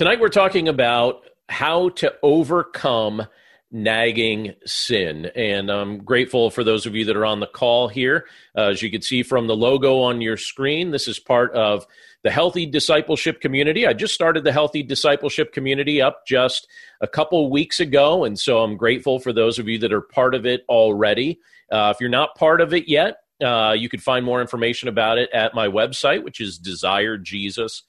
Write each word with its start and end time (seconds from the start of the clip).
Tonight 0.00 0.18
we're 0.18 0.30
talking 0.30 0.66
about 0.66 1.26
how 1.50 1.90
to 1.90 2.14
overcome 2.22 3.26
nagging 3.70 4.54
sin. 4.64 5.26
And 5.36 5.68
I'm 5.68 5.98
grateful 6.04 6.48
for 6.48 6.64
those 6.64 6.86
of 6.86 6.94
you 6.94 7.04
that 7.04 7.18
are 7.18 7.26
on 7.26 7.40
the 7.40 7.46
call 7.46 7.86
here. 7.86 8.26
Uh, 8.56 8.68
as 8.68 8.80
you 8.80 8.90
can 8.90 9.02
see 9.02 9.22
from 9.22 9.46
the 9.46 9.54
logo 9.54 10.00
on 10.00 10.22
your 10.22 10.38
screen, 10.38 10.90
this 10.90 11.06
is 11.06 11.18
part 11.18 11.52
of 11.52 11.86
the 12.22 12.30
Healthy 12.30 12.64
Discipleship 12.64 13.42
Community. 13.42 13.86
I 13.86 13.92
just 13.92 14.14
started 14.14 14.42
the 14.42 14.52
Healthy 14.52 14.84
Discipleship 14.84 15.52
Community 15.52 16.00
up 16.00 16.26
just 16.26 16.66
a 17.02 17.06
couple 17.06 17.50
weeks 17.50 17.78
ago. 17.78 18.24
And 18.24 18.38
so 18.38 18.62
I'm 18.62 18.78
grateful 18.78 19.18
for 19.18 19.34
those 19.34 19.58
of 19.58 19.68
you 19.68 19.76
that 19.80 19.92
are 19.92 20.00
part 20.00 20.34
of 20.34 20.46
it 20.46 20.64
already. 20.70 21.40
Uh, 21.70 21.92
if 21.94 22.00
you're 22.00 22.08
not 22.08 22.36
part 22.36 22.62
of 22.62 22.72
it 22.72 22.88
yet, 22.88 23.18
uh, 23.44 23.76
you 23.76 23.90
can 23.90 24.00
find 24.00 24.24
more 24.24 24.40
information 24.40 24.88
about 24.88 25.18
it 25.18 25.28
at 25.34 25.52
my 25.52 25.68
website, 25.68 26.24
which 26.24 26.40
is 26.40 26.58
desirejesus.com 26.58 27.82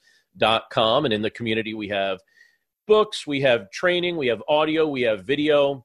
com. 0.70 1.04
And 1.04 1.14
in 1.14 1.22
the 1.22 1.30
community, 1.30 1.74
we 1.74 1.88
have 1.88 2.20
books, 2.86 3.26
we 3.26 3.40
have 3.42 3.70
training, 3.70 4.16
we 4.16 4.26
have 4.28 4.42
audio, 4.48 4.86
we 4.86 5.02
have 5.02 5.24
video, 5.24 5.84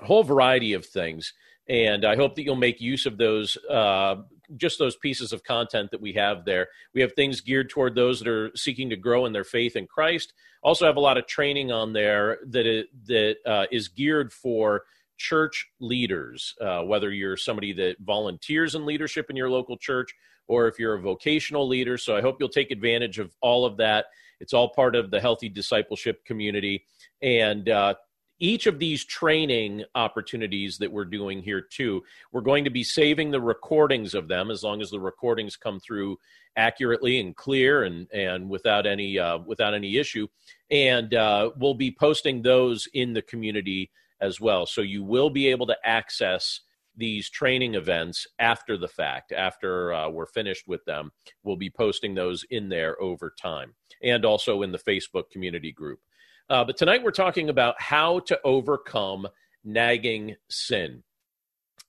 a 0.00 0.04
whole 0.04 0.24
variety 0.24 0.72
of 0.72 0.86
things. 0.86 1.32
And 1.68 2.04
I 2.04 2.16
hope 2.16 2.36
that 2.36 2.44
you'll 2.44 2.56
make 2.56 2.80
use 2.80 3.06
of 3.06 3.18
those, 3.18 3.56
uh, 3.68 4.16
just 4.56 4.78
those 4.78 4.96
pieces 4.96 5.32
of 5.32 5.42
content 5.42 5.90
that 5.90 6.00
we 6.00 6.12
have 6.12 6.44
there. 6.44 6.68
We 6.94 7.00
have 7.00 7.12
things 7.14 7.40
geared 7.40 7.70
toward 7.70 7.94
those 7.94 8.20
that 8.20 8.28
are 8.28 8.52
seeking 8.54 8.88
to 8.90 8.96
grow 8.96 9.26
in 9.26 9.32
their 9.32 9.44
faith 9.44 9.74
in 9.74 9.86
Christ. 9.86 10.32
Also, 10.62 10.86
have 10.86 10.96
a 10.96 11.00
lot 11.00 11.18
of 11.18 11.26
training 11.26 11.72
on 11.72 11.92
there 11.92 12.38
that 12.46 12.66
it, 12.66 12.86
that 13.06 13.36
uh, 13.44 13.66
is 13.72 13.88
geared 13.88 14.32
for 14.32 14.84
church 15.16 15.66
leaders, 15.80 16.54
uh, 16.60 16.82
whether 16.82 17.10
you're 17.10 17.36
somebody 17.36 17.72
that 17.72 17.96
volunteers 18.00 18.74
in 18.74 18.86
leadership 18.86 19.30
in 19.30 19.36
your 19.36 19.50
local 19.50 19.76
church 19.76 20.14
or 20.48 20.68
if 20.68 20.78
you're 20.78 20.94
a 20.94 21.00
vocational 21.00 21.66
leader. 21.66 21.98
So 21.98 22.16
I 22.16 22.20
hope 22.20 22.36
you'll 22.38 22.48
take 22.48 22.70
advantage 22.70 23.18
of 23.18 23.34
all 23.40 23.64
of 23.64 23.76
that. 23.78 24.06
It's 24.40 24.52
all 24.52 24.68
part 24.68 24.94
of 24.94 25.10
the 25.10 25.20
healthy 25.20 25.48
discipleship 25.48 26.24
community. 26.24 26.84
And 27.22 27.68
uh, 27.68 27.94
each 28.38 28.66
of 28.66 28.78
these 28.78 29.04
training 29.04 29.84
opportunities 29.94 30.78
that 30.78 30.92
we're 30.92 31.04
doing 31.04 31.42
here 31.42 31.60
too 31.60 32.02
we're 32.32 32.40
going 32.40 32.64
to 32.64 32.70
be 32.70 32.84
saving 32.84 33.30
the 33.30 33.40
recordings 33.40 34.14
of 34.14 34.28
them 34.28 34.50
as 34.50 34.62
long 34.62 34.82
as 34.82 34.90
the 34.90 35.00
recordings 35.00 35.56
come 35.56 35.80
through 35.80 36.18
accurately 36.56 37.18
and 37.20 37.36
clear 37.36 37.84
and 37.84 38.06
and 38.12 38.48
without 38.48 38.86
any 38.86 39.18
uh, 39.18 39.38
without 39.38 39.74
any 39.74 39.96
issue 39.96 40.26
and 40.70 41.14
uh, 41.14 41.50
we'll 41.56 41.74
be 41.74 41.90
posting 41.90 42.42
those 42.42 42.86
in 42.94 43.12
the 43.12 43.22
community 43.22 43.90
as 44.20 44.40
well 44.40 44.66
so 44.66 44.80
you 44.80 45.02
will 45.02 45.30
be 45.30 45.48
able 45.48 45.66
to 45.66 45.76
access 45.84 46.60
these 46.96 47.28
training 47.30 47.74
events 47.74 48.26
after 48.38 48.76
the 48.76 48.88
fact, 48.88 49.32
after 49.32 49.92
uh, 49.92 50.08
we're 50.08 50.26
finished 50.26 50.66
with 50.66 50.84
them. 50.84 51.12
We'll 51.42 51.56
be 51.56 51.70
posting 51.70 52.14
those 52.14 52.44
in 52.50 52.68
there 52.68 53.00
over 53.00 53.34
time 53.40 53.74
and 54.02 54.24
also 54.24 54.62
in 54.62 54.72
the 54.72 54.78
Facebook 54.78 55.30
community 55.30 55.72
group. 55.72 56.00
Uh, 56.48 56.64
but 56.64 56.76
tonight 56.76 57.02
we're 57.02 57.10
talking 57.10 57.48
about 57.48 57.80
how 57.80 58.20
to 58.20 58.38
overcome 58.44 59.26
nagging 59.64 60.36
sin. 60.48 61.02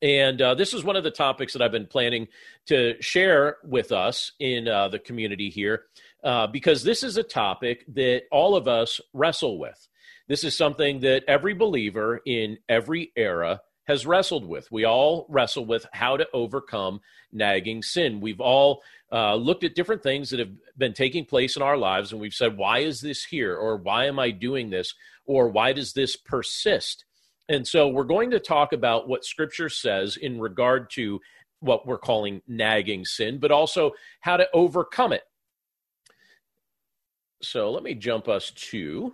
And 0.02 0.42
uh, 0.42 0.54
this 0.56 0.74
is 0.74 0.84
one 0.84 0.96
of 0.96 1.04
the 1.04 1.12
topics 1.12 1.54
that 1.54 1.62
I've 1.62 1.72
been 1.72 1.88
planning 1.88 2.28
to 2.68 3.02
share 3.02 3.58
with 3.64 3.92
us 3.92 4.34
in 4.40 4.68
uh, 4.68 4.90
the 4.90 5.00
community 5.00 5.50
here, 5.50 5.86
uh, 6.24 6.48
because 6.48 6.84
this 6.84 7.02
is 7.02 7.18
a 7.18 7.24
topic 7.24 7.84
that 7.96 8.24
all 8.32 8.56
of 8.56 8.68
us 8.68 9.02
wrestle 9.14 9.58
with. 9.58 9.88
This 10.28 10.44
is 10.44 10.58
something 10.58 11.00
that 11.00 11.24
every 11.28 11.54
believer 11.54 12.22
in 12.26 12.58
every 12.70 13.12
era 13.16 13.62
has 13.88 14.06
wrestled 14.06 14.46
with. 14.46 14.70
We 14.72 14.86
all 14.86 15.26
wrestle 15.30 15.66
with 15.66 15.86
how 15.94 16.18
to 16.18 16.28
overcome 16.34 17.02
nagging 17.32 17.82
sin. 17.82 18.20
We've 18.20 18.42
all 18.42 18.84
uh, 19.12 19.36
looked 19.36 19.64
at 19.64 19.76
different 19.76 20.04
things 20.04 20.30
that 20.30 20.40
have 20.40 20.52
been 20.78 20.94
taking 20.94 21.26
place 21.26 21.56
in 21.56 21.62
our 21.62 21.78
lives, 21.78 22.12
and 22.12 22.20
we've 22.20 22.34
said, 22.34 22.58
Why 22.58 22.80
is 22.80 23.00
this 23.02 23.24
here? 23.24 23.56
Or 23.56 23.78
why 23.78 24.06
am 24.06 24.20
I 24.20 24.32
doing 24.32 24.70
this? 24.70 24.94
Or 25.26 25.48
why 25.48 25.74
does 25.74 25.94
this 25.94 26.16
persist? 26.16 27.06
And 27.50 27.66
so 27.66 27.88
we're 27.88 28.04
going 28.04 28.32
to 28.32 28.40
talk 28.40 28.74
about 28.74 29.08
what 29.08 29.24
Scripture 29.24 29.70
says 29.70 30.18
in 30.18 30.40
regard 30.40 30.90
to 30.92 31.22
what 31.62 31.88
we're 31.88 31.98
calling 31.98 32.42
nagging 32.48 33.06
sin, 33.06 33.40
but 33.40 33.52
also 33.52 33.92
how 34.20 34.38
to 34.38 34.48
overcome 34.54 35.14
it. 35.14 35.24
So 37.42 37.72
let 37.72 37.84
me 37.84 37.94
jump 37.94 38.28
us 38.28 38.52
to 38.52 39.14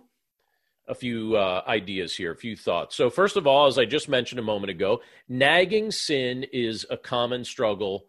a 0.86 0.94
few 0.94 1.36
uh, 1.36 1.62
ideas 1.66 2.14
here, 2.14 2.32
a 2.32 2.36
few 2.36 2.56
thoughts. 2.56 2.96
So, 2.96 3.10
first 3.10 3.36
of 3.36 3.46
all, 3.46 3.66
as 3.66 3.78
I 3.78 3.84
just 3.84 4.08
mentioned 4.08 4.38
a 4.38 4.42
moment 4.42 4.70
ago, 4.70 5.00
nagging 5.28 5.90
sin 5.90 6.44
is 6.52 6.86
a 6.90 6.96
common 6.96 7.44
struggle 7.44 8.06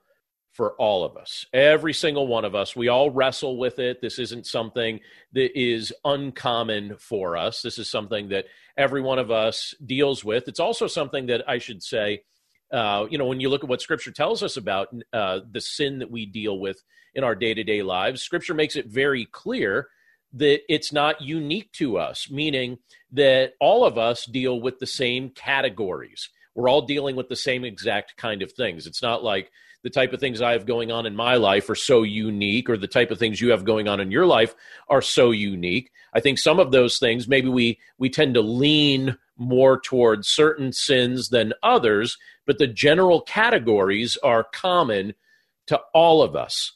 for 0.52 0.74
all 0.76 1.04
of 1.04 1.18
us. 1.18 1.46
Every 1.54 1.94
single 1.94 2.28
one 2.28 2.46
of 2.46 2.56
us, 2.56 2.76
we 2.76 2.88
all 2.88 3.10
wrestle 3.10 3.58
with 3.58 3.78
it. 3.78 4.02
This 4.02 4.20
isn't 4.20 4.48
something 4.48 5.02
that 5.34 5.58
is 5.60 5.92
uncommon 6.06 6.96
for 6.98 7.36
us. 7.36 7.62
This 7.62 7.78
is 7.78 7.90
something 7.90 8.30
that 8.30 8.46
every 8.78 9.02
one 9.02 9.20
of 9.20 9.32
us 9.32 9.76
deals 9.86 10.24
with. 10.24 10.48
It's 10.48 10.62
also 10.62 10.88
something 10.88 11.26
that 11.26 11.44
I 11.48 11.58
should 11.58 11.84
say, 11.84 12.24
uh, 12.72 13.06
you 13.10 13.18
know, 13.18 13.26
when 13.26 13.42
you 13.42 13.50
look 13.50 13.64
at 13.66 13.70
what 13.70 13.82
Scripture 13.82 14.12
tells 14.12 14.44
us 14.44 14.56
about 14.56 14.88
uh, 15.12 15.42
the 15.52 15.60
sin 15.60 16.00
that 16.00 16.10
we 16.10 16.26
deal 16.26 16.58
with 16.58 16.82
in 17.14 17.26
our 17.26 17.36
day 17.36 17.54
to 17.54 17.64
day 17.64 17.84
lives, 17.84 18.22
Scripture 18.22 18.54
makes 18.54 18.78
it 18.78 18.88
very 18.88 19.26
clear 19.26 19.90
that 20.36 20.62
it's 20.68 20.92
not 20.94 21.22
unique 21.22 21.72
to 21.74 21.98
us, 21.98 22.30
meaning 22.30 22.78
that 23.12 23.54
all 23.60 23.86
of 23.86 23.98
us 23.98 24.26
deal 24.26 24.60
with 24.60 24.80
the 24.80 24.88
same 24.88 25.30
categories. 25.30 26.30
We're 26.54 26.70
all 26.70 26.82
dealing 26.82 27.16
with 27.16 27.30
the 27.30 27.36
same 27.36 27.64
exact 27.64 28.18
kind 28.18 28.42
of 28.42 28.52
things. 28.52 28.86
It's 28.86 29.02
not 29.02 29.24
like 29.24 29.52
the 29.84 29.90
type 29.90 30.14
of 30.14 30.20
things 30.20 30.42
I 30.42 30.54
have 30.54 30.66
going 30.66 30.92
on 30.92 31.06
in 31.06 31.16
my 31.16 31.36
life 31.36 31.70
are 31.70 31.76
so 31.76 32.04
unique, 32.04 32.70
or 32.70 32.78
the 32.78 32.88
type 32.88 33.12
of 33.12 33.20
things 33.20 33.40
you 33.40 33.52
have 33.52 33.66
going 33.66 33.88
on 33.88 34.00
in 34.00 34.12
your 34.12 34.26
life 34.26 34.56
are 34.90 35.02
so 35.02 35.32
unique. 35.32 35.92
I 36.14 36.20
think 36.20 36.40
some 36.40 36.60
of 36.60 36.72
those 36.72 36.98
things, 36.98 37.28
maybe 37.28 37.50
we, 37.50 37.80
we 37.98 38.10
tend 38.10 38.34
to 38.34 38.42
lean 38.42 39.18
more 39.38 39.80
towards 39.80 40.28
certain 40.28 40.74
sins 40.74 41.30
than 41.30 41.54
others, 41.62 42.18
but 42.46 42.58
the 42.58 42.68
general 42.68 43.22
categories 43.22 44.18
are 44.24 44.44
common 44.44 45.14
to 45.68 45.80
all 45.94 46.22
of 46.24 46.36
us. 46.36 46.74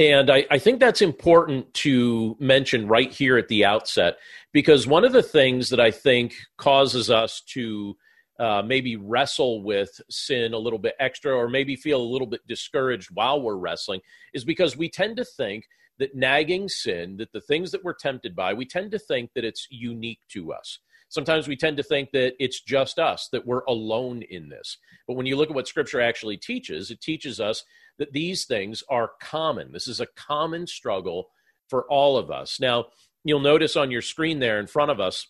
And 0.00 0.30
I, 0.30 0.46
I, 0.50 0.58
think 0.58 0.80
that's 0.80 1.02
important 1.02 1.74
to 1.74 2.34
mention 2.40 2.88
right 2.88 3.12
here 3.12 3.36
at 3.36 3.48
the 3.48 3.66
outset 3.66 4.16
because 4.50 4.86
one 4.86 5.04
of 5.04 5.12
the 5.12 5.22
things 5.22 5.68
that 5.68 5.78
I 5.78 5.90
think 5.90 6.32
causes 6.56 7.10
us 7.10 7.42
to 7.48 7.98
uh, 8.38 8.62
maybe 8.64 8.96
wrestle 8.96 9.62
with 9.62 10.00
sin 10.08 10.54
a 10.54 10.58
little 10.58 10.78
bit 10.78 10.94
extra 10.98 11.36
or 11.36 11.50
maybe 11.50 11.76
feel 11.76 12.00
a 12.00 12.12
little 12.12 12.26
bit 12.26 12.40
discouraged 12.48 13.10
while 13.12 13.42
we're 13.42 13.56
wrestling 13.56 14.00
is 14.32 14.42
because 14.42 14.74
we 14.74 14.88
tend 14.88 15.18
to 15.18 15.24
think 15.24 15.66
that 15.98 16.14
nagging 16.14 16.66
sin, 16.70 17.18
that 17.18 17.30
the 17.32 17.42
things 17.42 17.70
that 17.70 17.84
we're 17.84 17.92
tempted 17.92 18.34
by, 18.34 18.54
we 18.54 18.64
tend 18.64 18.92
to 18.92 18.98
think 18.98 19.30
that 19.34 19.44
it's 19.44 19.66
unique 19.68 20.20
to 20.30 20.50
us. 20.50 20.78
Sometimes 21.10 21.48
we 21.48 21.56
tend 21.56 21.76
to 21.76 21.82
think 21.82 22.12
that 22.12 22.34
it's 22.38 22.60
just 22.60 23.00
us, 23.00 23.28
that 23.32 23.44
we're 23.44 23.64
alone 23.64 24.22
in 24.22 24.48
this. 24.48 24.78
But 25.08 25.14
when 25.14 25.26
you 25.26 25.36
look 25.36 25.50
at 25.50 25.56
what 25.56 25.66
Scripture 25.66 26.00
actually 26.00 26.36
teaches, 26.36 26.90
it 26.92 27.00
teaches 27.00 27.40
us 27.40 27.64
that 27.98 28.12
these 28.12 28.44
things 28.44 28.84
are 28.88 29.10
common. 29.20 29.72
This 29.72 29.88
is 29.88 30.00
a 30.00 30.06
common 30.06 30.68
struggle 30.68 31.30
for 31.68 31.84
all 31.90 32.16
of 32.16 32.30
us. 32.30 32.60
Now, 32.60 32.86
you'll 33.24 33.40
notice 33.40 33.76
on 33.76 33.90
your 33.90 34.02
screen 34.02 34.38
there 34.38 34.60
in 34.60 34.68
front 34.68 34.92
of 34.92 35.00
us, 35.00 35.26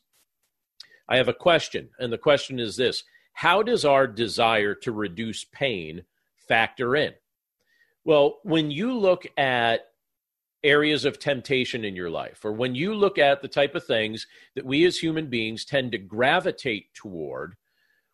I 1.09 1.17
have 1.17 1.29
a 1.29 1.35
question. 1.35 1.89
And 1.99 2.13
the 2.13 2.19
question 2.19 2.61
is 2.61 2.77
this 2.77 3.03
How 3.33 3.63
does 3.63 3.87
our 3.87 4.07
desire 4.07 4.75
to 4.77 4.93
reduce 4.93 5.45
pain 5.45 6.05
factor 6.47 6.95
in? 6.95 7.15
Well, 8.05 8.39
when 8.43 8.71
you 8.71 8.99
look 8.99 9.27
at 9.39 9.90
areas 10.63 11.05
of 11.05 11.19
temptation 11.19 11.85
in 11.85 11.97
your 11.97 12.11
life, 12.11 12.45
or 12.45 12.53
when 12.53 12.75
you 12.75 12.95
look 12.95 13.19
at 13.19 13.43
the 13.43 13.49
type 13.49 13.75
of 13.75 13.85
things 13.85 14.27
that 14.55 14.67
we 14.67 14.85
as 14.85 14.99
human 14.99 15.29
beings 15.29 15.65
tend 15.65 15.93
to 15.93 15.99
gravitate 15.99 16.93
toward, 16.95 17.57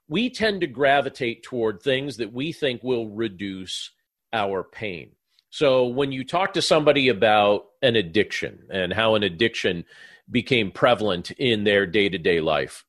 we 0.08 0.30
tend 0.30 0.60
to 0.60 0.66
gravitate 0.66 1.42
toward 1.42 1.82
things 1.82 2.16
that 2.16 2.32
we 2.32 2.52
think 2.52 2.82
will 2.82 3.08
reduce 3.08 3.90
our 4.32 4.62
pain. 4.62 5.10
So 5.50 5.86
when 5.86 6.12
you 6.12 6.24
talk 6.24 6.52
to 6.54 6.62
somebody 6.62 7.08
about 7.08 7.66
an 7.82 7.96
addiction 7.96 8.66
and 8.70 8.92
how 8.92 9.14
an 9.14 9.22
addiction 9.22 9.84
became 10.30 10.70
prevalent 10.70 11.30
in 11.32 11.64
their 11.64 11.86
day 11.86 12.08
to 12.08 12.18
day 12.18 12.40
life, 12.40 12.84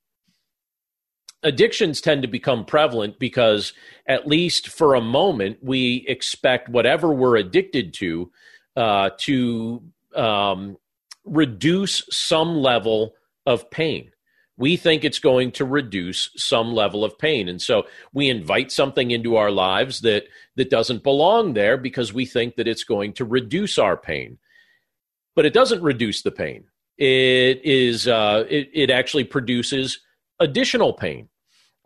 addictions 1.44 2.02
tend 2.02 2.24
to 2.24 2.28
become 2.28 2.66
prevalent 2.66 3.20
because, 3.20 3.74
at 4.08 4.28
least 4.28 4.68
for 4.68 4.96
a 4.96 5.02
moment, 5.02 5.60
we 5.62 6.06
expect 6.08 6.70
whatever 6.70 7.14
we're 7.14 7.38
addicted 7.38 7.94
to 7.96 8.32
uh, 8.78 9.10
to 9.18 9.82
um, 10.16 10.78
reduce 11.26 12.04
some 12.12 12.56
level 12.58 13.16
of 13.46 13.70
pain. 13.72 14.12
We 14.56 14.78
think 14.78 15.04
it's 15.04 15.20
going 15.20 15.52
to 15.54 15.66
reduce 15.66 16.30
some 16.36 16.74
level 16.74 17.04
of 17.04 17.18
pain. 17.18 17.50
And 17.50 17.62
so 17.62 17.88
we 18.14 18.30
invite 18.30 18.72
something 18.72 19.12
into 19.12 19.36
our 19.36 19.52
lives 19.52 20.02
that 20.02 20.26
that 20.56 20.70
doesn't 20.70 21.04
belong 21.04 21.54
there 21.54 21.78
because 21.78 22.14
we 22.14 22.26
think 22.26 22.56
that 22.56 22.68
it's 22.68 22.84
going 22.84 23.14
to 23.14 23.26
reduce 23.26 23.78
our 23.78 23.98
pain. 23.98 24.38
But 25.36 25.46
it 25.46 25.54
doesn't 25.54 25.84
reduce 25.84 26.22
the 26.22 26.32
pain. 26.32 26.66
It 26.98 27.62
is 27.64 28.08
uh, 28.08 28.46
it, 28.50 28.70
it 28.74 28.90
actually 28.90 29.26
produces 29.26 30.00
additional 30.40 30.94
pain 30.94 31.30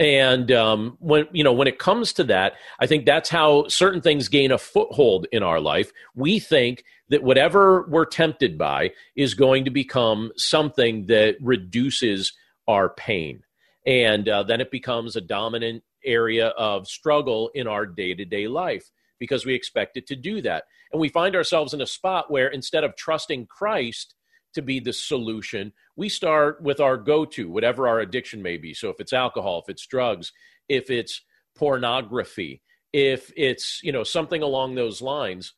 And 0.01 0.51
um, 0.51 0.97
when 0.99 1.27
you 1.31 1.43
know 1.43 1.53
when 1.53 1.67
it 1.67 1.77
comes 1.77 2.11
to 2.13 2.23
that, 2.23 2.53
I 2.79 2.87
think 2.87 3.05
that's 3.05 3.29
how 3.29 3.67
certain 3.67 4.01
things 4.01 4.29
gain 4.29 4.51
a 4.51 4.57
foothold 4.57 5.27
in 5.31 5.43
our 5.43 5.59
life. 5.59 5.91
We 6.15 6.39
think 6.39 6.83
that 7.09 7.21
whatever 7.21 7.85
we're 7.87 8.05
tempted 8.05 8.57
by 8.57 8.93
is 9.15 9.35
going 9.35 9.65
to 9.65 9.69
become 9.69 10.31
something 10.35 11.05
that 11.05 11.35
reduces 11.39 12.33
our 12.67 12.89
pain, 12.89 13.43
and 13.85 14.27
uh, 14.27 14.41
then 14.41 14.59
it 14.59 14.71
becomes 14.71 15.15
a 15.15 15.21
dominant 15.21 15.83
area 16.03 16.47
of 16.47 16.87
struggle 16.87 17.51
in 17.53 17.67
our 17.67 17.85
day 17.85 18.15
to 18.15 18.25
day 18.25 18.47
life 18.47 18.89
because 19.19 19.45
we 19.45 19.53
expect 19.53 19.97
it 19.97 20.07
to 20.07 20.15
do 20.15 20.41
that, 20.41 20.63
and 20.91 20.99
we 20.99 21.09
find 21.09 21.35
ourselves 21.35 21.75
in 21.75 21.81
a 21.81 21.85
spot 21.85 22.31
where 22.31 22.47
instead 22.47 22.83
of 22.83 22.95
trusting 22.95 23.45
Christ 23.45 24.15
to 24.53 24.61
be 24.61 24.79
the 24.79 24.93
solution. 24.93 25.73
We 25.95 26.09
start 26.09 26.61
with 26.61 26.79
our 26.79 26.97
go 26.97 27.25
to, 27.25 27.49
whatever 27.49 27.87
our 27.87 27.99
addiction 27.99 28.41
may 28.41 28.57
be. 28.57 28.73
So 28.73 28.89
if 28.89 28.99
it's 28.99 29.13
alcohol, 29.13 29.63
if 29.65 29.69
it's 29.69 29.85
drugs, 29.85 30.31
if 30.69 30.89
it's 30.89 31.21
pornography, 31.55 32.61
if 32.93 33.31
it's 33.37 33.81
you 33.83 33.91
know 33.91 34.03
something 34.03 34.41
along 34.41 34.75
those 34.75 35.01
lines, 35.01 35.53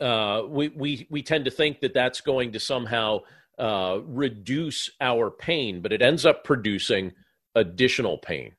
uh, 0.00 0.42
we 0.48 0.68
we 0.68 1.06
we 1.10 1.22
tend 1.22 1.44
to 1.46 1.50
think 1.50 1.80
that 1.80 1.94
that's 1.94 2.20
going 2.20 2.52
to 2.52 2.60
somehow 2.60 3.20
uh, 3.58 3.98
reduce 4.04 4.90
our 5.00 5.30
pain, 5.30 5.80
but 5.80 5.92
it 5.92 6.02
ends 6.02 6.26
up 6.26 6.44
producing 6.44 7.12
additional 7.54 8.18
pain. 8.18 8.52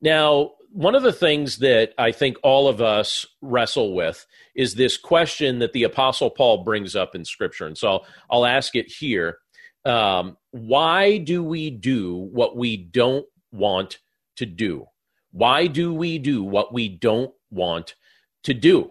Now, 0.00 0.52
one 0.74 0.96
of 0.96 1.04
the 1.04 1.12
things 1.12 1.58
that 1.58 1.94
I 1.96 2.10
think 2.10 2.36
all 2.42 2.66
of 2.66 2.82
us 2.82 3.24
wrestle 3.40 3.94
with 3.94 4.26
is 4.56 4.74
this 4.74 4.96
question 4.96 5.60
that 5.60 5.72
the 5.72 5.84
Apostle 5.84 6.30
Paul 6.30 6.64
brings 6.64 6.96
up 6.96 7.14
in 7.14 7.24
Scripture. 7.24 7.66
And 7.68 7.78
so 7.78 7.88
I'll, 7.88 8.06
I'll 8.28 8.46
ask 8.46 8.74
it 8.74 8.90
here. 8.90 9.38
Um, 9.84 10.36
why 10.50 11.18
do 11.18 11.44
we 11.44 11.70
do 11.70 12.16
what 12.16 12.56
we 12.56 12.76
don't 12.76 13.24
want 13.52 14.00
to 14.36 14.46
do? 14.46 14.86
Why 15.30 15.68
do 15.68 15.94
we 15.94 16.18
do 16.18 16.42
what 16.42 16.72
we 16.72 16.88
don't 16.88 17.32
want 17.52 17.94
to 18.42 18.52
do? 18.52 18.90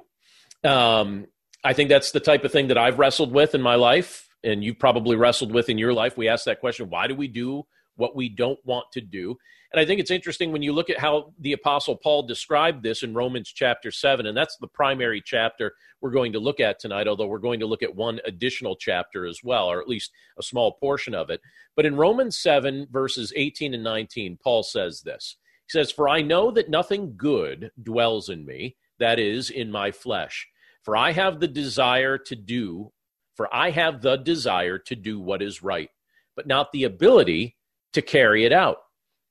Um, 0.63 1.25
I 1.65 1.73
think 1.73 1.89
that's 1.89 2.11
the 2.11 2.21
type 2.21 2.45
of 2.45 2.53
thing 2.53 2.69
that 2.69 2.77
I've 2.77 2.97
wrestled 2.97 3.33
with 3.33 3.55
in 3.55 3.61
my 3.61 3.75
life, 3.75 4.29
and 4.41 4.63
you've 4.63 4.79
probably 4.79 5.17
wrestled 5.17 5.51
with 5.51 5.67
in 5.67 5.77
your 5.77 5.93
life. 5.93 6.15
We 6.15 6.29
ask 6.29 6.45
that 6.45 6.61
question 6.61 6.89
why 6.89 7.07
do 7.07 7.15
we 7.15 7.27
do 7.27 7.65
what 7.95 8.15
we 8.15 8.29
don't 8.29 8.59
want 8.65 8.85
to 8.93 9.01
do? 9.01 9.37
And 9.73 9.79
I 9.79 9.85
think 9.85 9.99
it's 9.99 10.11
interesting 10.11 10.51
when 10.51 10.61
you 10.61 10.71
look 10.71 10.91
at 10.91 10.99
how 10.99 11.33
the 11.39 11.53
Apostle 11.53 11.95
Paul 11.95 12.23
described 12.23 12.83
this 12.83 13.01
in 13.01 13.15
Romans 13.15 13.51
chapter 13.51 13.89
7, 13.89 14.27
and 14.27 14.37
that's 14.37 14.57
the 14.57 14.67
primary 14.67 15.19
chapter 15.19 15.73
we're 15.99 16.11
going 16.11 16.33
to 16.33 16.39
look 16.39 16.59
at 16.59 16.79
tonight, 16.79 17.07
although 17.07 17.25
we're 17.25 17.39
going 17.39 17.59
to 17.61 17.65
look 17.65 17.81
at 17.81 17.95
one 17.95 18.19
additional 18.25 18.75
chapter 18.75 19.25
as 19.25 19.39
well, 19.43 19.71
or 19.71 19.81
at 19.81 19.87
least 19.87 20.11
a 20.37 20.43
small 20.43 20.73
portion 20.73 21.15
of 21.15 21.31
it. 21.31 21.41
But 21.75 21.87
in 21.87 21.95
Romans 21.95 22.37
7, 22.37 22.87
verses 22.91 23.33
18 23.35 23.73
and 23.73 23.83
19, 23.83 24.37
Paul 24.43 24.61
says 24.61 25.01
this 25.01 25.37
He 25.65 25.71
says, 25.71 25.91
For 25.91 26.07
I 26.07 26.21
know 26.21 26.51
that 26.51 26.69
nothing 26.69 27.15
good 27.17 27.71
dwells 27.81 28.29
in 28.29 28.45
me, 28.45 28.75
that 28.99 29.17
is, 29.17 29.49
in 29.49 29.71
my 29.71 29.91
flesh. 29.91 30.47
For 30.83 30.95
I 30.95 31.13
have 31.13 31.39
the 31.39 31.47
desire 31.47 32.17
to 32.19 32.35
do, 32.35 32.91
for 33.35 33.53
I 33.55 33.71
have 33.71 34.01
the 34.01 34.17
desire 34.17 34.77
to 34.77 34.95
do 34.95 35.19
what 35.19 35.41
is 35.41 35.63
right, 35.63 35.89
but 36.35 36.45
not 36.45 36.71
the 36.71 36.83
ability 36.83 37.55
to 37.93 38.01
carry 38.01 38.45
it 38.45 38.53
out. 38.53 38.77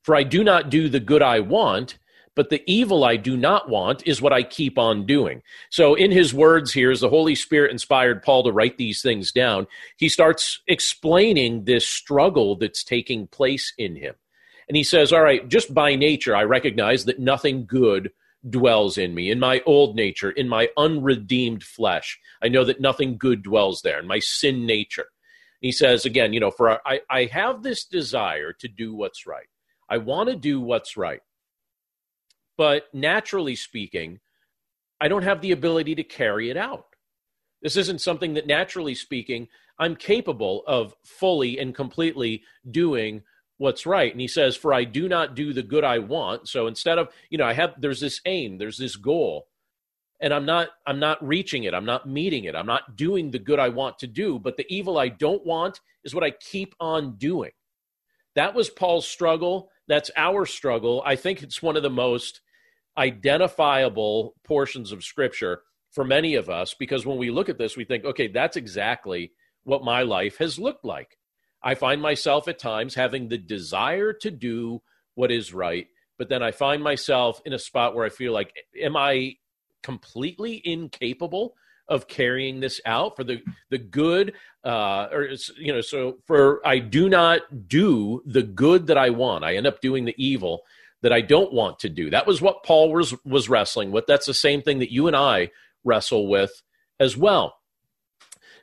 For 0.05 0.17
I 0.17 0.23
do 0.23 0.43
not 0.43 0.71
do 0.71 0.89
the 0.89 1.01
good 1.01 1.23
I 1.23 1.41
want, 1.41 1.99
but 2.35 2.51
the 2.51 2.63
evil 2.67 3.05
I 3.05 3.17
do 3.17 3.37
not 3.37 3.69
want 3.69 4.07
is 4.07 4.23
what 4.23 4.33
I 4.33 4.43
keep 4.43 4.79
on 4.79 5.07
doing. 5.07 5.43
So, 5.71 5.95
in 5.95 6.11
his 6.11 6.33
words 6.33 6.73
here, 6.73 6.91
as 6.91 7.01
the 7.01 7.09
Holy 7.09 7.35
Spirit 7.35 7.71
inspired 7.71 8.23
Paul 8.23 8.45
to 8.45 8.53
write 8.53 8.79
these 8.79 9.03
things 9.03 9.33
down, 9.33 9.67
he 9.99 10.09
starts 10.09 10.61
explaining 10.67 11.65
this 11.65 11.87
struggle 11.87 12.57
that's 12.57 12.85
taking 12.85 13.27
place 13.27 13.73
in 13.77 13.97
him. 13.97 14.15
And 14.69 14.77
he 14.77 14.83
says, 14.83 15.13
All 15.13 15.23
right, 15.23 15.47
just 15.47 15.75
by 15.75 15.95
nature, 15.95 16.35
I 16.35 16.45
recognize 16.45 17.05
that 17.05 17.21
nothing 17.21 17.67
good 17.67 18.11
dwells 18.49 18.99
in 18.99 19.15
me, 19.15 19.31
in 19.31 19.39
my 19.39 19.63
old 19.67 19.95
nature, 19.95 20.31
in 20.31 20.49
my 20.49 20.69
unredeemed 20.77 21.63
flesh. 21.63 22.19
I 22.43 22.49
know 22.49 22.65
that 22.65 22.81
nothing 22.81 23.19
good 23.19 23.43
dwells 23.43 23.83
there, 23.83 24.01
in 24.01 24.07
my 24.07 24.19
sin 24.19 24.67
nature. 24.67 25.07
He 25.63 25.73
says 25.73 26.05
again, 26.05 26.33
you 26.33 26.41
know, 26.41 26.51
for 26.51 26.87
I, 26.87 27.01
I 27.09 27.25
have 27.27 27.63
this 27.63 27.85
desire 27.85 28.53
to 28.55 28.69
do 28.69 28.95
what's 28.95 29.27
right. 29.27 29.47
I 29.89 29.99
want 29.99 30.29
to 30.29 30.37
do 30.37 30.61
what's 30.61 30.97
right. 30.97 31.21
But 32.59 32.93
naturally 32.93 33.55
speaking, 33.55 34.19
I 35.01 35.09
don't 35.09 35.23
have 35.23 35.41
the 35.41 35.53
ability 35.53 35.95
to 35.95 36.03
carry 36.03 36.51
it 36.51 36.57
out. 36.57 36.87
This 37.63 37.77
isn't 37.77 38.01
something 38.01 38.35
that, 38.35 38.47
naturally 38.47 38.95
speaking, 38.95 39.49
I'm 39.79 39.95
capable 39.95 40.65
of 40.67 40.95
fully 41.05 41.59
and 41.59 41.75
completely 41.75 42.43
doing 42.69 43.23
what's 43.59 43.87
right. 43.87 44.11
And 44.11 44.21
he 44.21 44.29
says, 44.29 44.57
For 44.57 44.75
I 44.75 44.83
do 44.83 45.09
not 45.09 45.37
do 45.37 45.53
the 45.53 45.63
good 45.63 45.85
I 45.85 46.01
want. 46.01 46.49
So 46.49 46.67
instead 46.67 46.99
of, 46.99 47.09
you 47.31 47.39
know, 47.39 47.47
I 47.47 47.53
have, 47.53 47.81
there's 47.81 48.01
this 48.01 48.21
aim, 48.27 48.59
there's 48.59 48.79
this 48.79 48.97
goal, 48.97 49.47
and 50.23 50.33
I'm 50.33 50.47
not, 50.47 50.69
I'm 50.87 50.99
not 50.99 51.27
reaching 51.27 51.65
it. 51.65 51.75
I'm 51.75 51.85
not 51.85 52.09
meeting 52.09 52.45
it. 52.45 52.55
I'm 52.55 52.67
not 52.67 52.97
doing 52.97 53.31
the 53.31 53.39
good 53.39 53.59
I 53.59 53.69
want 53.69 53.99
to 53.99 54.07
do. 54.07 54.39
But 54.39 54.57
the 54.57 54.67
evil 54.73 54.97
I 54.97 55.09
don't 55.09 55.45
want 55.45 55.81
is 56.05 56.15
what 56.15 56.25
I 56.25 56.31
keep 56.31 56.75
on 56.81 57.17
doing. 57.17 57.51
That 58.35 58.55
was 58.55 58.71
Paul's 58.71 59.07
struggle 59.07 59.69
that's 59.89 60.11
our 60.17 60.47
struggle. 60.47 61.03
I 61.05 61.17
think 61.17 61.43
it's 61.43 61.63
one 61.63 61.77
of 61.77 61.83
the 61.83 61.91
most 61.91 62.41
identifiable 62.97 64.35
portions 64.45 64.93
of 64.93 65.05
scripture 65.05 65.63
for 65.91 66.05
many 66.05 66.35
of 66.35 66.49
us 66.49 66.75
because 66.75 67.05
when 67.05 67.19
we 67.19 67.31
look 67.31 67.49
at 67.49 67.59
this, 67.59 67.77
we 67.77 67.85
think, 67.85 68.05
okay, 68.05 68.29
that's 68.29 68.57
exactly 68.57 69.33
what 69.65 69.85
my 69.85 70.03
life 70.03 70.39
has 70.39 70.59
looked 70.59 70.85
like. 70.85 71.19
I 71.63 71.75
find 71.75 72.01
myself 72.01 72.49
at 72.49 72.59
times 72.59 72.95
having 72.95 73.29
the 73.29 73.39
desire 73.39 74.13
to 74.15 74.31
do 74.31 74.83
what 75.15 75.31
is 75.31 75.53
right, 75.55 75.87
but 76.19 76.29
then 76.29 76.43
I 76.43 76.51
find 76.51 76.83
myself 76.83 77.41
in 77.45 77.53
a 77.53 77.59
spot 77.59 77.95
where 77.95 78.07
I 78.07 78.09
feel 78.09 78.33
like, 78.33 78.53
am 78.81 78.97
I 78.97 79.37
completely 79.83 80.61
incapable 80.65 81.55
of 81.89 82.09
carrying 82.09 82.61
this 82.61 82.81
out 82.87 83.17
for 83.17 83.25
the 83.25 83.43
the 83.71 83.79
good 83.79 84.35
uh 84.65 85.09
or 85.13 85.29
you 85.59 85.73
know 85.73 85.81
so 85.81 86.19
for 86.27 86.67
i 86.67 86.79
do 86.79 87.09
not 87.09 87.69
do 87.69 88.23
the 88.25 88.43
good 88.43 88.87
that 88.87 88.99
i 88.99 89.11
want. 89.11 89.45
I 89.45 89.57
end 89.57 89.67
up 89.67 89.81
doing 89.81 90.05
the 90.05 90.15
evil 90.17 90.63
that 91.03 91.13
i 91.13 91.21
don't 91.21 91.53
want 91.53 91.81
to 91.81 91.89
do. 91.89 92.11
That 92.11 92.27
was 92.27 92.41
what 92.41 92.63
paul 92.63 92.93
was 92.93 93.15
was 93.25 93.49
wrestling 93.49 93.91
with. 93.91 94.07
That's 94.07 94.27
the 94.27 94.35
same 94.35 94.63
thing 94.63 94.79
that 94.79 94.93
you 94.93 95.07
and 95.07 95.17
i 95.17 95.51
wrestle 95.85 96.29
with 96.29 96.63
as 97.01 97.17
well. 97.17 97.57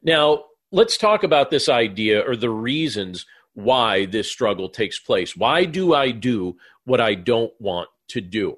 Now 0.01 0.45
let's 0.71 0.97
talk 0.97 1.23
about 1.23 1.49
this 1.51 1.67
idea 1.67 2.21
or 2.21 2.35
the 2.35 2.49
reasons 2.49 3.25
why 3.53 4.05
this 4.05 4.31
struggle 4.31 4.69
takes 4.69 4.99
place. 4.99 5.35
Why 5.35 5.65
do 5.65 5.93
i 5.93 6.11
do 6.11 6.55
what 6.85 7.01
i 7.01 7.13
don't 7.13 7.53
want 7.59 7.89
to 8.07 8.21
do 8.21 8.57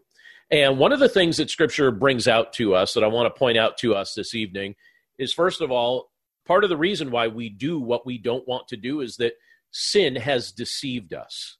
and 0.52 0.78
one 0.78 0.92
of 0.92 1.00
the 1.00 1.10
things 1.10 1.38
that 1.38 1.50
scripture 1.50 1.92
brings 1.92 2.28
out 2.28 2.54
to 2.54 2.76
us 2.76 2.94
that 2.94 3.04
I 3.04 3.08
want 3.08 3.34
to 3.34 3.40
point 3.40 3.58
out 3.58 3.78
to 3.80 3.96
us 3.96 4.14
this 4.14 4.36
evening 4.36 4.76
is 5.18 5.34
first 5.34 5.62
of 5.62 5.72
all, 5.72 6.12
part 6.46 6.64
of 6.64 6.70
the 6.70 6.78
reason 6.78 7.12
why 7.12 7.28
we 7.28 7.50
do 7.50 7.80
what 7.80 8.06
we 8.06 8.18
don't 8.18 8.48
want 8.48 8.68
to 8.68 8.78
do 8.78 9.02
is 9.02 9.18
that 9.18 9.34
sin 9.72 10.16
has 10.16 10.52
deceived 10.52 11.14
us. 11.14 11.58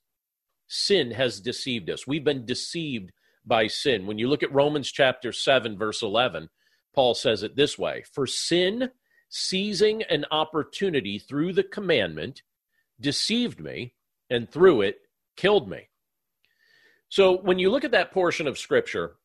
Sin 0.68 1.12
has 1.12 1.40
deceived 1.40 1.90
us. 1.90 2.06
We've 2.06 2.24
been 2.24 2.46
deceived 2.46 3.12
by 3.46 3.68
sin. 3.68 4.06
When 4.06 4.18
you 4.18 4.28
look 4.28 4.44
at 4.44 4.54
Romans 4.54 4.92
chapter 4.92 5.32
7, 5.32 5.78
verse 5.78 6.02
11, 6.02 6.50
Paul 6.94 7.14
says 7.14 7.44
it 7.44 7.56
this 7.56 7.78
way 7.78 8.04
For 8.14 8.28
sin, 8.28 8.92
seizing 9.30 10.04
an 10.04 10.26
opportunity 10.32 11.18
through 11.18 11.54
the 11.54 11.64
commandment, 11.64 12.42
deceived 13.00 13.60
me, 13.60 13.94
and 14.30 14.50
through 14.50 14.82
it 14.82 15.00
killed 15.38 15.70
me. 15.70 15.88
So 17.12 17.38
when 17.38 17.60
you 17.60 17.70
look 17.70 17.84
at 17.84 17.92
that 17.92 18.14
portion 18.14 18.48
of 18.48 18.58
scripture, 18.58 19.18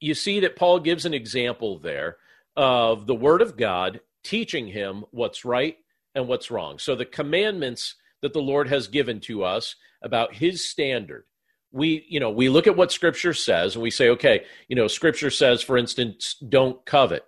you 0.00 0.14
see 0.14 0.40
that 0.40 0.56
Paul 0.56 0.80
gives 0.80 1.04
an 1.04 1.12
example 1.12 1.78
there 1.78 2.16
of 2.56 3.06
the 3.06 3.14
word 3.14 3.42
of 3.42 3.58
God 3.58 4.00
teaching 4.24 4.66
him 4.68 5.04
what's 5.10 5.44
right 5.44 5.76
and 6.14 6.26
what's 6.26 6.50
wrong. 6.50 6.78
So 6.78 6.94
the 6.94 7.04
commandments 7.04 7.96
that 8.22 8.32
the 8.32 8.40
Lord 8.40 8.68
has 8.68 8.88
given 8.88 9.20
to 9.20 9.44
us 9.44 9.76
about 10.00 10.32
his 10.32 10.66
standard. 10.66 11.24
We, 11.72 12.06
you 12.08 12.20
know, 12.20 12.30
we 12.30 12.48
look 12.48 12.66
at 12.66 12.76
what 12.76 12.90
scripture 12.90 13.34
says 13.34 13.74
and 13.74 13.82
we 13.82 13.90
say, 13.90 14.08
okay, 14.08 14.46
you 14.68 14.74
know, 14.74 14.88
scripture 14.88 15.30
says, 15.30 15.60
for 15.60 15.76
instance, 15.76 16.36
don't 16.48 16.82
covet. 16.86 17.26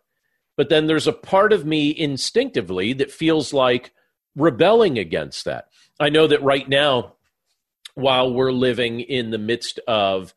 But 0.56 0.70
then 0.70 0.86
there's 0.86 1.06
a 1.06 1.12
part 1.12 1.52
of 1.52 1.66
me 1.66 1.94
instinctively 1.96 2.94
that 2.94 3.10
feels 3.10 3.52
like 3.52 3.92
rebelling 4.34 4.98
against 4.98 5.44
that. 5.44 5.66
I 6.00 6.08
know 6.08 6.26
that 6.28 6.42
right 6.42 6.66
now 6.66 7.16
while 7.94 8.32
we're 8.32 8.52
living 8.52 9.00
in 9.00 9.30
the 9.30 9.38
midst 9.38 9.78
of 9.86 10.34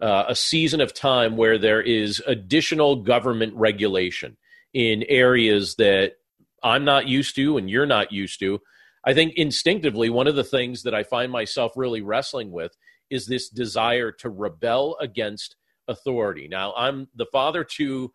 uh, 0.00 0.24
a 0.28 0.34
season 0.34 0.80
of 0.80 0.92
time 0.92 1.36
where 1.36 1.58
there 1.58 1.80
is 1.80 2.22
additional 2.26 2.96
government 2.96 3.54
regulation 3.54 4.36
in 4.74 5.04
areas 5.08 5.76
that 5.76 6.14
I'm 6.62 6.84
not 6.84 7.08
used 7.08 7.34
to 7.36 7.56
and 7.56 7.70
you're 7.70 7.86
not 7.86 8.12
used 8.12 8.40
to. 8.40 8.60
I 9.04 9.14
think 9.14 9.34
instinctively, 9.36 10.10
one 10.10 10.26
of 10.26 10.34
the 10.34 10.44
things 10.44 10.82
that 10.82 10.94
I 10.94 11.04
find 11.04 11.30
myself 11.30 11.72
really 11.76 12.02
wrestling 12.02 12.50
with 12.50 12.76
is 13.08 13.26
this 13.26 13.48
desire 13.48 14.10
to 14.10 14.28
rebel 14.28 14.96
against 15.00 15.56
authority. 15.88 16.48
Now, 16.48 16.74
I'm 16.76 17.08
the 17.14 17.26
father 17.26 17.64
to 17.76 18.12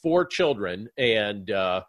four 0.00 0.24
children, 0.24 0.88
and 0.96 1.50
uh, 1.50 1.82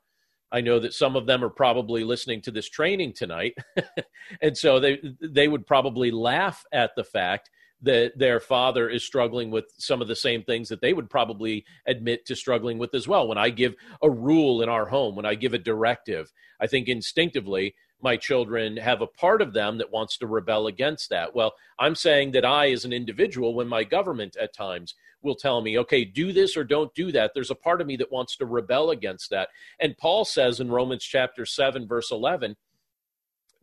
I 0.51 0.61
know 0.61 0.79
that 0.79 0.93
some 0.93 1.15
of 1.15 1.25
them 1.25 1.43
are 1.43 1.49
probably 1.49 2.03
listening 2.03 2.41
to 2.43 2.51
this 2.51 2.69
training 2.69 3.13
tonight, 3.13 3.55
and 4.41 4.57
so 4.57 4.79
they 4.79 4.99
they 5.21 5.47
would 5.47 5.67
probably 5.67 6.11
laugh 6.11 6.65
at 6.71 6.95
the 6.95 7.03
fact 7.03 7.49
that 7.81 8.17
their 8.17 8.39
father 8.39 8.89
is 8.89 9.05
struggling 9.05 9.51
with 9.51 9.65
some 9.77 10.01
of 10.01 10.07
the 10.07 10.15
same 10.15 10.43
things 10.43 10.67
that 10.67 10.81
they 10.81 10.93
would 10.93 11.09
probably 11.09 11.65
admit 11.87 12.25
to 12.25 12.35
struggling 12.35 12.77
with 12.77 12.93
as 12.93 13.07
well. 13.07 13.27
When 13.27 13.37
I 13.37 13.49
give 13.49 13.75
a 14.01 14.09
rule 14.09 14.61
in 14.61 14.69
our 14.69 14.85
home, 14.85 15.15
when 15.15 15.25
I 15.25 15.35
give 15.35 15.53
a 15.53 15.59
directive, 15.59 16.31
I 16.59 16.67
think 16.67 16.87
instinctively 16.87 17.75
my 18.01 18.17
children 18.17 18.77
have 18.77 19.01
a 19.01 19.07
part 19.07 19.41
of 19.41 19.53
them 19.53 19.77
that 19.77 19.91
wants 19.91 20.17
to 20.17 20.27
rebel 20.27 20.67
against 20.67 21.09
that. 21.09 21.35
Well, 21.35 21.53
I'm 21.77 21.95
saying 21.95 22.31
that 22.31 22.45
I, 22.45 22.71
as 22.71 22.85
an 22.85 22.93
individual, 22.93 23.53
when 23.53 23.67
my 23.67 23.83
government 23.83 24.37
at 24.37 24.53
times 24.53 24.95
will 25.21 25.35
tell 25.35 25.61
me, 25.61 25.77
okay, 25.79 26.05
do 26.05 26.31
this 26.31 26.55
or 26.55 26.63
don't 26.63 26.93
do 26.93 27.11
that, 27.11 27.31
there's 27.33 27.51
a 27.51 27.55
part 27.55 27.81
of 27.81 27.87
me 27.87 27.97
that 27.97 28.11
wants 28.11 28.37
to 28.37 28.45
rebel 28.45 28.91
against 28.91 29.29
that. 29.29 29.49
And 29.79 29.97
Paul 29.97 30.25
says 30.25 30.59
in 30.59 30.69
Romans 30.69 31.03
chapter 31.03 31.45
7, 31.45 31.87
verse 31.87 32.11
11, 32.11 32.55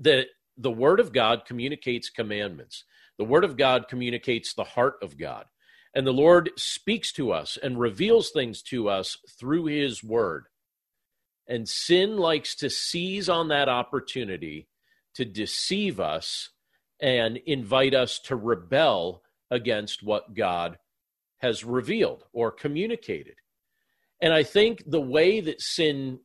that 0.01 0.27
the 0.57 0.71
Word 0.71 1.01
of 1.01 1.13
God 1.13 1.45
communicates 1.47 2.11
commandments. 2.11 2.85
The 3.19 3.25
Word 3.25 3.45
of 3.45 3.57
God 3.57 3.89
communicates 3.89 4.55
the 4.55 4.65
heart 4.65 4.97
of 5.03 5.17
God. 5.19 5.47
And 5.95 6.07
the 6.07 6.13
Lord 6.13 6.51
speaks 6.57 7.13
to 7.13 7.33
us 7.33 7.57
and 7.63 7.81
reveals 7.81 8.31
things 8.31 8.63
to 8.65 8.89
us 8.89 9.17
through 9.39 9.67
His 9.67 10.05
Word. 10.05 10.47
And 11.49 11.69
sin 11.69 12.19
likes 12.19 12.55
to 12.57 12.69
seize 12.69 13.29
on 13.29 13.49
that 13.49 13.69
opportunity 13.69 14.69
to 15.15 15.25
deceive 15.25 16.01
us 16.01 16.51
and 17.01 17.39
invite 17.39 17.95
us 17.95 18.19
to 18.19 18.37
rebel 18.37 19.23
against 19.51 20.03
what 20.03 20.35
God 20.35 20.79
has 21.39 21.65
revealed 21.65 22.25
or 22.33 22.51
communicated. 22.51 23.37
And 24.21 24.33
I 24.33 24.43
think 24.43 24.83
the 24.87 25.01
way 25.01 25.41
that 25.41 25.61
sin 25.61 26.21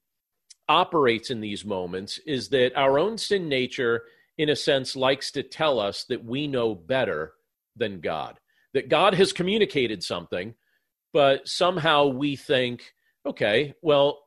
operates 0.69 1.29
in 1.29 1.41
these 1.41 1.65
moments 1.65 2.19
is 2.25 2.49
that 2.49 2.75
our 2.75 2.97
own 2.97 3.17
sin 3.17 3.49
nature 3.49 4.03
in 4.41 4.49
a 4.49 4.55
sense, 4.55 4.95
likes 4.95 5.31
to 5.31 5.43
tell 5.43 5.79
us 5.79 6.05
that 6.05 6.25
we 6.25 6.47
know 6.47 6.73
better 6.73 7.33
than 7.75 8.01
God, 8.01 8.39
that 8.73 8.89
God 8.89 9.13
has 9.13 9.33
communicated 9.33 10.03
something, 10.03 10.55
but 11.13 11.47
somehow 11.47 12.07
we 12.07 12.35
think, 12.35 12.93
okay, 13.25 13.75
well, 13.83 14.23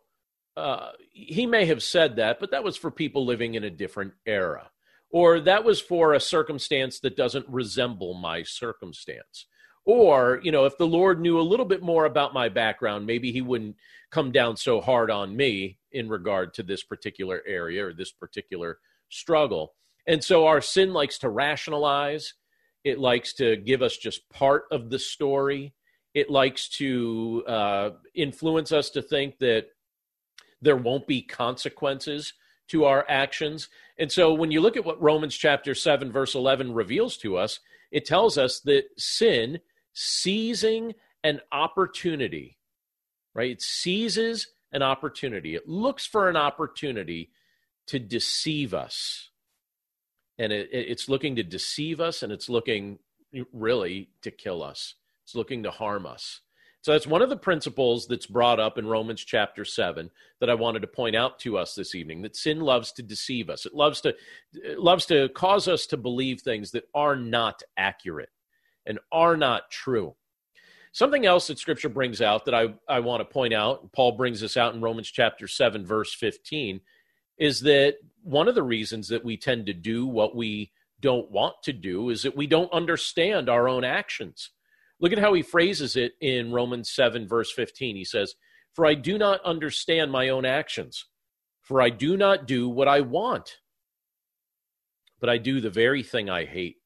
uh, 0.56 0.90
he 1.10 1.46
may 1.46 1.64
have 1.64 1.82
said 1.82 2.16
that, 2.16 2.38
but 2.38 2.52
that 2.52 2.62
was 2.62 2.76
for 2.76 2.92
people 2.92 3.26
living 3.26 3.54
in 3.54 3.64
a 3.64 3.70
different 3.70 4.12
era. 4.24 4.70
Or 5.10 5.40
that 5.40 5.64
was 5.64 5.80
for 5.80 6.14
a 6.14 6.20
circumstance 6.20 7.00
that 7.00 7.16
doesn't 7.16 7.48
resemble 7.48 8.14
my 8.14 8.44
circumstance. 8.44 9.46
Or, 9.84 10.40
you 10.42 10.50
know, 10.50 10.64
if 10.64 10.78
the 10.78 10.86
Lord 10.86 11.20
knew 11.20 11.38
a 11.38 11.42
little 11.42 11.66
bit 11.66 11.82
more 11.82 12.06
about 12.06 12.32
my 12.32 12.48
background, 12.48 13.06
maybe 13.06 13.32
he 13.32 13.42
wouldn't 13.42 13.76
come 14.10 14.32
down 14.32 14.56
so 14.56 14.80
hard 14.80 15.10
on 15.10 15.36
me 15.36 15.78
in 15.92 16.08
regard 16.08 16.54
to 16.54 16.62
this 16.62 16.82
particular 16.82 17.42
area 17.46 17.86
or 17.86 17.92
this 17.92 18.12
particular 18.12 18.78
struggle. 19.08 19.74
And 20.06 20.22
so 20.22 20.46
our 20.46 20.60
sin 20.60 20.92
likes 20.92 21.18
to 21.18 21.28
rationalize, 21.28 22.34
it 22.82 22.98
likes 22.98 23.32
to 23.34 23.56
give 23.56 23.82
us 23.82 23.96
just 23.96 24.28
part 24.30 24.64
of 24.70 24.90
the 24.90 24.98
story, 24.98 25.74
it 26.14 26.30
likes 26.30 26.68
to 26.78 27.44
uh, 27.46 27.90
influence 28.14 28.72
us 28.72 28.90
to 28.90 29.02
think 29.02 29.38
that 29.38 29.66
there 30.62 30.76
won't 30.76 31.06
be 31.06 31.22
consequences 31.22 32.34
to 32.68 32.84
our 32.84 33.04
actions. 33.08 33.68
And 33.98 34.10
so 34.10 34.32
when 34.32 34.50
you 34.50 34.60
look 34.60 34.76
at 34.76 34.84
what 34.84 35.02
Romans 35.02 35.36
chapter 35.36 35.74
7, 35.74 36.10
verse 36.10 36.34
11 36.34 36.72
reveals 36.72 37.16
to 37.18 37.36
us, 37.36 37.60
it 37.90 38.04
tells 38.04 38.38
us 38.38 38.60
that 38.60 38.84
sin, 38.96 39.60
seizing 39.94 40.94
an 41.22 41.40
opportunity, 41.52 42.58
right? 43.34 43.50
It 43.50 43.62
seizes 43.62 44.48
an 44.72 44.82
opportunity, 44.82 45.54
it 45.54 45.68
looks 45.68 46.04
for 46.04 46.28
an 46.28 46.36
opportunity 46.36 47.30
to 47.86 47.98
deceive 47.98 48.74
us. 48.74 49.30
And 50.38 50.52
it, 50.52 50.68
it's 50.72 51.08
looking 51.08 51.36
to 51.36 51.44
deceive 51.44 52.00
us 52.00 52.22
and 52.22 52.32
it's 52.32 52.48
looking 52.48 52.98
really 53.52 54.10
to 54.22 54.30
kill 54.30 54.62
us. 54.62 54.94
It's 55.24 55.34
looking 55.34 55.62
to 55.62 55.70
harm 55.70 56.06
us. 56.06 56.40
So 56.80 56.92
that's 56.92 57.06
one 57.06 57.22
of 57.22 57.30
the 57.30 57.36
principles 57.36 58.06
that's 58.06 58.26
brought 58.26 58.60
up 58.60 58.76
in 58.76 58.86
romans 58.86 59.24
chapter 59.24 59.64
7 59.64 60.10
that 60.40 60.50
i 60.50 60.54
wanted 60.54 60.80
to 60.80 60.86
point 60.86 61.16
out 61.16 61.38
to 61.38 61.56
us 61.56 61.74
this 61.74 61.94
evening 61.94 62.20
that 62.22 62.36
sin 62.36 62.60
loves 62.60 62.92
to 62.92 63.02
deceive 63.02 63.48
us. 63.48 63.64
It 63.64 63.74
loves 63.74 64.02
to 64.02 64.14
it 64.52 64.78
loves 64.78 65.06
to 65.06 65.30
cause 65.30 65.66
us 65.66 65.86
to 65.86 65.96
believe 65.96 66.40
things 66.40 66.72
that 66.72 66.84
are 66.94 67.16
not 67.16 67.62
accurate 67.78 68.28
and 68.86 68.98
are 69.12 69.36
not 69.36 69.70
true 69.70 70.14
something 70.92 71.26
else 71.26 71.46
that 71.46 71.58
scripture 71.58 71.88
brings 71.88 72.20
out 72.20 72.44
that 72.44 72.54
i, 72.54 72.72
I 72.88 73.00
want 73.00 73.20
to 73.20 73.24
point 73.24 73.54
out 73.54 73.92
paul 73.92 74.12
brings 74.12 74.40
this 74.40 74.56
out 74.56 74.74
in 74.74 74.80
romans 74.80 75.10
chapter 75.10 75.46
7 75.48 75.84
verse 75.84 76.14
15 76.14 76.80
is 77.38 77.60
that 77.60 77.96
one 78.22 78.48
of 78.48 78.54
the 78.54 78.62
reasons 78.62 79.08
that 79.08 79.24
we 79.24 79.36
tend 79.36 79.66
to 79.66 79.74
do 79.74 80.06
what 80.06 80.34
we 80.34 80.72
don't 81.00 81.30
want 81.30 81.56
to 81.62 81.72
do 81.72 82.08
is 82.08 82.22
that 82.22 82.34
we 82.34 82.46
don't 82.46 82.72
understand 82.72 83.50
our 83.50 83.68
own 83.68 83.84
actions. 83.84 84.50
Look 85.00 85.12
at 85.12 85.18
how 85.18 85.34
he 85.34 85.42
phrases 85.42 85.96
it 85.96 86.12
in 86.22 86.50
Romans 86.50 86.90
7, 86.90 87.28
verse 87.28 87.52
15. 87.52 87.94
He 87.94 88.04
says, 88.04 88.34
For 88.72 88.86
I 88.86 88.94
do 88.94 89.18
not 89.18 89.44
understand 89.44 90.10
my 90.10 90.30
own 90.30 90.46
actions, 90.46 91.04
for 91.60 91.82
I 91.82 91.90
do 91.90 92.16
not 92.16 92.46
do 92.46 92.70
what 92.70 92.88
I 92.88 93.02
want, 93.02 93.58
but 95.20 95.28
I 95.28 95.36
do 95.36 95.60
the 95.60 95.68
very 95.68 96.02
thing 96.02 96.30
I 96.30 96.46
hate. 96.46 96.76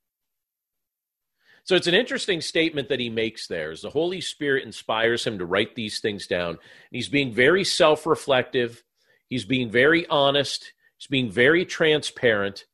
So 1.69 1.77
it's 1.77 1.87
an 1.87 1.95
interesting 1.95 2.41
statement 2.41 2.89
that 2.89 2.99
he 2.99 3.11
makes 3.11 3.47
there. 3.47 3.71
As 3.71 3.83
the 3.83 3.91
Holy 3.91 4.23
Spirit 4.23 4.65
inspires 4.65 5.27
him 5.27 5.39
to 5.39 5.45
write 5.45 5.75
these 5.75 6.01
things 6.01 6.27
down, 6.27 6.59
he's 6.91 7.11
being 7.11 7.33
very 7.33 7.63
self 7.63 8.07
reflective 8.07 8.83
He's 9.29 9.45
being 9.45 9.71
very 9.71 10.07
honest. 10.07 10.73
He's 10.97 11.07
being 11.07 11.31
very 11.31 11.65
transparent. 11.65 12.65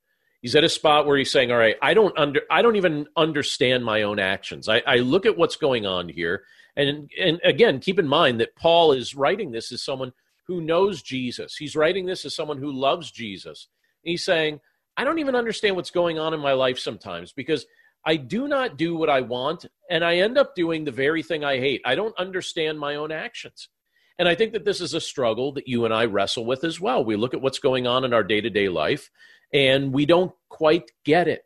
He's 0.41 0.55
at 0.55 0.65
a 0.65 0.69
spot 0.69 1.07
where 1.07 1.17
he's 1.17 1.31
saying, 1.31 1.51
"All 1.51 1.59
right, 1.59 1.77
I 1.83 1.95
don't 1.95 2.17
under, 2.19 2.43
I 2.51 2.63
don't 2.63 2.77
even 2.77 3.07
understand 3.17 3.85
my 3.85 4.03
own 4.03 4.19
actions. 4.19 4.69
I, 4.69 4.83
I 4.87 4.97
look 4.97 5.27
at 5.27 5.37
what's 5.37 5.57
going 5.57 5.87
on 5.87 6.09
here, 6.09 6.45
and 6.77 7.11
and 7.19 7.41
again, 7.45 7.81
keep 7.81 7.99
in 7.99 8.07
mind 8.07 8.41
that 8.41 8.55
Paul 8.57 8.93
is 8.93 9.15
writing 9.15 9.51
this 9.51 9.73
as 9.73 9.83
someone 9.83 10.13
who 10.47 10.61
knows 10.61 11.03
Jesus. 11.03 11.57
He's 11.57 11.77
writing 11.77 12.07
this 12.07 12.25
as 12.25 12.35
someone 12.37 12.59
who 12.59 12.71
loves 12.71 13.11
Jesus. 13.11 13.69
And 14.05 14.11
he's 14.11 14.25
saying, 14.25 14.61
I 14.97 15.05
don't 15.05 15.19
even 15.19 15.35
understand 15.35 15.75
what's 15.75 15.91
going 15.91 16.19
on 16.19 16.35
in 16.35 16.41
my 16.41 16.53
life 16.53 16.79
sometimes 16.79 17.33
because 17.33 17.65
I 18.07 18.17
do 18.17 18.49
not 18.49 18.77
do 18.77 18.97
what 18.97 19.09
I 19.09 19.23
want, 19.23 19.67
and 19.91 20.05
I 20.05 20.17
end 20.17 20.37
up 20.37 20.55
doing 20.55 20.85
the 20.85 20.91
very 20.91 21.23
thing 21.23 21.45
I 21.45 21.59
hate. 21.59 21.81
I 21.85 21.95
don't 21.95 22.17
understand 22.19 22.79
my 22.79 22.97
own 22.97 23.11
actions. 23.11 23.69
And 24.19 24.29
I 24.29 24.35
think 24.35 24.53
that 24.53 24.65
this 24.65 24.81
is 24.81 24.95
a 24.95 25.01
struggle 25.01 25.53
that 25.53 25.67
you 25.67 25.85
and 25.85 25.93
I 25.93 26.05
wrestle 26.05 26.45
with 26.45 26.65
as 26.65 26.81
well. 26.81 27.05
We 27.05 27.17
look 27.17 27.35
at 27.35 27.41
what's 27.41 27.59
going 27.59 27.87
on 27.87 28.05
in 28.05 28.13
our 28.13 28.23
day 28.23 28.41
to 28.41 28.51
day 28.51 28.69
life 28.69 29.11
and 29.53 29.93
we 29.93 30.07
don't 30.07 30.33
quite 30.49 30.91
get 31.05 31.29
it. 31.29 31.45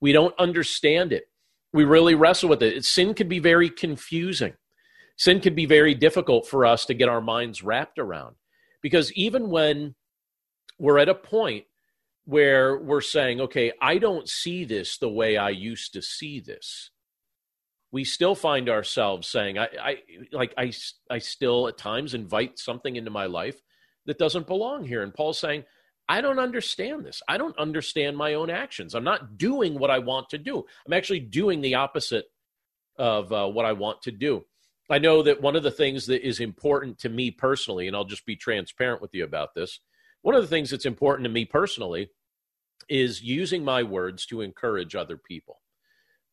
We 0.00 0.12
don't 0.12 0.34
understand 0.38 1.12
it. 1.12 1.28
We 1.72 1.84
really 1.84 2.14
wrestle 2.14 2.48
with 2.48 2.62
it. 2.62 2.84
Sin 2.84 3.14
can 3.14 3.28
be 3.28 3.38
very 3.38 3.70
confusing. 3.70 4.54
Sin 5.16 5.40
can 5.40 5.54
be 5.54 5.66
very 5.66 5.94
difficult 5.94 6.46
for 6.46 6.64
us 6.64 6.86
to 6.86 6.94
get 6.94 7.08
our 7.08 7.20
minds 7.20 7.62
wrapped 7.62 7.98
around 7.98 8.36
because 8.82 9.12
even 9.12 9.50
when 9.50 9.94
we're 10.78 10.98
at 10.98 11.08
a 11.08 11.14
point 11.14 11.64
where 12.28 12.76
we're 12.76 13.00
saying, 13.00 13.40
okay, 13.40 13.72
I 13.80 13.96
don't 13.96 14.28
see 14.28 14.64
this 14.64 14.98
the 14.98 15.08
way 15.08 15.36
I 15.36 15.48
used 15.50 15.94
to 15.94 16.02
see 16.02 16.40
this 16.40 16.90
we 17.90 18.04
still 18.04 18.34
find 18.34 18.68
ourselves 18.68 19.28
saying, 19.28 19.58
I, 19.58 19.68
I 19.80 19.96
like 20.32 20.52
I, 20.58 20.72
I 21.10 21.18
still 21.18 21.68
at 21.68 21.78
times 21.78 22.14
invite 22.14 22.58
something 22.58 22.96
into 22.96 23.10
my 23.10 23.26
life 23.26 23.60
that 24.06 24.18
doesn't 24.18 24.46
belong 24.46 24.84
here. 24.84 25.02
And 25.02 25.14
Paul's 25.14 25.38
saying, 25.38 25.64
I 26.08 26.20
don't 26.20 26.38
understand 26.38 27.04
this. 27.04 27.22
I 27.28 27.38
don't 27.38 27.58
understand 27.58 28.16
my 28.16 28.34
own 28.34 28.50
actions. 28.50 28.94
I'm 28.94 29.04
not 29.04 29.36
doing 29.36 29.78
what 29.78 29.90
I 29.90 29.98
want 29.98 30.30
to 30.30 30.38
do. 30.38 30.64
I'm 30.86 30.92
actually 30.92 31.20
doing 31.20 31.60
the 31.60 31.76
opposite 31.76 32.26
of 32.96 33.32
uh, 33.32 33.46
what 33.48 33.64
I 33.64 33.72
want 33.72 34.02
to 34.02 34.10
do. 34.10 34.44
I 34.90 34.98
know 34.98 35.22
that 35.22 35.42
one 35.42 35.54
of 35.54 35.62
the 35.62 35.70
things 35.70 36.06
that 36.06 36.26
is 36.26 36.40
important 36.40 36.98
to 37.00 37.10
me 37.10 37.30
personally, 37.30 37.86
and 37.86 37.96
I'll 37.96 38.06
just 38.06 38.24
be 38.24 38.36
transparent 38.36 39.02
with 39.02 39.14
you 39.14 39.24
about 39.24 39.54
this. 39.54 39.80
One 40.22 40.34
of 40.34 40.42
the 40.42 40.48
things 40.48 40.70
that's 40.70 40.86
important 40.86 41.24
to 41.24 41.30
me 41.30 41.44
personally 41.44 42.10
is 42.88 43.22
using 43.22 43.64
my 43.64 43.82
words 43.82 44.26
to 44.26 44.40
encourage 44.40 44.94
other 44.94 45.16
people. 45.16 45.60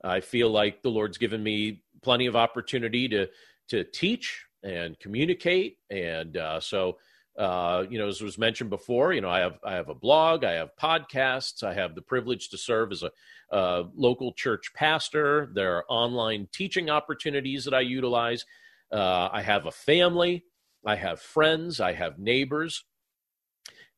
I 0.03 0.19
feel 0.21 0.49
like 0.49 0.81
the 0.81 0.91
Lord's 0.91 1.17
given 1.17 1.41
me 1.41 1.83
plenty 2.01 2.25
of 2.27 2.35
opportunity 2.35 3.07
to 3.09 3.27
to 3.69 3.83
teach 3.83 4.45
and 4.63 4.97
communicate, 4.99 5.77
and 5.89 6.37
uh, 6.37 6.59
so 6.59 6.97
uh, 7.37 7.83
you 7.89 7.97
know, 7.99 8.07
as 8.07 8.21
was 8.21 8.37
mentioned 8.37 8.69
before, 8.69 9.11
you 9.11 9.21
know, 9.21 9.29
I 9.29 9.39
have 9.39 9.59
I 9.63 9.73
have 9.73 9.89
a 9.89 9.95
blog, 9.95 10.45
I 10.45 10.53
have 10.53 10.75
podcasts, 10.81 11.63
I 11.63 11.73
have 11.73 11.93
the 11.93 12.01
privilege 12.01 12.49
to 12.49 12.57
serve 12.57 12.91
as 12.91 13.03
a, 13.03 13.11
a 13.49 13.85
local 13.93 14.31
church 14.33 14.73
pastor. 14.73 15.49
There 15.53 15.75
are 15.75 15.85
online 15.89 16.47
teaching 16.53 16.89
opportunities 16.89 17.65
that 17.65 17.73
I 17.73 17.81
utilize. 17.81 18.45
Uh, 18.91 19.29
I 19.31 19.41
have 19.41 19.65
a 19.65 19.71
family, 19.71 20.45
I 20.85 20.95
have 20.95 21.19
friends, 21.19 21.81
I 21.81 21.91
have 21.91 22.19
neighbors, 22.19 22.85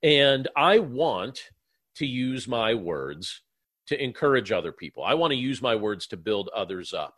and 0.02 0.48
I 0.56 0.80
want 0.80 1.52
to 1.98 2.06
use 2.06 2.48
my 2.48 2.74
words 2.74 3.42
to 3.88 4.02
encourage 4.02 4.52
other 4.52 4.72
people. 4.72 5.04
I 5.04 5.14
want 5.14 5.32
to 5.32 5.38
use 5.38 5.62
my 5.62 5.76
words 5.76 6.08
to 6.08 6.18
build 6.18 6.50
others 6.56 6.94
up. 6.94 7.16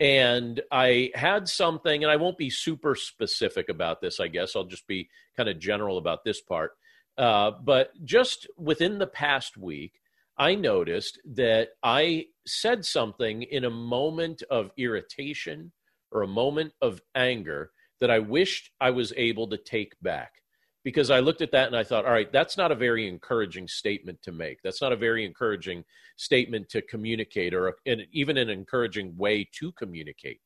And 0.00 0.60
I 0.72 1.10
had 1.14 1.48
something, 1.48 2.02
and 2.02 2.10
I 2.10 2.16
won't 2.16 2.38
be 2.38 2.50
super 2.50 2.94
specific 2.94 3.68
about 3.68 4.00
this, 4.00 4.18
I 4.18 4.28
guess. 4.28 4.56
I'll 4.56 4.64
just 4.64 4.86
be 4.86 5.08
kind 5.36 5.48
of 5.48 5.58
general 5.58 5.98
about 5.98 6.24
this 6.24 6.40
part. 6.40 6.72
Uh, 7.18 7.50
but 7.62 7.92
just 8.04 8.46
within 8.56 8.98
the 8.98 9.06
past 9.06 9.58
week, 9.58 10.00
I 10.38 10.54
noticed 10.54 11.20
that 11.34 11.70
I 11.82 12.26
said 12.46 12.86
something 12.86 13.42
in 13.42 13.64
a 13.64 13.70
moment 13.70 14.42
of 14.50 14.70
irritation 14.78 15.70
or 16.10 16.22
a 16.22 16.28
moment 16.28 16.72
of 16.80 17.02
anger 17.14 17.70
that 18.00 18.10
I 18.10 18.20
wished 18.20 18.70
I 18.80 18.90
was 18.90 19.12
able 19.16 19.48
to 19.48 19.58
take 19.58 19.92
back. 20.00 20.39
Because 20.82 21.10
I 21.10 21.20
looked 21.20 21.42
at 21.42 21.52
that 21.52 21.66
and 21.66 21.76
I 21.76 21.84
thought, 21.84 22.06
all 22.06 22.12
right, 22.12 22.32
that's 22.32 22.56
not 22.56 22.72
a 22.72 22.74
very 22.74 23.06
encouraging 23.06 23.68
statement 23.68 24.22
to 24.22 24.32
make. 24.32 24.62
That's 24.62 24.80
not 24.80 24.92
a 24.92 24.96
very 24.96 25.26
encouraging 25.26 25.84
statement 26.16 26.70
to 26.70 26.80
communicate 26.80 27.52
or 27.52 27.76
even 28.12 28.38
an 28.38 28.48
encouraging 28.48 29.16
way 29.16 29.48
to 29.58 29.72
communicate. 29.72 30.40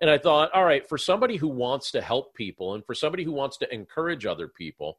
And 0.00 0.10
I 0.10 0.18
thought, 0.18 0.52
all 0.52 0.64
right, 0.64 0.88
for 0.88 0.98
somebody 0.98 1.36
who 1.36 1.48
wants 1.48 1.90
to 1.92 2.00
help 2.00 2.34
people 2.34 2.74
and 2.74 2.84
for 2.84 2.94
somebody 2.94 3.24
who 3.24 3.32
wants 3.32 3.56
to 3.58 3.74
encourage 3.74 4.26
other 4.26 4.48
people, 4.48 4.98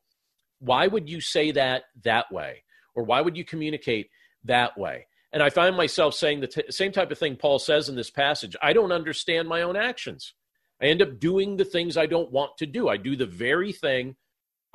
why 0.59 0.87
would 0.87 1.09
you 1.09 1.21
say 1.21 1.51
that 1.51 1.83
that 2.03 2.31
way? 2.31 2.63
Or 2.95 3.03
why 3.03 3.21
would 3.21 3.37
you 3.37 3.45
communicate 3.45 4.09
that 4.45 4.77
way? 4.77 5.07
And 5.33 5.43
I 5.43 5.49
find 5.49 5.75
myself 5.75 6.13
saying 6.13 6.39
the 6.39 6.47
t- 6.47 6.63
same 6.69 6.93
type 6.93 7.11
of 7.11 7.17
thing 7.17 7.35
Paul 7.35 7.59
says 7.59 7.89
in 7.89 7.95
this 7.95 8.09
passage. 8.09 8.55
I 8.61 8.71
don't 8.71 8.93
understand 8.93 9.49
my 9.49 9.63
own 9.63 9.75
actions. 9.75 10.33
I 10.81 10.85
end 10.85 11.01
up 11.01 11.19
doing 11.19 11.57
the 11.57 11.65
things 11.65 11.97
I 11.97 12.05
don't 12.05 12.31
want 12.31 12.57
to 12.59 12.65
do. 12.65 12.87
I 12.87 12.97
do 12.97 13.15
the 13.15 13.25
very 13.25 13.73
thing 13.73 14.15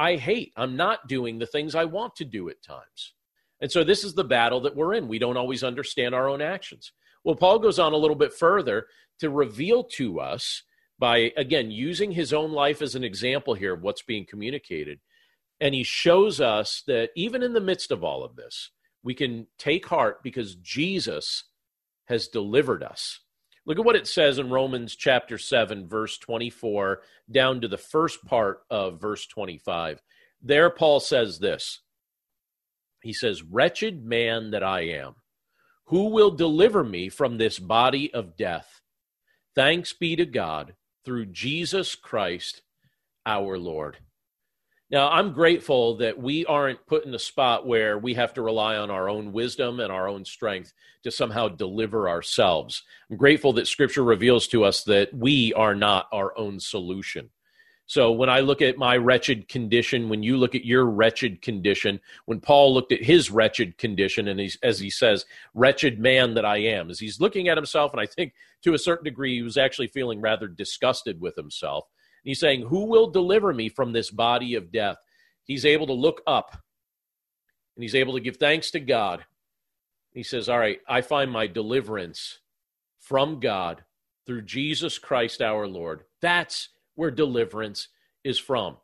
I 0.00 0.16
hate. 0.16 0.54
I'm 0.56 0.76
not 0.76 1.08
doing 1.08 1.38
the 1.38 1.46
things 1.46 1.74
I 1.74 1.84
want 1.84 2.16
to 2.16 2.24
do 2.24 2.48
at 2.48 2.62
times. 2.62 3.12
And 3.60 3.70
so 3.70 3.84
this 3.84 4.02
is 4.02 4.14
the 4.14 4.24
battle 4.24 4.60
that 4.62 4.74
we're 4.74 4.94
in. 4.94 5.08
We 5.08 5.18
don't 5.18 5.36
always 5.36 5.62
understand 5.62 6.14
our 6.14 6.26
own 6.26 6.40
actions. 6.40 6.92
Well, 7.22 7.34
Paul 7.34 7.58
goes 7.58 7.78
on 7.78 7.92
a 7.92 7.98
little 7.98 8.16
bit 8.16 8.32
further 8.32 8.86
to 9.18 9.28
reveal 9.28 9.84
to 9.84 10.18
us 10.18 10.62
by, 10.98 11.32
again, 11.36 11.70
using 11.70 12.12
his 12.12 12.32
own 12.32 12.50
life 12.50 12.80
as 12.80 12.94
an 12.94 13.04
example 13.04 13.52
here 13.52 13.74
of 13.74 13.82
what's 13.82 14.00
being 14.00 14.24
communicated. 14.24 15.00
And 15.60 15.74
he 15.74 15.82
shows 15.82 16.40
us 16.40 16.82
that 16.86 17.10
even 17.14 17.42
in 17.42 17.52
the 17.52 17.60
midst 17.60 17.90
of 17.90 18.02
all 18.02 18.24
of 18.24 18.36
this, 18.36 18.70
we 19.02 19.12
can 19.12 19.48
take 19.58 19.86
heart 19.86 20.22
because 20.22 20.54
Jesus 20.54 21.44
has 22.06 22.26
delivered 22.26 22.82
us. 22.82 23.20
Look 23.70 23.78
at 23.78 23.84
what 23.84 23.94
it 23.94 24.08
says 24.08 24.40
in 24.40 24.50
Romans 24.50 24.96
chapter 24.96 25.38
7, 25.38 25.86
verse 25.86 26.18
24, 26.18 27.02
down 27.30 27.60
to 27.60 27.68
the 27.68 27.78
first 27.78 28.24
part 28.24 28.62
of 28.68 29.00
verse 29.00 29.28
25. 29.28 30.02
There, 30.42 30.70
Paul 30.70 30.98
says 30.98 31.38
this 31.38 31.78
He 33.00 33.12
says, 33.12 33.44
Wretched 33.44 34.04
man 34.04 34.50
that 34.50 34.64
I 34.64 34.88
am, 34.88 35.14
who 35.84 36.06
will 36.06 36.32
deliver 36.32 36.82
me 36.82 37.10
from 37.10 37.38
this 37.38 37.60
body 37.60 38.12
of 38.12 38.36
death? 38.36 38.80
Thanks 39.54 39.92
be 39.92 40.16
to 40.16 40.26
God 40.26 40.74
through 41.04 41.26
Jesus 41.26 41.94
Christ 41.94 42.62
our 43.24 43.56
Lord. 43.56 43.98
Now, 44.90 45.08
I'm 45.08 45.32
grateful 45.32 45.98
that 45.98 46.18
we 46.18 46.44
aren't 46.46 46.84
put 46.86 47.04
in 47.04 47.14
a 47.14 47.18
spot 47.18 47.64
where 47.64 47.96
we 47.96 48.14
have 48.14 48.34
to 48.34 48.42
rely 48.42 48.76
on 48.76 48.90
our 48.90 49.08
own 49.08 49.32
wisdom 49.32 49.78
and 49.78 49.92
our 49.92 50.08
own 50.08 50.24
strength 50.24 50.72
to 51.04 51.12
somehow 51.12 51.46
deliver 51.46 52.08
ourselves. 52.08 52.82
I'm 53.08 53.16
grateful 53.16 53.52
that 53.52 53.68
Scripture 53.68 54.02
reveals 54.02 54.48
to 54.48 54.64
us 54.64 54.82
that 54.84 55.14
we 55.14 55.54
are 55.54 55.76
not 55.76 56.08
our 56.10 56.36
own 56.36 56.58
solution. 56.58 57.30
So 57.86 58.10
when 58.10 58.28
I 58.28 58.40
look 58.40 58.62
at 58.62 58.78
my 58.78 58.96
wretched 58.96 59.48
condition, 59.48 60.08
when 60.08 60.24
you 60.24 60.36
look 60.36 60.56
at 60.56 60.64
your 60.64 60.84
wretched 60.84 61.40
condition, 61.40 62.00
when 62.26 62.40
Paul 62.40 62.74
looked 62.74 62.92
at 62.92 63.02
his 63.02 63.30
wretched 63.30 63.78
condition, 63.78 64.26
and 64.26 64.40
he's, 64.40 64.58
as 64.62 64.80
he 64.80 64.90
says, 64.90 65.24
wretched 65.54 66.00
man 66.00 66.34
that 66.34 66.44
I 66.44 66.58
am, 66.58 66.90
as 66.90 66.98
he's 66.98 67.20
looking 67.20 67.48
at 67.48 67.56
himself, 67.56 67.92
and 67.92 68.00
I 68.00 68.06
think 68.06 68.32
to 68.62 68.74
a 68.74 68.78
certain 68.78 69.04
degree 69.04 69.36
he 69.36 69.42
was 69.42 69.56
actually 69.56 69.88
feeling 69.88 70.20
rather 70.20 70.48
disgusted 70.48 71.20
with 71.20 71.36
himself 71.36 71.86
he's 72.24 72.40
saying, 72.40 72.62
Who 72.62 72.84
will 72.86 73.10
deliver 73.10 73.52
me 73.52 73.68
from 73.68 73.92
this 73.92 74.10
body 74.10 74.54
of 74.54 74.72
death? 74.72 74.96
He's 75.44 75.64
able 75.64 75.86
to 75.88 75.92
look 75.92 76.22
up 76.26 76.62
and 77.76 77.82
he's 77.82 77.94
able 77.94 78.14
to 78.14 78.20
give 78.20 78.36
thanks 78.36 78.70
to 78.72 78.80
God. 78.80 79.24
He 80.12 80.22
says, 80.22 80.48
All 80.48 80.58
right, 80.58 80.80
I 80.88 81.00
find 81.00 81.30
my 81.30 81.46
deliverance 81.46 82.40
from 82.98 83.40
God 83.40 83.84
through 84.26 84.42
Jesus 84.42 84.98
Christ 84.98 85.40
our 85.40 85.66
Lord. 85.66 86.04
That's 86.20 86.68
where 86.94 87.10
deliverance 87.10 87.88
is 88.22 88.38
from. 88.38 88.76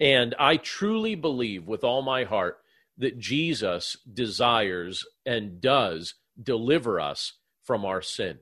And 0.00 0.34
I 0.38 0.56
truly 0.56 1.14
believe 1.14 1.66
with 1.66 1.84
all 1.84 2.02
my 2.02 2.24
heart 2.24 2.58
that 2.98 3.18
Jesus 3.18 3.96
desires 4.12 5.06
and 5.24 5.60
does 5.60 6.14
deliver 6.40 7.00
us 7.00 7.34
from 7.64 7.84
our 7.84 8.02
sin. 8.02 8.38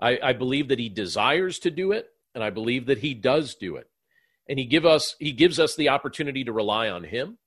I, 0.00 0.18
I, 0.22 0.32
believe 0.32 0.68
that 0.68 0.78
he 0.78 0.88
desires 0.88 1.58
to 1.60 1.70
do 1.70 1.92
it 1.92 2.08
and 2.34 2.42
I 2.42 2.50
believe 2.50 2.86
that 2.86 2.98
he 2.98 3.14
does 3.14 3.54
do 3.54 3.76
it. 3.76 3.88
And 4.48 4.58
he 4.58 4.64
give 4.64 4.84
us 4.84 5.16
he 5.18 5.32
gives 5.32 5.58
us 5.58 5.76
the 5.76 5.88
opportunity 5.88 6.44
to 6.44 6.52
rely 6.52 6.88
on 6.88 7.04
him, 7.04 7.38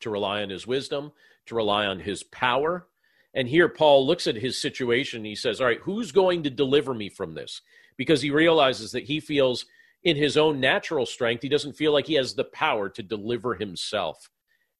to 0.00 0.10
rely 0.10 0.42
on 0.42 0.50
his 0.50 0.66
wisdom, 0.66 1.12
to 1.46 1.54
rely 1.54 1.86
on 1.86 2.00
his 2.00 2.22
power. 2.22 2.86
And 3.34 3.48
here 3.48 3.68
Paul 3.68 4.06
looks 4.06 4.26
at 4.26 4.36
his 4.36 4.60
situation 4.60 5.24
he 5.24 5.34
says, 5.34 5.60
"All 5.60 5.66
right, 5.66 5.80
who's 5.80 6.12
going 6.12 6.42
to 6.42 6.50
deliver 6.50 6.92
me 6.92 7.08
from 7.08 7.34
this?" 7.34 7.62
Because 7.96 8.22
he 8.22 8.30
realizes 8.30 8.92
that 8.92 9.04
he 9.04 9.20
feels 9.20 9.64
in 10.02 10.16
his 10.16 10.36
own 10.36 10.60
natural 10.60 11.06
strength, 11.06 11.42
he 11.42 11.48
doesn't 11.48 11.76
feel 11.76 11.92
like 11.92 12.06
he 12.06 12.14
has 12.14 12.34
the 12.34 12.44
power 12.44 12.88
to 12.90 13.02
deliver 13.02 13.54
himself. 13.54 14.28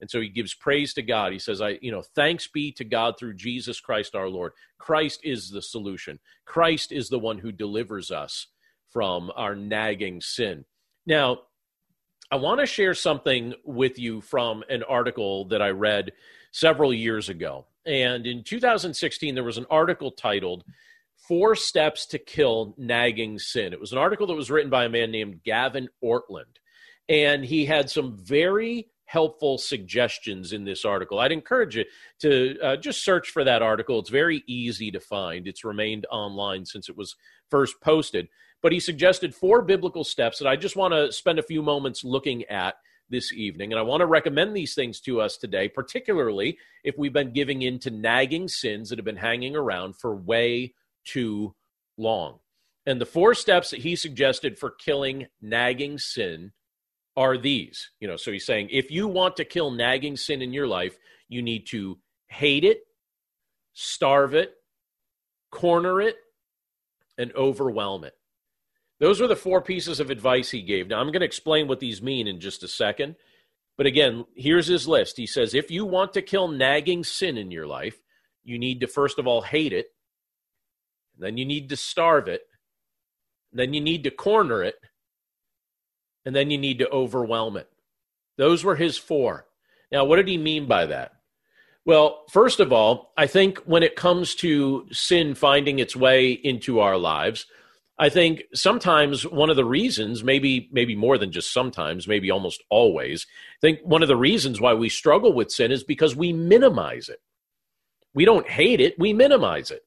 And 0.00 0.10
so 0.10 0.20
he 0.20 0.28
gives 0.28 0.52
praise 0.52 0.92
to 0.94 1.02
God. 1.02 1.32
He 1.32 1.38
says, 1.38 1.62
I, 1.62 1.78
you 1.80 1.92
know, 1.92 2.02
thanks 2.02 2.48
be 2.48 2.72
to 2.72 2.84
God 2.84 3.14
through 3.16 3.34
Jesus 3.34 3.78
Christ 3.80 4.16
our 4.16 4.28
Lord. 4.28 4.52
Christ 4.78 5.20
is 5.22 5.50
the 5.50 5.62
solution. 5.62 6.18
Christ 6.44 6.90
is 6.90 7.08
the 7.08 7.20
one 7.20 7.38
who 7.38 7.52
delivers 7.52 8.10
us 8.10 8.48
from 8.92 9.30
our 9.34 9.54
nagging 9.54 10.20
sin. 10.20 10.64
Now, 11.06 11.38
I 12.30 12.36
want 12.36 12.60
to 12.60 12.66
share 12.66 12.94
something 12.94 13.54
with 13.64 13.98
you 13.98 14.20
from 14.20 14.64
an 14.70 14.82
article 14.82 15.46
that 15.46 15.60
I 15.60 15.70
read 15.70 16.12
several 16.52 16.92
years 16.94 17.28
ago. 17.28 17.66
And 17.84 18.26
in 18.26 18.44
2016, 18.44 19.34
there 19.34 19.44
was 19.44 19.58
an 19.58 19.66
article 19.70 20.10
titled 20.10 20.64
Four 21.28 21.54
Steps 21.56 22.06
to 22.06 22.18
Kill 22.18 22.74
Nagging 22.78 23.38
Sin. 23.38 23.72
It 23.72 23.80
was 23.80 23.92
an 23.92 23.98
article 23.98 24.26
that 24.28 24.34
was 24.34 24.50
written 24.50 24.70
by 24.70 24.84
a 24.84 24.88
man 24.88 25.10
named 25.10 25.42
Gavin 25.44 25.88
Ortlund. 26.02 26.58
And 27.08 27.44
he 27.44 27.66
had 27.66 27.90
some 27.90 28.16
very 28.16 28.88
helpful 29.04 29.58
suggestions 29.58 30.54
in 30.54 30.64
this 30.64 30.86
article. 30.86 31.18
I'd 31.18 31.32
encourage 31.32 31.76
you 31.76 31.84
to 32.20 32.58
uh, 32.62 32.76
just 32.76 33.04
search 33.04 33.28
for 33.28 33.44
that 33.44 33.60
article. 33.60 33.98
It's 33.98 34.08
very 34.08 34.42
easy 34.46 34.90
to 34.90 35.00
find, 35.00 35.46
it's 35.46 35.64
remained 35.64 36.06
online 36.10 36.64
since 36.64 36.88
it 36.88 36.96
was 36.96 37.14
first 37.50 37.78
posted 37.82 38.28
but 38.62 38.72
he 38.72 38.80
suggested 38.80 39.34
four 39.34 39.62
biblical 39.62 40.04
steps 40.04 40.38
that 40.38 40.48
I 40.48 40.56
just 40.56 40.76
want 40.76 40.94
to 40.94 41.12
spend 41.12 41.38
a 41.38 41.42
few 41.42 41.62
moments 41.62 42.04
looking 42.04 42.44
at 42.44 42.76
this 43.10 43.32
evening. 43.32 43.72
And 43.72 43.78
I 43.78 43.82
want 43.82 44.00
to 44.00 44.06
recommend 44.06 44.56
these 44.56 44.74
things 44.74 45.00
to 45.00 45.20
us 45.20 45.36
today, 45.36 45.68
particularly 45.68 46.58
if 46.82 46.96
we've 46.96 47.12
been 47.12 47.32
giving 47.32 47.62
in 47.62 47.78
to 47.80 47.90
nagging 47.90 48.48
sins 48.48 48.88
that 48.88 48.98
have 48.98 49.04
been 49.04 49.16
hanging 49.16 49.54
around 49.54 49.96
for 49.96 50.16
way 50.16 50.74
too 51.04 51.54
long. 51.98 52.38
And 52.86 53.00
the 53.00 53.06
four 53.06 53.34
steps 53.34 53.70
that 53.70 53.80
he 53.80 53.94
suggested 53.94 54.58
for 54.58 54.70
killing 54.70 55.26
nagging 55.40 55.98
sin 55.98 56.52
are 57.16 57.36
these. 57.36 57.90
You 58.00 58.08
know, 58.08 58.16
so 58.16 58.32
he's 58.32 58.46
saying 58.46 58.68
if 58.70 58.90
you 58.90 59.06
want 59.06 59.36
to 59.36 59.44
kill 59.44 59.70
nagging 59.70 60.16
sin 60.16 60.42
in 60.42 60.52
your 60.52 60.66
life, 60.66 60.96
you 61.28 61.42
need 61.42 61.66
to 61.68 61.98
hate 62.28 62.64
it, 62.64 62.80
starve 63.72 64.34
it, 64.34 64.54
corner 65.50 66.00
it, 66.00 66.16
and 67.18 67.32
overwhelm 67.34 68.04
it. 68.04 68.14
Those 69.02 69.20
were 69.20 69.26
the 69.26 69.34
four 69.34 69.60
pieces 69.60 69.98
of 69.98 70.10
advice 70.10 70.52
he 70.52 70.62
gave. 70.62 70.86
Now, 70.86 71.00
I'm 71.00 71.08
going 71.08 71.22
to 71.22 71.26
explain 71.26 71.66
what 71.66 71.80
these 71.80 72.00
mean 72.00 72.28
in 72.28 72.38
just 72.38 72.62
a 72.62 72.68
second. 72.68 73.16
But 73.76 73.86
again, 73.86 74.26
here's 74.36 74.68
his 74.68 74.86
list. 74.86 75.16
He 75.16 75.26
says 75.26 75.54
if 75.54 75.72
you 75.72 75.84
want 75.84 76.12
to 76.12 76.22
kill 76.22 76.46
nagging 76.46 77.02
sin 77.02 77.36
in 77.36 77.50
your 77.50 77.66
life, 77.66 78.00
you 78.44 78.60
need 78.60 78.78
to 78.78 78.86
first 78.86 79.18
of 79.18 79.26
all 79.26 79.42
hate 79.42 79.72
it, 79.72 79.86
then 81.18 81.36
you 81.36 81.44
need 81.44 81.68
to 81.70 81.76
starve 81.76 82.28
it, 82.28 82.42
then 83.52 83.74
you 83.74 83.80
need 83.80 84.04
to 84.04 84.10
corner 84.12 84.62
it, 84.62 84.76
and 86.24 86.32
then 86.32 86.52
you 86.52 86.58
need 86.58 86.78
to 86.78 86.88
overwhelm 86.90 87.56
it. 87.56 87.68
Those 88.38 88.62
were 88.62 88.76
his 88.76 88.96
four. 88.98 89.46
Now, 89.90 90.04
what 90.04 90.14
did 90.14 90.28
he 90.28 90.38
mean 90.38 90.66
by 90.66 90.86
that? 90.86 91.10
Well, 91.84 92.22
first 92.30 92.60
of 92.60 92.72
all, 92.72 93.12
I 93.16 93.26
think 93.26 93.58
when 93.64 93.82
it 93.82 93.96
comes 93.96 94.36
to 94.36 94.86
sin 94.92 95.34
finding 95.34 95.80
its 95.80 95.96
way 95.96 96.30
into 96.30 96.78
our 96.78 96.96
lives, 96.96 97.46
I 98.02 98.08
think 98.08 98.42
sometimes 98.52 99.24
one 99.24 99.48
of 99.48 99.54
the 99.54 99.64
reasons, 99.64 100.24
maybe 100.24 100.68
maybe 100.72 100.96
more 100.96 101.18
than 101.18 101.30
just 101.30 101.52
sometimes, 101.52 102.08
maybe 102.08 102.32
almost 102.32 102.60
always, 102.68 103.28
I 103.30 103.60
think 103.60 103.78
one 103.84 104.02
of 104.02 104.08
the 104.08 104.16
reasons 104.16 104.60
why 104.60 104.74
we 104.74 104.88
struggle 104.88 105.32
with 105.32 105.52
sin 105.52 105.70
is 105.70 105.84
because 105.84 106.16
we 106.16 106.32
minimize 106.32 107.08
it. 107.08 107.20
We 108.12 108.24
don't 108.24 108.48
hate 108.48 108.80
it, 108.80 108.98
we 108.98 109.12
minimize 109.12 109.70
it. 109.70 109.82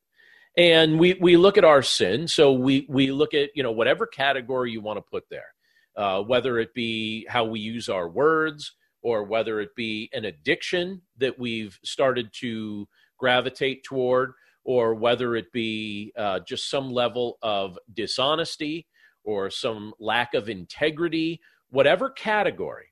And 0.55 0.97
we 0.97 1.15
we 1.15 1.35
look 1.35 1.57
at 1.57 1.65
our 1.65 1.81
sin, 1.81 2.29
so 2.29 2.53
we 2.53 2.85
we 2.87 3.11
look 3.11 3.33
at, 3.33 3.49
you 3.53 3.63
know, 3.63 3.73
whatever 3.73 4.07
category 4.07 4.71
you 4.71 4.79
want 4.79 4.95
to 4.95 5.01
put 5.01 5.25
there. 5.29 5.53
Uh, 5.97 6.21
whether 6.21 6.57
it 6.57 6.73
be 6.73 7.25
how 7.27 7.43
we 7.43 7.59
use 7.59 7.89
our 7.89 8.07
words 8.07 8.71
or 9.01 9.25
whether 9.25 9.59
it 9.59 9.75
be 9.75 10.09
an 10.13 10.23
addiction 10.23 11.01
that 11.17 11.37
we've 11.37 11.77
started 11.83 12.31
to 12.35 12.87
gravitate 13.17 13.83
toward 13.83 14.31
or 14.65 14.93
whether 14.93 15.35
it 15.35 15.51
be 15.53 16.11
uh, 16.17 16.39
just 16.45 16.69
some 16.69 16.91
level 16.91 17.37
of 17.41 17.79
dishonesty 17.93 18.87
or 19.23 19.49
some 19.49 19.93
lack 19.99 20.33
of 20.33 20.49
integrity, 20.49 21.39
whatever 21.69 22.09
category. 22.09 22.87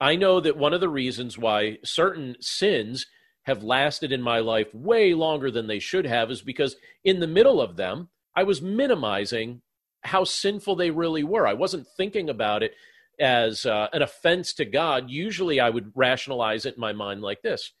I 0.00 0.16
know 0.16 0.40
that 0.40 0.56
one 0.56 0.72
of 0.72 0.80
the 0.80 0.88
reasons 0.88 1.36
why 1.36 1.78
certain 1.84 2.36
sins 2.40 3.06
have 3.42 3.64
lasted 3.64 4.12
in 4.12 4.22
my 4.22 4.38
life 4.38 4.72
way 4.74 5.14
longer 5.14 5.50
than 5.50 5.66
they 5.66 5.78
should 5.78 6.06
have 6.06 6.30
is 6.30 6.42
because 6.42 6.76
in 7.02 7.20
the 7.20 7.26
middle 7.26 7.60
of 7.60 7.76
them, 7.76 8.08
I 8.36 8.44
was 8.44 8.62
minimizing 8.62 9.62
how 10.02 10.24
sinful 10.24 10.76
they 10.76 10.90
really 10.90 11.24
were. 11.24 11.46
I 11.46 11.54
wasn't 11.54 11.88
thinking 11.96 12.30
about 12.30 12.62
it 12.62 12.74
as 13.18 13.66
uh, 13.66 13.88
an 13.92 14.02
offense 14.02 14.54
to 14.54 14.64
God. 14.64 15.10
Usually 15.10 15.60
I 15.60 15.68
would 15.68 15.92
rationalize 15.94 16.64
it 16.64 16.74
in 16.74 16.80
my 16.80 16.92
mind 16.92 17.22
like 17.22 17.42
this 17.42 17.72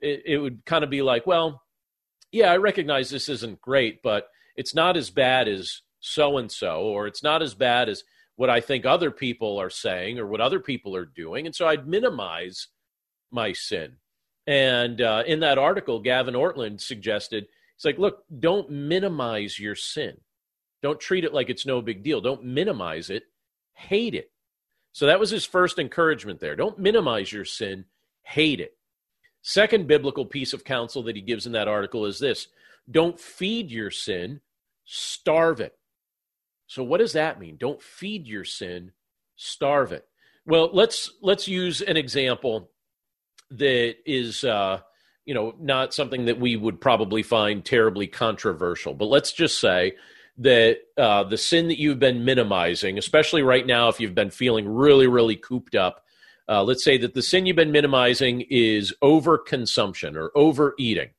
it, 0.00 0.22
it 0.26 0.38
would 0.38 0.64
kind 0.64 0.84
of 0.84 0.90
be 0.90 1.02
like, 1.02 1.26
well, 1.26 1.62
yeah, 2.32 2.52
I 2.52 2.56
recognize 2.56 3.10
this 3.10 3.28
isn't 3.28 3.60
great, 3.60 4.02
but 4.02 4.28
it's 4.56 4.74
not 4.74 4.96
as 4.96 5.10
bad 5.10 5.48
as 5.48 5.82
so 6.00 6.38
and 6.38 6.50
so, 6.50 6.82
or 6.82 7.06
it's 7.06 7.22
not 7.22 7.42
as 7.42 7.54
bad 7.54 7.88
as 7.88 8.04
what 8.36 8.50
I 8.50 8.60
think 8.60 8.86
other 8.86 9.10
people 9.10 9.60
are 9.60 9.70
saying 9.70 10.18
or 10.18 10.26
what 10.26 10.40
other 10.40 10.60
people 10.60 10.96
are 10.96 11.04
doing. 11.04 11.46
And 11.46 11.54
so 11.54 11.66
I'd 11.66 11.86
minimize 11.86 12.68
my 13.30 13.52
sin. 13.52 13.96
And 14.46 15.00
uh, 15.00 15.24
in 15.26 15.40
that 15.40 15.58
article, 15.58 16.00
Gavin 16.00 16.34
Ortlund 16.34 16.80
suggested, 16.80 17.46
it's 17.76 17.84
like, 17.84 17.98
look, 17.98 18.24
don't 18.38 18.70
minimize 18.70 19.58
your 19.58 19.74
sin. 19.74 20.16
Don't 20.82 20.98
treat 20.98 21.24
it 21.24 21.34
like 21.34 21.50
it's 21.50 21.66
no 21.66 21.82
big 21.82 22.02
deal. 22.02 22.20
Don't 22.20 22.44
minimize 22.44 23.10
it, 23.10 23.24
hate 23.74 24.14
it. 24.14 24.30
So 24.92 25.06
that 25.06 25.20
was 25.20 25.30
his 25.30 25.44
first 25.44 25.78
encouragement 25.78 26.40
there. 26.40 26.56
Don't 26.56 26.78
minimize 26.78 27.32
your 27.32 27.44
sin, 27.44 27.84
hate 28.22 28.60
it. 28.60 28.76
Second 29.42 29.86
biblical 29.86 30.26
piece 30.26 30.52
of 30.52 30.64
counsel 30.64 31.02
that 31.04 31.16
he 31.16 31.22
gives 31.22 31.46
in 31.46 31.52
that 31.52 31.68
article 31.68 32.06
is 32.06 32.18
this 32.18 32.48
don't 32.90 33.18
feed 33.18 33.70
your 33.70 33.90
sin, 33.90 34.40
starve 34.84 35.60
it. 35.60 35.76
So 36.66 36.82
what 36.82 36.98
does 36.98 37.14
that 37.14 37.40
mean? 37.40 37.56
Don't 37.56 37.82
feed 37.82 38.26
your 38.26 38.44
sin, 38.44 38.92
starve 39.36 39.92
it. 39.92 40.06
Well, 40.46 40.70
let's 40.72 41.10
let's 41.20 41.48
use 41.48 41.80
an 41.80 41.96
example 41.96 42.70
that 43.50 43.96
is 44.06 44.44
uh, 44.44 44.80
you 45.24 45.34
know 45.34 45.54
not 45.58 45.94
something 45.94 46.26
that 46.26 46.38
we 46.38 46.56
would 46.56 46.80
probably 46.80 47.22
find 47.22 47.64
terribly 47.64 48.06
controversial, 48.06 48.94
but 48.94 49.06
let's 49.06 49.32
just 49.32 49.58
say 49.58 49.94
that 50.38 50.78
uh, 50.96 51.24
the 51.24 51.36
sin 51.36 51.68
that 51.68 51.78
you've 51.78 51.98
been 51.98 52.24
minimizing, 52.24 52.98
especially 52.98 53.42
right 53.42 53.66
now, 53.66 53.88
if 53.88 54.00
you've 54.00 54.14
been 54.14 54.30
feeling 54.30 54.66
really, 54.66 55.06
really 55.06 55.36
cooped 55.36 55.74
up, 55.74 55.99
uh, 56.50 56.64
let's 56.64 56.82
say 56.82 56.98
that 56.98 57.14
the 57.14 57.22
sin 57.22 57.46
you've 57.46 57.54
been 57.54 57.70
minimizing 57.70 58.44
is 58.50 58.92
overconsumption 59.02 60.16
or 60.16 60.32
overeating, 60.34 61.10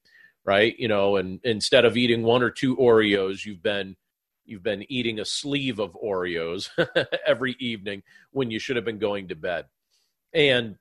right? 0.44 0.78
You 0.78 0.90
know, 0.90 1.16
and 1.16 1.40
instead 1.46 1.86
of 1.86 1.96
eating 1.96 2.24
one 2.24 2.44
or 2.44 2.50
two 2.50 2.76
Oreos, 2.76 3.46
you've 3.46 3.64
been 3.64 3.96
you've 4.44 4.64
been 4.64 4.84
eating 4.92 5.20
a 5.20 5.26
sleeve 5.26 5.80
of 5.80 5.94
Oreos 5.94 6.70
every 7.26 7.56
evening 7.60 8.04
when 8.32 8.52
you 8.52 8.60
should 8.60 8.76
have 8.76 8.84
been 8.84 9.00
going 9.00 9.30
to 9.30 9.36
bed. 9.36 9.66
And 10.34 10.76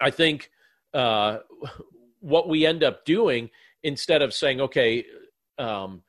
I 0.00 0.10
think 0.10 0.50
uh, 0.94 1.38
what 2.20 2.48
we 2.48 2.64
end 2.64 2.84
up 2.84 3.04
doing 3.04 3.50
instead 3.82 4.22
of 4.22 4.32
saying, 4.32 4.60
okay, 4.60 5.04
um, 5.58 6.04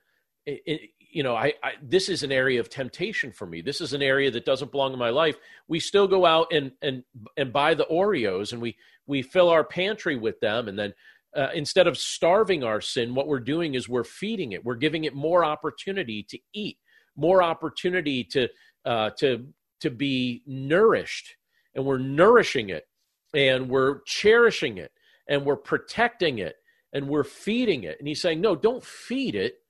you 1.14 1.22
know, 1.22 1.36
I, 1.36 1.54
I, 1.64 1.74
this 1.82 2.10
is 2.10 2.24
an 2.24 2.32
area 2.32 2.60
of 2.60 2.70
temptation 2.70 3.32
for 3.32 3.46
me. 3.46 3.62
This 3.62 3.82
is 3.82 3.94
an 3.94 4.02
area 4.02 4.32
that 4.32 4.46
doesn't 4.46 4.72
belong 4.72 4.94
in 4.94 5.00
my 5.00 5.12
life. 5.12 5.38
We 5.68 5.80
still 5.80 6.08
go 6.08 6.26
out 6.26 6.48
and 6.52 6.72
and 6.82 7.04
and 7.38 7.54
buy 7.54 7.76
the 7.76 7.86
Oreos, 7.86 8.52
and 8.52 8.62
we 8.62 8.76
we 9.06 9.22
fill 9.22 9.50
our 9.50 9.64
pantry 9.64 10.16
with 10.16 10.40
them, 10.40 10.68
and 10.68 10.78
then 10.78 10.94
uh, 11.36 11.50
instead 11.54 11.88
of 11.88 11.98
starving 11.98 12.64
our 12.64 12.82
sin, 12.82 13.14
what 13.16 13.28
we're 13.28 13.40
doing 13.40 13.76
is 13.76 13.88
we're 13.88 14.04
feeding 14.04 14.54
it. 14.54 14.66
We're 14.66 14.76
giving 14.76 15.04
it 15.04 15.14
more 15.14 15.46
opportunity 15.46 16.24
to 16.30 16.40
eat, 16.54 16.78
more 17.16 17.44
opportunity 17.44 18.24
to 18.26 18.50
uh, 18.86 19.12
to 19.20 19.48
to 19.82 19.90
be 19.92 20.42
nourished, 20.48 21.36
and 21.76 21.86
we're 21.86 22.00
nourishing 22.00 22.70
it, 22.70 22.88
and 23.34 23.70
we're 23.70 24.02
cherishing 24.06 24.80
it, 24.80 24.92
and 25.28 25.46
we're 25.46 25.58
protecting 25.58 26.40
it, 26.40 26.56
and 26.92 27.08
we're 27.08 27.24
feeding 27.24 27.84
it. 27.84 27.98
And 28.00 28.08
he's 28.08 28.22
saying, 28.22 28.42
no, 28.42 28.56
don't 28.56 28.84
feed 28.84 29.36
it 29.36 29.63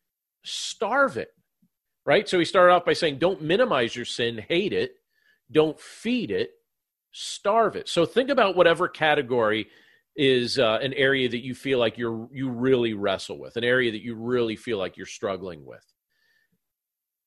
starve 0.43 1.17
it, 1.17 1.29
right? 2.06 2.27
So 2.27 2.39
he 2.39 2.45
started 2.45 2.73
off 2.73 2.86
by 2.86 2.93
saying, 2.93 3.19
don't 3.19 3.41
minimize 3.41 3.95
your 3.95 4.06
sin, 4.06 4.43
hate 4.47 4.73
it, 4.73 4.95
don't 5.51 5.79
feed 5.79 6.32
it, 6.32 6.51
starve 7.12 7.75
it. 7.75 7.88
So 7.88 8.06
think 8.06 8.29
about 8.29 8.56
whatever 8.56 8.88
category 8.88 9.67
is 10.15 10.60
uh, 10.60 10.79
an 10.82 10.93
area 10.93 11.27
that 11.29 11.43
you 11.43 11.56
feel 11.56 11.79
like 11.79 11.97
you're 11.97 12.27
you 12.32 12.49
really 12.49 12.93
wrestle 12.93 13.39
with, 13.39 13.56
an 13.58 13.63
area 13.63 13.91
that 13.91 14.03
you 14.03 14.15
really 14.15 14.56
feel 14.56 14.77
like 14.77 14.95
you're 14.97 15.06
struggling 15.06 15.65
with. 15.65 15.84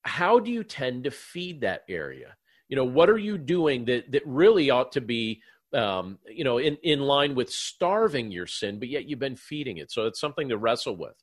How 0.02 0.38
do 0.38 0.52
you 0.52 0.62
tend 0.62 1.04
to 1.04 1.10
feed 1.10 1.62
that 1.62 1.82
area? 1.88 2.36
You 2.68 2.76
know, 2.76 2.84
what 2.84 3.10
are 3.10 3.18
you 3.18 3.38
doing 3.38 3.86
that 3.86 4.12
that 4.12 4.22
really 4.24 4.70
ought 4.70 4.92
to 4.92 5.00
be 5.00 5.42
um, 5.72 6.18
you 6.26 6.44
know, 6.44 6.58
in, 6.58 6.76
in 6.82 7.00
line 7.00 7.34
with 7.34 7.50
starving 7.50 8.30
your 8.30 8.46
sin, 8.46 8.78
but 8.78 8.88
yet 8.88 9.08
you've 9.08 9.18
been 9.18 9.36
feeding 9.36 9.78
it. 9.78 9.90
So 9.90 10.06
it's 10.06 10.20
something 10.20 10.48
to 10.48 10.56
wrestle 10.56 10.96
with. 10.96 11.16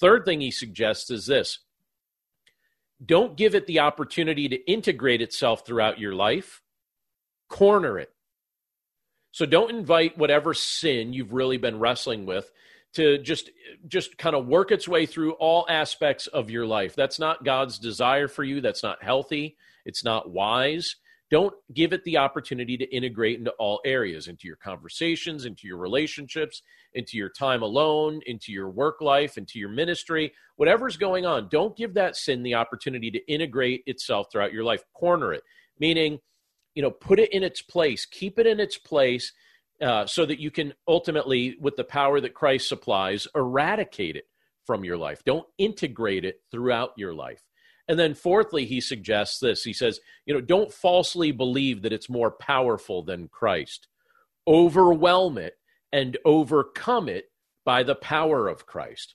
Third 0.00 0.24
thing 0.24 0.40
he 0.40 0.50
suggests 0.50 1.10
is 1.10 1.26
this 1.26 1.60
don't 3.04 3.36
give 3.36 3.54
it 3.54 3.66
the 3.66 3.80
opportunity 3.80 4.48
to 4.48 4.70
integrate 4.70 5.20
itself 5.20 5.66
throughout 5.66 5.98
your 5.98 6.14
life, 6.14 6.62
corner 7.48 7.98
it. 7.98 8.10
So 9.32 9.46
don't 9.46 9.70
invite 9.70 10.16
whatever 10.16 10.54
sin 10.54 11.12
you've 11.12 11.32
really 11.32 11.56
been 11.56 11.80
wrestling 11.80 12.24
with 12.24 12.50
to 12.94 13.18
just 13.18 13.50
just 13.88 14.16
kind 14.16 14.36
of 14.36 14.46
work 14.46 14.70
its 14.70 14.86
way 14.86 15.06
through 15.06 15.32
all 15.32 15.66
aspects 15.68 16.28
of 16.28 16.50
your 16.50 16.66
life. 16.66 16.94
That's 16.94 17.18
not 17.18 17.44
God's 17.44 17.78
desire 17.78 18.28
for 18.28 18.44
you. 18.44 18.60
That's 18.60 18.82
not 18.82 19.02
healthy. 19.02 19.56
It's 19.84 20.04
not 20.04 20.30
wise. 20.30 20.96
Don't 21.30 21.54
give 21.72 21.92
it 21.92 22.04
the 22.04 22.18
opportunity 22.18 22.76
to 22.76 22.94
integrate 22.94 23.38
into 23.38 23.50
all 23.52 23.80
areas, 23.84 24.28
into 24.28 24.46
your 24.46 24.56
conversations, 24.56 25.46
into 25.46 25.66
your 25.66 25.78
relationships, 25.78 26.62
into 26.92 27.16
your 27.16 27.30
time 27.30 27.62
alone, 27.62 28.20
into 28.26 28.52
your 28.52 28.70
work 28.70 29.00
life, 29.00 29.38
into 29.38 29.58
your 29.58 29.70
ministry, 29.70 30.32
whatever's 30.56 30.96
going 30.96 31.24
on. 31.24 31.48
Don't 31.48 31.76
give 31.76 31.94
that 31.94 32.16
sin 32.16 32.42
the 32.42 32.54
opportunity 32.54 33.10
to 33.10 33.26
integrate 33.26 33.82
itself 33.86 34.26
throughout 34.30 34.52
your 34.52 34.64
life. 34.64 34.82
Corner 34.92 35.32
it, 35.32 35.42
meaning, 35.78 36.18
you 36.74 36.82
know, 36.82 36.90
put 36.90 37.18
it 37.18 37.32
in 37.32 37.42
its 37.42 37.62
place, 37.62 38.06
keep 38.06 38.38
it 38.38 38.46
in 38.46 38.60
its 38.60 38.78
place. 38.78 39.32
Uh, 39.82 40.06
so 40.06 40.24
that 40.24 40.38
you 40.38 40.52
can 40.52 40.72
ultimately, 40.86 41.56
with 41.60 41.74
the 41.74 41.82
power 41.82 42.20
that 42.20 42.32
Christ 42.32 42.68
supplies, 42.68 43.26
eradicate 43.34 44.14
it 44.14 44.28
from 44.64 44.84
your 44.84 44.96
life. 44.96 45.24
Don't 45.24 45.46
integrate 45.58 46.24
it 46.24 46.40
throughout 46.52 46.92
your 46.96 47.12
life. 47.12 47.42
And 47.86 47.98
then, 47.98 48.14
fourthly, 48.14 48.64
he 48.64 48.80
suggests 48.80 49.38
this. 49.40 49.62
He 49.62 49.74
says, 49.74 50.00
you 50.24 50.32
know, 50.32 50.40
don't 50.40 50.72
falsely 50.72 51.32
believe 51.32 51.82
that 51.82 51.92
it's 51.92 52.08
more 52.08 52.30
powerful 52.30 53.02
than 53.02 53.28
Christ. 53.28 53.88
Overwhelm 54.46 55.36
it 55.38 55.58
and 55.92 56.16
overcome 56.24 57.08
it 57.08 57.30
by 57.64 57.82
the 57.82 57.94
power 57.94 58.48
of 58.48 58.66
Christ. 58.66 59.14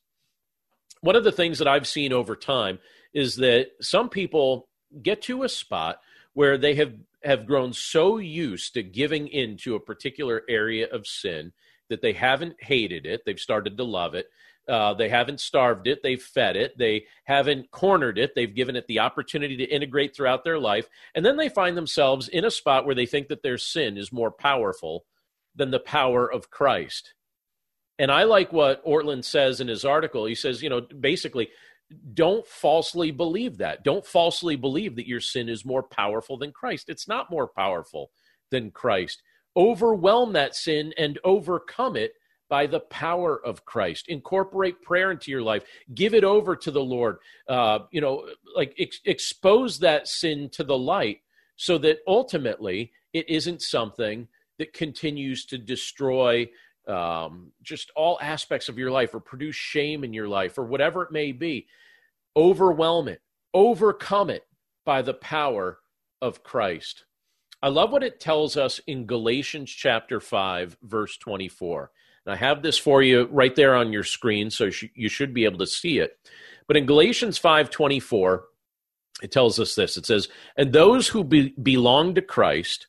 One 1.02 1.16
of 1.16 1.24
the 1.24 1.32
things 1.32 1.60
that 1.60 1.68
I've 1.68 1.88
seen 1.88 2.14
over 2.14 2.36
time 2.36 2.80
is 3.14 3.38
that 3.38 3.72
some 3.82 4.10
people 4.10 4.68
get 5.02 5.22
to 5.24 5.44
a 5.44 5.50
spot 5.50 6.02
where 6.34 6.58
they 6.58 6.76
have, 6.76 6.94
have 7.24 7.46
grown 7.46 7.74
so 7.74 8.18
used 8.18 8.74
to 8.74 8.84
giving 8.84 9.28
in 9.28 9.58
to 9.58 9.76
a 9.76 9.80
particular 9.80 10.44
area 10.48 10.88
of 10.90 11.08
sin 11.08 11.54
that 11.90 12.02
they 12.02 12.14
haven't 12.14 12.56
hated 12.62 13.06
it, 13.06 13.24
they've 13.26 13.40
started 13.40 13.78
to 13.78 13.84
love 13.84 14.14
it, 14.14 14.30
uh, 14.70 14.94
they 14.94 15.10
haven't 15.10 15.40
starved 15.40 15.88
it. 15.88 16.04
They've 16.04 16.22
fed 16.22 16.56
it. 16.56 16.78
They 16.78 17.06
haven't 17.24 17.72
cornered 17.72 18.18
it. 18.18 18.36
They've 18.36 18.54
given 18.54 18.76
it 18.76 18.88
the 18.88 19.00
opportunity 19.00 19.58
to 19.58 19.64
integrate 19.64 20.16
throughout 20.16 20.44
their 20.44 20.60
life. 20.60 20.88
And 21.16 21.26
then 21.26 21.38
they 21.38 21.50
find 21.50 21.76
themselves 21.76 22.28
in 22.28 22.46
a 22.46 22.52
spot 22.52 22.86
where 22.86 22.96
they 22.96 23.06
think 23.06 23.28
that 23.30 23.44
their 23.44 23.58
sin 23.58 23.98
is 23.98 24.14
more 24.14 24.32
powerful 24.32 25.06
than 25.56 25.72
the 25.72 25.80
power 25.80 26.32
of 26.32 26.52
Christ. 26.52 27.14
And 27.98 28.12
I 28.12 28.24
like 28.24 28.54
what 28.54 28.86
Ortlund 28.86 29.26
says 29.26 29.60
in 29.60 29.68
his 29.68 29.84
article. 29.84 30.26
He 30.26 30.36
says, 30.36 30.64
you 30.64 30.70
know, 30.70 30.82
basically, 30.82 31.50
don't 32.14 32.48
falsely 32.48 33.12
believe 33.12 33.58
that. 33.58 33.84
Don't 33.84 34.06
falsely 34.06 34.56
believe 34.56 34.96
that 34.96 35.08
your 35.08 35.20
sin 35.20 35.50
is 35.50 35.66
more 35.66 35.84
powerful 35.84 36.38
than 36.38 36.52
Christ. 36.52 36.90
It's 36.90 37.08
not 37.08 37.32
more 37.32 37.48
powerful 37.48 38.12
than 38.52 38.72
Christ. 38.72 39.24
Overwhelm 39.58 40.34
that 40.34 40.56
sin 40.56 40.94
and 40.98 41.20
overcome 41.24 41.96
it 41.96 42.14
by 42.50 42.66
the 42.66 42.80
power 42.80 43.40
of 43.46 43.64
Christ. 43.64 44.08
Incorporate 44.08 44.82
prayer 44.82 45.12
into 45.12 45.32
your 45.32 45.44
life. 45.44 45.64
Give 45.94 46.14
it 46.14 46.24
over 46.24 46.56
to 46.56 46.72
the 46.72 46.84
Lord. 46.84 47.18
Uh, 47.48 47.80
you 47.92 48.02
know, 48.02 48.28
like 48.56 48.76
ex- 48.80 49.00
expose 49.06 49.80
that 49.80 50.08
sin 50.08 50.50
to 50.54 50.64
the 50.64 50.78
light 50.78 51.22
so 51.56 51.78
that 51.78 52.00
ultimately 52.08 52.92
it 53.14 53.30
isn't 53.30 53.62
something 53.62 54.28
that 54.58 54.74
continues 54.74 55.46
to 55.46 55.58
destroy 55.58 56.50
um, 56.88 57.52
just 57.62 57.92
all 57.96 58.18
aspects 58.22 58.68
of 58.68 58.78
your 58.78 58.92
life 58.92 59.14
or 59.14 59.20
produce 59.20 59.56
shame 59.56 60.04
in 60.04 60.12
your 60.12 60.28
life 60.28 60.58
or 60.58 60.64
whatever 60.64 61.04
it 61.04 61.12
may 61.12 61.32
be. 61.32 61.68
Overwhelm 62.36 63.08
it, 63.08 63.22
overcome 63.54 64.30
it 64.30 64.46
by 64.86 65.02
the 65.02 65.14
power 65.14 65.80
of 66.22 66.44
Christ. 66.44 67.06
I 67.62 67.68
love 67.68 67.92
what 67.92 68.04
it 68.04 68.20
tells 68.20 68.56
us 68.58 68.80
in 68.88 69.06
Galatians 69.06 69.70
chapter 69.70 70.20
5, 70.20 70.78
verse 70.82 71.18
24. 71.18 71.92
I 72.32 72.36
have 72.36 72.62
this 72.62 72.78
for 72.78 73.02
you 73.02 73.28
right 73.32 73.56
there 73.56 73.76
on 73.76 73.94
your 73.94 74.04
screen, 74.04 74.50
so 74.50 74.70
you 74.94 75.10
should 75.10 75.34
be 75.34 75.46
able 75.46 75.60
to 75.60 75.68
see 75.68 76.00
it. 76.00 76.18
But 76.68 76.78
in 76.78 76.86
Galatians 76.86 77.38
5:24, 77.38 78.46
it 79.22 79.32
tells 79.32 79.60
us 79.60 79.76
this. 79.76 79.98
It 79.98 80.06
says, 80.06 80.30
"And 80.56 80.72
those 80.72 81.10
who 81.10 81.24
be- 81.24 81.54
belong 81.62 82.16
to 82.16 82.22
Christ 82.22 82.88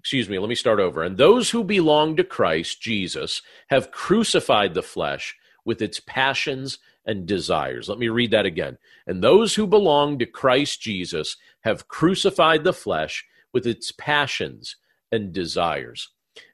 excuse 0.00 0.30
me, 0.30 0.38
let 0.38 0.48
me 0.48 0.54
start 0.54 0.80
over. 0.80 1.02
And 1.02 1.18
those 1.18 1.50
who 1.50 1.62
belong 1.62 2.16
to 2.16 2.24
Christ 2.24 2.80
Jesus 2.80 3.42
have 3.68 3.92
crucified 3.92 4.72
the 4.72 4.82
flesh 4.82 5.36
with 5.64 5.82
its 5.82 6.00
passions 6.00 6.78
and 7.04 7.26
desires. 7.26 7.88
Let 7.88 7.98
me 7.98 8.08
read 8.08 8.30
that 8.30 8.46
again. 8.46 8.78
And 9.06 9.22
those 9.22 9.54
who 9.54 9.66
belong 9.66 10.18
to 10.18 10.26
Christ 10.26 10.80
Jesus 10.80 11.36
have 11.60 11.86
crucified 11.86 12.64
the 12.64 12.72
flesh 12.72 13.26
with 13.52 13.66
its 13.66 13.92
passions 13.92 14.76
and 15.12 15.34
desires. 15.34 16.08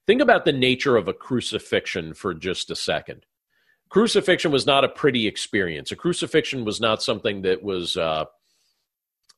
Think 0.06 0.20
about 0.20 0.44
the 0.44 0.52
nature 0.52 0.96
of 0.96 1.08
a 1.08 1.12
crucifixion 1.12 2.14
for 2.14 2.34
just 2.34 2.70
a 2.70 2.76
second. 2.76 3.26
Crucifixion 3.88 4.50
was 4.52 4.66
not 4.66 4.84
a 4.84 4.88
pretty 4.88 5.26
experience. 5.26 5.92
A 5.92 5.96
crucifixion 5.96 6.64
was 6.64 6.80
not 6.80 7.02
something 7.02 7.42
that 7.42 7.62
was 7.62 7.96
uh, 7.96 8.24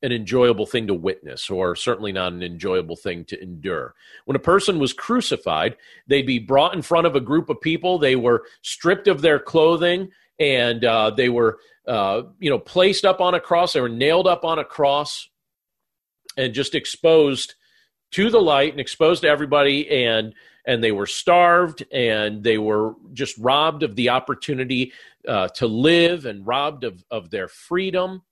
an 0.03 0.13
enjoyable 0.13 0.67
thing 0.67 0.87
to 0.87 0.95
witness, 0.95 1.51
or 1.51 1.75
certainly 1.75 2.13
not 2.13 2.33
an 2.33 2.43
enjoyable 2.43 2.97
thing 2.97 3.25
to 3.27 3.43
endure. 3.43 3.95
When 4.25 4.37
a 4.37 4.41
person 4.41 4.79
was 4.79 4.93
crucified, 4.93 5.77
they'd 6.07 6.27
be 6.27 6.39
brought 6.39 6.75
in 6.75 6.83
front 6.83 7.07
of 7.07 7.17
a 7.17 7.21
group 7.21 7.49
of 7.49 7.61
people. 7.61 7.99
They 7.99 8.17
were 8.17 8.45
stripped 8.63 9.09
of 9.09 9.23
their 9.23 9.39
clothing, 9.39 10.11
and 10.39 10.85
uh, 10.85 11.11
they 11.11 11.29
were, 11.29 11.59
uh, 11.87 12.23
you 12.39 12.49
know, 12.49 12.59
placed 12.59 13.05
up 13.05 13.21
on 13.21 13.35
a 13.35 13.41
cross. 13.41 13.73
They 13.73 13.81
were 13.81 13.89
nailed 13.89 14.27
up 14.27 14.45
on 14.45 14.59
a 14.59 14.65
cross, 14.65 15.29
and 16.37 16.55
just 16.55 16.75
exposed 16.75 17.55
to 18.13 18.31
the 18.31 18.41
light 18.41 18.73
and 18.73 18.81
exposed 18.81 19.23
to 19.23 19.29
everybody. 19.29 20.05
And 20.05 20.35
and 20.67 20.85
they 20.85 20.93
were 20.93 21.07
starved, 21.07 21.85
and 21.93 22.45
they 22.45 22.59
were 22.59 22.95
just 23.15 23.39
robbed 23.39 23.83
of 23.83 23.97
the 23.97 24.11
opportunity 24.11 24.93
uh, 25.27 25.49
to 25.49 25.67
live, 25.67 26.27
and 26.27 26.47
robbed 26.47 26.85
of 26.85 27.05
of 27.11 27.31
their 27.31 27.49
freedom 27.49 28.23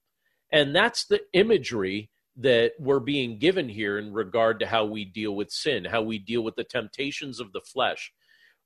and 0.52 0.74
that's 0.74 1.04
the 1.04 1.20
imagery 1.32 2.10
that 2.36 2.72
we're 2.78 3.00
being 3.00 3.38
given 3.38 3.68
here 3.68 3.98
in 3.98 4.12
regard 4.12 4.60
to 4.60 4.66
how 4.66 4.84
we 4.84 5.04
deal 5.04 5.34
with 5.34 5.50
sin, 5.50 5.84
how 5.84 6.02
we 6.02 6.18
deal 6.18 6.42
with 6.42 6.54
the 6.56 6.64
temptations 6.64 7.40
of 7.40 7.52
the 7.52 7.62
flesh. 7.62 8.12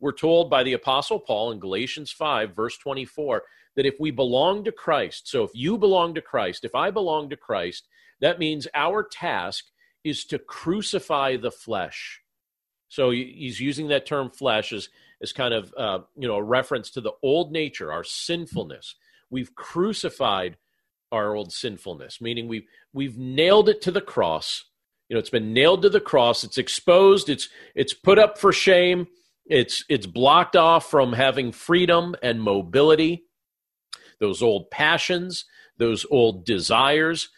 We're 0.01 0.13
told 0.13 0.51
by 0.51 0.63
the 0.63 0.73
Apostle 0.73 1.21
Paul 1.21 1.53
in 1.53 1.61
Galatians 1.61 2.11
5, 2.11 2.55
verse 2.55 2.77
24, 2.79 3.43
that 3.77 3.87
if 3.87 3.95
we 4.01 4.11
belong 4.11 4.65
to 4.65 4.73
Christ, 4.73 5.29
so 5.29 5.45
if 5.45 5.51
you 5.55 5.79
belong 5.79 6.15
to 6.15 6.23
Christ, 6.23 6.65
if 6.65 6.75
I 6.75 6.91
belong 6.91 7.31
to 7.31 7.37
Christ, 7.37 7.89
that 8.21 8.39
means 8.39 8.67
our 8.75 9.03
task 9.03 9.67
is 10.05 10.25
to 10.27 10.39
crucify 10.39 11.37
the 11.37 11.51
flesh. 11.51 12.21
So 12.89 13.11
he's 13.11 13.61
using 13.61 13.89
that 13.89 14.07
term 14.07 14.31
flesh 14.31 14.73
as, 14.73 14.89
as 15.23 15.33
kind 15.33 15.55
of 15.55 15.73
uh, 15.77 16.01
you 16.17 16.27
know 16.27 16.37
a 16.37 16.43
reference 16.43 16.91
to 16.91 17.01
the 17.01 17.13
old 17.23 17.53
nature, 17.53 17.93
our 17.93 18.05
sinfulness. 18.05 18.97
We've 19.31 19.55
crucified 19.55 20.57
our 21.13 21.35
old 21.35 21.53
sinfulness, 21.53 22.21
meaning 22.21 22.49
we've 22.49 22.67
we've 22.93 23.17
nailed 23.17 23.69
it 23.69 23.81
to 23.83 23.91
the 23.91 24.01
cross. 24.01 24.65
You 25.09 25.15
know, 25.15 25.21
it's 25.21 25.31
been 25.31 25.53
nailed 25.53 25.83
to 25.83 25.89
the 25.89 26.01
cross. 26.01 26.45
It's 26.45 26.59
exposed. 26.59 27.29
It's 27.29 27.49
it's 27.75 27.95
put 27.95 28.19
up 28.19 28.39
for 28.39 28.53
shame. 28.53 29.07
It's 29.47 29.85
it's 29.89 30.07
blocked 30.07 30.57
off 30.57 30.91
from 30.91 31.13
having 31.13 31.53
freedom 31.53 32.15
and 32.23 32.43
mobility. 32.43 33.25
Those 34.21 34.43
old 34.43 34.71
passions, 34.71 35.45
those 35.79 36.07
old 36.11 36.45
desires, 36.45 37.31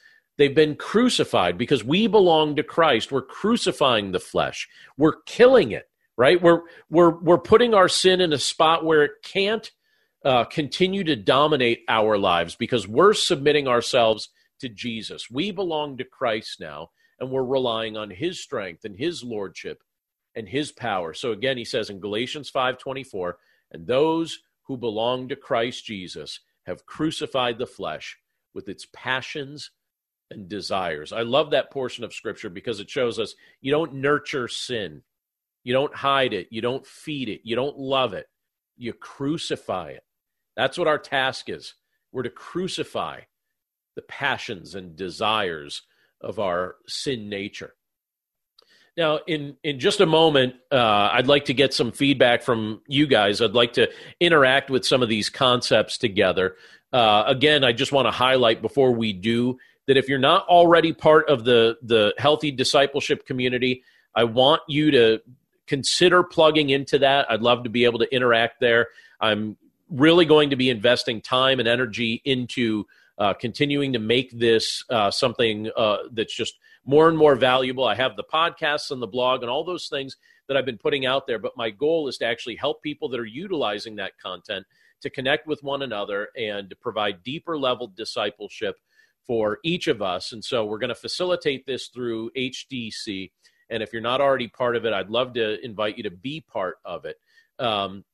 they've 0.42 0.57
been 0.57 0.74
crucified 0.74 1.57
because 1.57 1.85
we 1.85 2.09
belong 2.09 2.57
to 2.57 2.64
Christ. 2.64 3.12
We're 3.12 3.22
crucifying 3.22 4.11
the 4.11 4.18
flesh. 4.18 4.68
We're 4.96 5.22
killing 5.24 5.70
it, 5.70 5.88
right? 6.16 6.42
We're 6.42 6.62
we're 6.90 7.16
we're 7.20 7.38
putting 7.38 7.74
our 7.74 7.88
sin 7.88 8.20
in 8.20 8.33
a 8.33 8.38
spot 8.38 8.85
where 8.85 9.05
it 9.05 9.12
can't 9.22 9.70
uh, 10.24 10.42
continue 10.42 11.05
to 11.05 11.14
dominate 11.14 11.83
our 11.88 12.18
lives 12.18 12.57
because 12.57 12.88
we're 12.88 13.14
submitting 13.14 13.68
ourselves 13.68 14.31
to 14.59 14.68
Jesus. 14.68 15.31
We 15.31 15.52
belong 15.52 15.96
to 15.98 16.05
Christ 16.05 16.59
now, 16.59 16.90
and 17.20 17.31
we're 17.31 17.44
relying 17.44 17.96
on 17.96 18.11
His 18.11 18.42
strength 18.42 18.85
and 18.85 18.96
His 18.96 19.22
lordship 19.22 19.85
and 20.35 20.48
His 20.48 20.72
power. 20.72 21.14
So 21.14 21.31
again, 21.31 21.57
he 21.57 21.64
says 21.64 21.88
in 21.88 22.00
Galatians 22.00 22.50
five 22.50 22.78
twenty 22.78 23.05
four, 23.05 23.38
and 23.70 23.87
those 23.87 24.40
who 24.64 24.76
belong 24.76 25.28
to 25.28 25.37
Christ 25.37 25.85
Jesus 25.85 26.40
have 26.66 26.85
crucified 26.85 27.59
the 27.59 27.66
flesh 27.66 28.18
with 28.55 28.68
its 28.68 28.88
passions 28.92 29.70
and 30.34 30.48
desires. 30.48 31.12
I 31.12 31.22
love 31.22 31.50
that 31.50 31.70
portion 31.70 32.04
of 32.04 32.14
Scripture 32.14 32.50
because 32.50 32.80
it 32.80 32.90
shows 32.90 33.18
us 33.18 33.34
you 33.60 33.70
don't 33.70 33.94
nurture 33.94 34.48
sin. 34.48 35.02
You 35.64 35.72
don't 35.72 35.94
hide 35.94 36.32
it. 36.32 36.48
You 36.50 36.60
don't 36.60 36.86
feed 36.86 37.28
it. 37.28 37.40
You 37.44 37.56
don't 37.56 37.78
love 37.78 38.14
it. 38.14 38.26
You 38.76 38.92
crucify 38.92 39.90
it. 39.90 40.04
That's 40.56 40.76
what 40.76 40.88
our 40.88 40.98
task 40.98 41.48
is. 41.48 41.74
We're 42.10 42.24
to 42.24 42.30
crucify 42.30 43.20
the 43.94 44.02
passions 44.02 44.74
and 44.74 44.96
desires 44.96 45.82
of 46.20 46.38
our 46.38 46.76
sin 46.86 47.28
nature. 47.28 47.74
Now, 48.96 49.20
in, 49.26 49.56
in 49.64 49.80
just 49.80 50.00
a 50.00 50.06
moment, 50.06 50.54
uh, 50.70 51.10
I'd 51.12 51.26
like 51.26 51.46
to 51.46 51.54
get 51.54 51.72
some 51.72 51.92
feedback 51.92 52.42
from 52.42 52.82
you 52.86 53.06
guys. 53.06 53.40
I'd 53.40 53.52
like 53.52 53.72
to 53.74 53.90
interact 54.20 54.68
with 54.68 54.84
some 54.84 55.02
of 55.02 55.08
these 55.08 55.30
concepts 55.30 55.96
together. 55.96 56.56
Uh, 56.92 57.24
again, 57.26 57.64
I 57.64 57.72
just 57.72 57.92
want 57.92 58.06
to 58.06 58.10
highlight 58.10 58.60
before 58.60 58.92
we 58.92 59.14
do 59.14 59.58
that 59.86 59.96
if 59.96 60.08
you're 60.08 60.18
not 60.18 60.46
already 60.46 60.92
part 60.92 61.28
of 61.28 61.44
the, 61.44 61.76
the 61.82 62.14
healthy 62.18 62.50
discipleship 62.50 63.26
community, 63.26 63.82
I 64.14 64.24
want 64.24 64.62
you 64.68 64.90
to 64.92 65.20
consider 65.66 66.22
plugging 66.22 66.70
into 66.70 66.98
that. 66.98 67.30
I'd 67.30 67.42
love 67.42 67.64
to 67.64 67.70
be 67.70 67.84
able 67.84 67.98
to 68.00 68.14
interact 68.14 68.60
there. 68.60 68.88
I'm 69.20 69.56
really 69.90 70.24
going 70.24 70.50
to 70.50 70.56
be 70.56 70.70
investing 70.70 71.20
time 71.20 71.60
and 71.60 71.68
energy 71.68 72.20
into 72.24 72.86
uh, 73.18 73.34
continuing 73.34 73.92
to 73.92 73.98
make 73.98 74.30
this 74.32 74.84
uh, 74.90 75.10
something 75.10 75.70
uh, 75.76 75.98
that's 76.12 76.34
just 76.34 76.58
more 76.84 77.08
and 77.08 77.16
more 77.16 77.36
valuable. 77.36 77.84
I 77.84 77.94
have 77.94 78.16
the 78.16 78.24
podcasts 78.24 78.90
and 78.90 79.00
the 79.00 79.06
blog 79.06 79.42
and 79.42 79.50
all 79.50 79.64
those 79.64 79.88
things 79.88 80.16
that 80.48 80.56
I've 80.56 80.66
been 80.66 80.78
putting 80.78 81.06
out 81.06 81.26
there, 81.26 81.38
but 81.38 81.56
my 81.56 81.70
goal 81.70 82.08
is 82.08 82.18
to 82.18 82.26
actually 82.26 82.56
help 82.56 82.82
people 82.82 83.08
that 83.10 83.20
are 83.20 83.24
utilizing 83.24 83.96
that 83.96 84.18
content 84.18 84.66
to 85.02 85.10
connect 85.10 85.46
with 85.46 85.62
one 85.62 85.82
another 85.82 86.28
and 86.36 86.70
to 86.70 86.76
provide 86.76 87.22
deeper 87.22 87.58
level 87.58 87.86
discipleship 87.86 88.76
for 89.26 89.58
each 89.62 89.87
of 89.87 90.02
us. 90.02 90.32
And 90.32 90.44
so 90.44 90.64
we're 90.64 90.78
going 90.78 90.88
to 90.88 90.94
facilitate 90.94 91.66
this 91.66 91.88
through 91.88 92.30
HDC. 92.37 93.30
And 93.70 93.82
if 93.82 93.92
you're 93.92 94.02
not 94.02 94.20
already 94.20 94.48
part 94.48 94.76
of 94.76 94.85
it, 94.85 94.92
I'd 94.92 95.11
love 95.11 95.35
to 95.35 95.64
invite 95.64 95.96
you 95.96 96.02
to 96.04 96.11
be 96.11 96.40
part 96.40 96.76
of 96.85 97.04
it. 97.04 97.16
Um, 97.58 98.04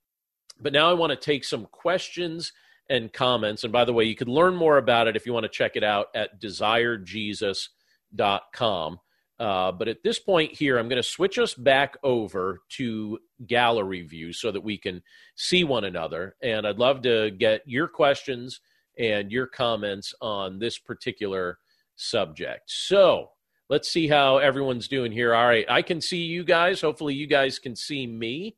but 0.61 0.73
now 0.73 0.91
I 0.91 0.95
want 0.95 1.11
to 1.11 1.17
take 1.17 1.45
some 1.45 1.67
questions 1.67 2.53
and 2.91 3.13
comments. 3.13 3.65
And 3.65 3.73
by 3.73 3.85
the 3.85 3.93
way, 3.93 4.05
you 4.05 4.17
can 4.17 4.29
learn 4.29 4.57
more 4.57 4.79
about 4.79 5.09
it 5.09 5.17
if 5.17 5.27
you 5.27 5.33
want 5.33 5.45
to 5.45 5.51
check 5.51 5.77
it 5.77 5.85
out 5.85 6.09
at 6.15 6.41
desirejesus.com. 6.41 9.01
Uh, 9.39 9.71
but 9.71 9.87
at 9.87 10.03
this 10.03 10.19
point 10.19 10.53
here, 10.53 10.79
I'm 10.79 10.89
going 10.89 11.01
to 11.01 11.09
switch 11.09 11.39
us 11.39 11.55
back 11.55 11.97
over 12.03 12.63
to 12.71 13.21
gallery 13.47 14.03
view 14.03 14.33
so 14.33 14.51
that 14.51 14.63
we 14.63 14.77
can 14.77 15.01
see 15.37 15.63
one 15.63 15.85
another. 15.85 16.35
And 16.43 16.67
I'd 16.67 16.79
love 16.79 17.03
to 17.03 17.31
get 17.31 17.63
your 17.67 17.87
questions 17.87 18.61
and 18.99 19.31
your 19.31 19.47
comments 19.47 20.15
on 20.21 20.59
this 20.59 20.79
particular 20.79 21.59
subject. 21.97 22.71
So 22.71 23.31
let's 23.69 23.89
see 23.89 24.09
how 24.09 24.39
everyone's 24.39 24.89
doing 24.89 25.13
here. 25.13 25.35
All 25.35 25.47
right, 25.47 25.67
I 25.69 25.83
can 25.83 26.01
see 26.01 26.23
you 26.23 26.45
guys. 26.45 26.81
Hopefully, 26.81 27.15
you 27.15 27.27
guys 27.27 27.59
can 27.59 27.77
see 27.77 28.07
me. 28.07 28.57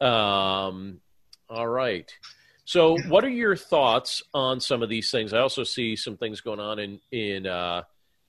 Um, 0.00 1.00
all 1.48 1.68
right. 1.68 2.10
So, 2.64 2.96
what 3.08 3.24
are 3.24 3.30
your 3.30 3.56
thoughts 3.56 4.22
on 4.32 4.60
some 4.60 4.82
of 4.82 4.88
these 4.88 5.10
things? 5.10 5.32
I 5.32 5.40
also 5.40 5.64
see 5.64 5.96
some 5.96 6.16
things 6.16 6.40
going 6.40 6.60
on 6.60 6.78
in 6.78 7.00
in 7.10 7.46
uh, 7.46 7.82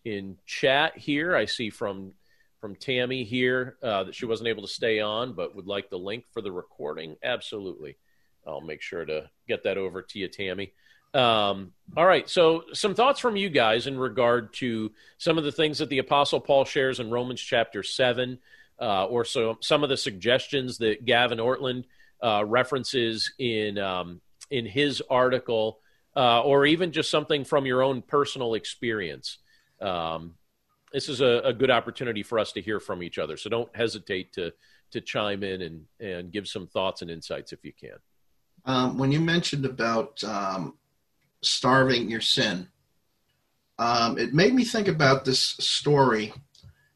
in 0.04 0.38
chat 0.46 0.98
here. 0.98 1.36
I 1.36 1.46
see 1.46 1.70
from 1.70 2.14
from 2.60 2.76
Tammy 2.76 3.24
here 3.24 3.78
uh, 3.84 4.06
that 4.06 4.16
she 4.16 4.26
wasn't 4.26 4.48
able 4.48 4.64
to 4.64 4.68
stay 4.68 5.00
on, 5.00 5.34
but 5.34 5.56
would 5.56 5.68
like 5.68 5.90
the 5.90 5.98
link 5.98 6.26
for 6.32 6.42
the 6.42 6.52
recording. 6.52 7.18
Absolutely, 7.24 7.98
I'll 8.46 8.62
make 8.62 8.82
sure 8.82 9.06
to 9.06 9.30
get 9.48 9.64
that 9.64 9.78
over 9.78 10.02
to 10.02 10.20
you, 10.20 10.28
Tammy. 10.28 10.74
Um, 11.13 11.74
all 11.97 12.06
right. 12.06 12.30
So, 12.30 12.63
some 12.74 12.95
thoughts 12.95 13.19
from 13.19 13.36
you 13.36 13.50
guys 13.50 13.88
in 13.88 13.97
regard 13.97 14.54
to 14.56 14.91
some 15.17 15.38
of 15.38 15.43
the 15.43 15.52
things 15.52 15.80
that 15.80 15.89
the 15.89 15.97
Apostle 15.97 16.39
Paul 16.39 16.63
shares 16.63 17.00
in 17.00 17.10
Romans 17.10 17.41
chapter 17.41 17.84
seven, 17.84 18.39
uh, 18.80 19.06
or 19.06 19.26
so 19.26 19.58
some 19.62 19.84
of 19.84 19.89
the 19.89 19.97
suggestions 19.97 20.78
that 20.78 21.06
Gavin 21.06 21.39
Ortlund 21.39 21.84
uh, 22.24 22.45
references 22.45 23.34
in 23.38 23.78
um, 23.78 24.21
in 24.50 24.65
his 24.65 25.02
article, 25.10 25.80
uh, 26.15 26.41
or 26.41 26.65
even 26.65 26.91
just 26.91 27.12
something 27.12 27.43
from 27.43 27.65
your 27.65 27.82
own 27.82 28.02
personal 28.02 28.54
experience. 28.54 29.39
Um, 29.82 30.36
this 30.93 31.10
is 31.10 31.21
a, 31.21 31.41
a, 31.45 31.54
good 31.54 31.71
opportunity 31.71 32.21
for 32.21 32.38
us 32.38 32.52
to 32.52 32.62
hear 32.62 32.80
from 32.80 33.02
each 33.02 33.17
other. 33.17 33.38
So 33.38 33.50
don't 33.50 33.76
hesitate 33.76 34.34
to 34.34 34.54
to 34.91 35.02
chime 35.02 35.43
in 35.43 35.62
and 35.62 35.86
and 36.00 36.32
give 36.32 36.47
some 36.47 36.67
thoughts 36.67 37.02
and 37.02 37.12
insights 37.12 37.52
if 37.52 37.63
you 37.63 37.74
can. 37.74 37.97
Um, 38.65 38.97
when 38.97 39.12
you 39.12 39.19
mentioned 39.19 39.65
about 39.65 40.24
um, 40.24 40.76
starving 41.41 42.10
your 42.10 42.21
sin, 42.21 42.67
um, 43.80 44.17
it 44.17 44.34
made 44.34 44.54
me 44.54 44.63
think 44.63 44.88
about 44.88 45.25
this 45.25 45.39
story. 45.39 46.34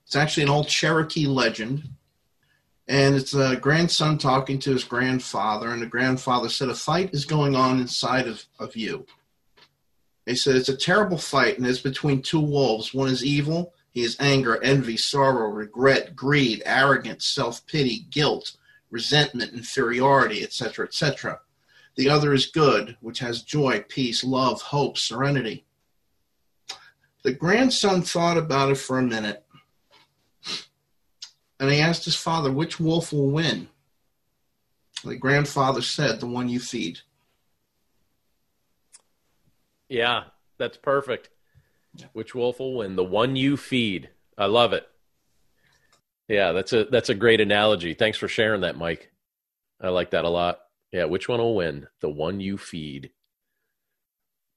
It's 0.05 0.15
actually 0.15 0.43
an 0.43 0.49
old 0.49 0.67
Cherokee 0.67 1.27
legend 1.27 1.84
and 2.88 3.15
it's 3.15 3.34
a 3.34 3.55
grandson 3.55 4.17
talking 4.17 4.60
to 4.60 4.71
his 4.71 4.84
grandfather, 4.84 5.69
and 5.71 5.81
the 5.81 5.88
grandfather 5.88 6.49
said, 6.49 6.69
A 6.69 6.75
fight 6.75 7.13
is 7.13 7.25
going 7.25 7.55
on 7.55 7.79
inside 7.79 8.27
of, 8.27 8.43
of 8.60 8.75
you. 8.75 9.08
He 10.25 10.36
said, 10.36 10.55
It's 10.55 10.69
a 10.69 10.77
terrible 10.77 11.17
fight, 11.17 11.58
and 11.58 11.65
it's 11.65 11.79
between 11.79 12.21
two 12.21 12.39
wolves. 12.39 12.93
One 12.93 13.10
is 13.10 13.25
evil, 13.25 13.73
He 13.91 14.03
is 14.03 14.17
anger, 14.19 14.62
envy, 14.62 14.97
sorrow, 14.97 15.49
regret, 15.49 16.15
greed, 16.15 16.62
arrogance, 16.65 17.25
self 17.25 17.65
pity, 17.65 18.05
guilt, 18.12 18.55
resentment, 18.91 19.53
inferiority, 19.53 20.43
etc., 20.43 20.86
etc. 20.86 21.39
The 21.95 22.10
other 22.10 22.34
is 22.34 22.47
good, 22.47 22.97
which 22.99 23.19
has 23.19 23.43
joy, 23.43 23.86
peace, 23.88 24.23
love, 24.23 24.62
hope, 24.62 24.97
serenity. 24.97 25.65
The 27.23 27.34
grandson 27.34 28.01
thought 28.01 28.38
about 28.38 28.71
it 28.71 28.77
for 28.77 28.99
a 28.99 29.03
minute 29.03 29.45
and 31.60 31.71
he 31.71 31.79
asked 31.79 32.05
his 32.05 32.15
father, 32.15 32.51
Which 32.51 32.79
wolf 32.79 33.13
will 33.13 33.29
win? 33.29 33.69
The 35.03 35.15
grandfather 35.15 35.81
said, 35.81 36.19
The 36.19 36.27
one 36.27 36.49
you 36.49 36.60
feed. 36.60 36.99
Yeah, 39.88 40.25
that's 40.58 40.77
perfect. 40.77 41.29
Which 42.13 42.36
wolf 42.36 42.60
will 42.60 42.75
win? 42.75 42.95
The 42.95 43.03
one 43.03 43.36
you 43.36 43.55
feed. 43.55 44.10
I 44.38 44.47
love 44.47 44.73
it. 44.73 44.88
Yeah, 46.27 46.51
that's 46.51 46.73
a 46.73 46.86
that's 46.86 47.10
a 47.10 47.15
great 47.15 47.39
analogy. 47.39 47.93
Thanks 47.93 48.17
for 48.17 48.27
sharing 48.27 48.62
that, 48.62 48.77
Mike. 48.77 49.12
I 49.79 49.89
like 49.89 50.12
that 50.12 50.25
a 50.25 50.29
lot. 50.29 50.60
Yeah, 50.91 51.06
which 51.06 51.28
one 51.28 51.39
will 51.39 51.56
win? 51.56 51.88
The 52.02 52.10
one 52.10 52.39
you 52.39 52.58
feed. 52.58 53.12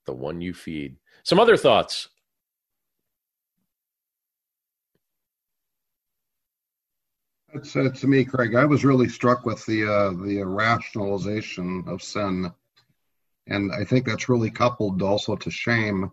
The 0.07 0.15
one 0.15 0.41
you 0.41 0.55
feed. 0.55 0.97
Some 1.23 1.41
other 1.41 1.57
thoughts. 1.57 2.09
It's 7.55 7.75
uh, 7.75 7.89
to 7.89 8.07
me, 8.07 8.25
Craig. 8.25 8.55
I 8.55 8.67
was 8.67 8.85
really 8.85 9.09
struck 9.09 9.47
with 9.47 9.65
the 9.65 9.85
uh, 9.85 10.11
the 10.23 10.43
rationalization 10.43 11.85
of 11.87 12.03
sin, 12.03 12.53
and 13.47 13.73
I 13.73 13.85
think 13.85 14.07
that's 14.07 14.29
really 14.29 14.51
coupled 14.51 15.01
also 15.03 15.35
to 15.35 15.51
shame 15.51 16.11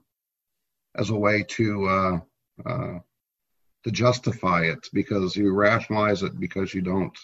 as 0.95 1.09
a 1.09 1.15
way 1.15 1.43
to 1.49 1.85
uh, 1.87 2.19
uh, 2.65 2.99
to 3.83 3.91
justify 3.91 4.63
it 4.63 4.87
because 4.93 5.35
you 5.35 5.53
rationalize 5.53 6.23
it 6.23 6.39
because 6.39 6.73
you 6.73 6.81
don't 6.81 7.17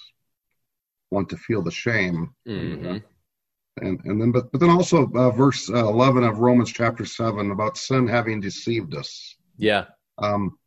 want 1.12 1.30
to 1.30 1.38
feel 1.38 1.62
the 1.62 1.72
shame. 1.72 2.34
Mm-hmm. 2.48 2.98
And 3.82 4.00
and 4.04 4.22
then 4.22 4.32
but 4.32 4.52
but 4.52 4.60
then 4.60 4.70
also 4.70 5.10
uh, 5.14 5.32
verse 5.32 5.70
uh, 5.70 5.88
eleven 5.88 6.24
of 6.24 6.40
Romans 6.40 6.72
chapter 6.72 7.06
seven 7.06 7.52
about 7.52 7.78
sin 7.78 8.08
having 8.08 8.42
deceived 8.42 8.96
us. 8.96 9.36
Yeah. 9.58 9.86
Um, 10.18 10.58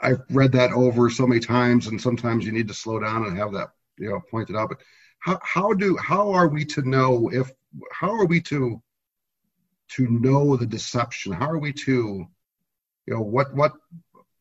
I've 0.00 0.22
read 0.30 0.52
that 0.52 0.72
over 0.72 1.08
so 1.10 1.26
many 1.26 1.40
times, 1.40 1.86
and 1.86 2.00
sometimes 2.00 2.44
you 2.44 2.50
need 2.50 2.66
to 2.68 2.74
slow 2.74 2.98
down 2.98 3.24
and 3.26 3.36
have 3.36 3.52
that 3.52 3.70
you 3.98 4.08
know 4.10 4.20
pointed 4.30 4.56
out. 4.56 4.70
But 4.70 4.80
how 5.20 5.38
how 5.42 5.72
do 5.72 5.96
how 5.96 6.32
are 6.32 6.48
we 6.48 6.64
to 6.66 6.82
know 6.82 7.30
if 7.32 7.52
how 7.92 8.10
are 8.10 8.26
we 8.26 8.40
to 8.42 8.82
to 9.90 10.08
know 10.08 10.56
the 10.56 10.66
deception? 10.66 11.32
How 11.32 11.50
are 11.50 11.58
we 11.58 11.72
to 11.72 12.26
you 13.06 13.14
know 13.14 13.20
what 13.20 13.54
what 13.54 13.72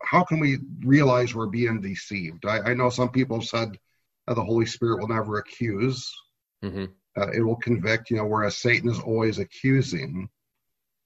how 0.04 0.24
can 0.24 0.40
we 0.40 0.58
realize 0.84 1.36
we're 1.36 1.46
being 1.46 1.80
deceived? 1.80 2.46
I, 2.46 2.72
I 2.72 2.74
know 2.74 2.90
some 2.90 3.10
people 3.10 3.40
have 3.40 3.48
said 3.48 3.78
uh, 4.32 4.34
the 4.36 4.44
Holy 4.44 4.66
Spirit 4.66 5.00
will 5.00 5.08
never 5.10 5.38
accuse; 5.38 6.12
Mm-hmm. 6.64 6.86
uh, 7.20 7.28
it 7.32 7.42
will 7.42 7.56
convict. 7.58 8.10
You 8.12 8.18
know, 8.18 8.26
whereas 8.26 8.56
Satan 8.58 8.90
is 8.90 9.00
always 9.00 9.40
accusing 9.40 10.30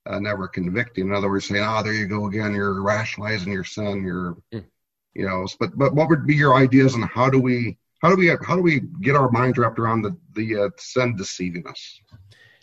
uh, 0.06 0.20
never 0.20 0.48
convicting. 0.48 1.08
In 1.08 1.14
other 1.14 1.30
words, 1.30 1.46
saying, 1.46 1.64
"Ah, 1.64 1.80
oh, 1.80 1.84
there 1.84 1.94
you 1.94 2.08
go 2.08 2.26
again. 2.28 2.54
You're 2.54 2.82
rationalizing 2.82 3.52
your 3.52 3.64
sin. 3.64 4.04
You're, 4.06 4.38
Mm. 4.54 4.66
you 5.14 5.26
know." 5.26 5.48
But 5.60 5.78
but 5.78 5.96
what 5.96 6.10
would 6.10 6.28
be 6.28 6.36
your 6.36 6.56
ideas 6.56 6.94
on 6.96 7.02
how 7.04 7.30
do 7.30 7.40
we 7.40 7.78
how 8.02 8.10
do 8.10 8.16
we 8.18 8.28
how 8.28 8.56
do 8.56 8.62
we 8.62 8.82
get 9.02 9.16
our 9.16 9.32
minds 9.32 9.58
wrapped 9.58 9.80
around 9.80 10.02
the 10.04 10.16
the 10.34 10.64
uh, 10.66 10.70
sin 10.78 11.16
deceiving 11.16 11.66
us? 11.68 12.00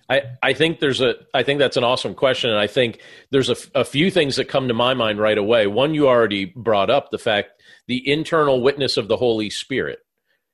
I, 0.08 0.22
I 0.42 0.52
think 0.52 0.80
there's 0.80 1.00
a 1.00 1.14
I 1.32 1.42
think 1.42 1.58
that's 1.58 1.76
an 1.78 1.84
awesome 1.84 2.14
question, 2.14 2.50
and 2.50 2.58
I 2.58 2.66
think 2.66 3.00
there's 3.30 3.48
a, 3.48 3.56
a 3.74 3.84
few 3.84 4.10
things 4.10 4.36
that 4.36 4.46
come 4.48 4.68
to 4.68 4.74
my 4.74 4.92
mind 4.94 5.18
right 5.18 5.38
away. 5.38 5.66
One 5.66 5.94
you 5.94 6.06
already 6.08 6.44
brought 6.44 6.90
up 6.90 7.10
the 7.10 7.18
fact 7.18 7.52
the 7.88 8.06
internal 8.10 8.60
witness 8.60 8.96
of 8.96 9.08
the 9.08 9.16
Holy 9.16 9.48
Spirit. 9.48 10.00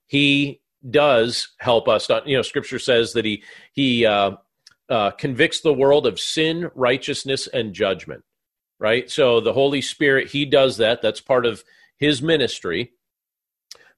He 0.09 0.61
does 0.88 1.49
help 1.59 1.87
us. 1.87 2.09
You 2.27 2.37
know, 2.37 2.42
Scripture 2.42 2.81
says 2.81 3.12
that 3.12 3.25
he 3.25 3.44
he 3.73 4.05
uh, 4.05 4.33
uh, 4.88 5.12
convicts 5.12 5.61
the 5.61 5.73
world 5.73 6.07
of 6.07 6.18
sin, 6.18 6.71
righteousness, 6.75 7.47
and 7.47 7.73
judgment. 7.75 8.25
Right. 8.81 9.11
So 9.11 9.40
the 9.40 9.53
Holy 9.53 9.81
Spirit, 9.81 10.29
he 10.29 10.44
does 10.44 10.77
that. 10.79 11.03
That's 11.03 11.21
part 11.21 11.47
of 11.47 11.62
his 11.97 12.23
ministry. 12.23 12.92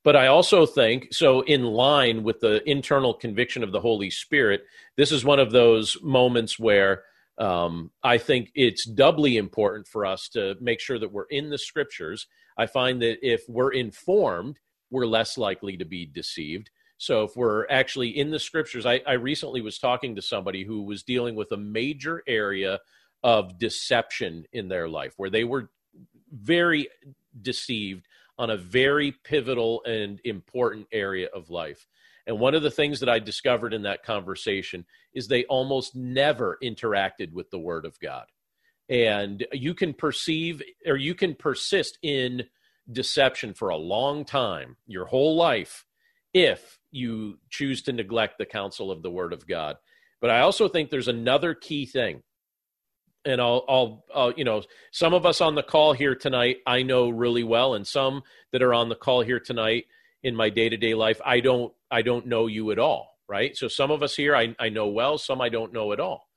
But 0.03 0.17
I 0.17 0.29
also 0.29 0.65
think, 0.65 1.13
so 1.13 1.43
in 1.43 1.65
line 1.65 2.23
with 2.23 2.41
the 2.41 2.69
internal 2.69 3.13
conviction 3.13 3.63
of 3.63 3.73
the 3.73 3.81
Holy 3.81 4.09
Spirit, 4.09 4.65
this 4.97 5.13
is 5.13 5.25
one 5.25 5.39
of 5.39 5.51
those 5.51 5.99
moments 6.03 6.59
where 6.59 7.03
um, 7.37 7.91
I 8.03 8.17
think 8.17 8.51
it's 8.55 8.87
doubly 8.87 9.37
important 9.37 9.87
for 9.87 10.07
us 10.07 10.29
to 10.31 10.57
make 10.61 10.81
sure 10.81 10.99
that 10.99 11.13
we're 11.13 11.25
in 11.25 11.51
the 11.51 11.59
scriptures. 11.59 12.27
I 12.57 12.67
find 12.67 13.03
that 13.03 13.19
if 13.23 13.43
we're 13.49 13.73
informed, 13.73 14.59
we're 14.91 15.07
less 15.07 15.39
likely 15.39 15.77
to 15.77 15.85
be 15.85 16.07
deceived. 16.07 16.71
So 16.99 17.25
if 17.25 17.37
we're 17.37 17.67
actually 17.69 18.19
in 18.19 18.31
the 18.31 18.39
scriptures, 18.39 18.85
I, 18.85 19.01
I 19.07 19.15
recently 19.15 19.63
was 19.63 19.79
talking 19.79 20.17
to 20.17 20.23
somebody 20.23 20.65
who 20.65 20.83
was 20.83 21.03
dealing 21.03 21.35
with 21.35 21.51
a 21.53 21.57
major 21.57 22.23
area 22.27 22.81
of 23.23 23.59
deception 23.59 24.45
in 24.53 24.69
their 24.69 24.89
life 24.89 25.15
where 25.17 25.31
they 25.31 25.45
were 25.45 25.71
very 26.33 26.89
deceived 27.41 28.07
on 28.39 28.51
a 28.51 28.57
very 28.57 29.13
pivotal 29.25 29.83
and 29.85 30.21
important 30.25 30.87
area 30.93 31.29
of 31.35 31.51
life. 31.51 31.87
And 32.27 32.39
one 32.39 32.55
of 32.55 32.63
the 32.63 32.71
things 32.71 33.01
that 33.01 33.09
I 33.09 33.19
discovered 33.19 33.75
in 33.75 33.83
that 33.83 34.05
conversation 34.05 34.85
is 35.15 35.27
they 35.27 35.45
almost 35.45 35.97
never 35.97 36.59
interacted 36.63 37.33
with 37.33 37.51
the 37.51 37.59
Word 37.59 37.85
of 37.85 37.99
God. 38.01 38.27
And 38.89 39.47
you 39.53 39.75
can 39.75 39.95
perceive 39.95 40.63
or 40.87 40.97
you 40.97 41.15
can 41.15 41.35
persist 41.35 41.99
in 42.03 42.45
deception 42.93 43.55
for 43.55 43.69
a 43.69 43.77
long 43.77 44.25
time, 44.25 44.77
your 44.87 45.07
whole 45.07 45.37
life, 45.37 45.85
if 46.33 46.79
you 46.91 47.39
choose 47.51 47.83
to 47.83 47.93
neglect 47.93 48.39
the 48.39 48.47
counsel 48.47 48.91
of 48.91 49.03
the 49.03 49.11
Word 49.11 49.33
of 49.33 49.47
God. 49.47 49.77
But 50.21 50.31
I 50.31 50.41
also 50.41 50.69
think 50.69 50.91
there's 50.91 51.09
another 51.09 51.55
key 51.55 51.87
thing 51.87 52.23
and 53.25 53.41
I'll, 53.41 53.65
I'll, 53.69 54.05
I'll, 54.15 54.33
you 54.33 54.45
know, 54.45 54.63
some 54.93 55.15
of 55.15 55.27
us 55.27 55.41
on 55.41 55.55
the 55.55 55.63
call 55.63 55.93
here 55.93 56.15
tonight 56.15 56.59
I 56.67 56.83
know 56.83 57.11
really 57.11 57.45
well, 57.45 57.75
and 57.75 57.87
some 57.87 58.23
that 58.53 58.63
are 58.63 58.75
on 58.75 58.89
the 58.89 58.95
call 58.95 59.23
here 59.23 59.41
tonight 59.41 59.85
in 60.23 60.35
my 60.35 60.51
day 60.51 60.69
to 60.69 60.77
day 60.77 60.95
life 60.95 61.21
I 61.25 61.41
don't, 61.41 61.73
I 61.91 62.03
don't 62.03 62.27
know 62.27 62.47
you 62.47 62.71
at 62.71 62.79
all, 62.79 63.19
right? 63.29 63.57
So 63.57 63.69
some 63.69 63.91
of 63.91 64.03
us 64.03 64.15
here 64.15 64.35
I, 64.35 64.55
I 64.59 64.69
know 64.69 64.89
well, 64.89 65.19
some 65.19 65.41
I 65.41 65.49
don't 65.49 65.73
know 65.73 65.93
at 65.93 66.01
all. 66.01 66.29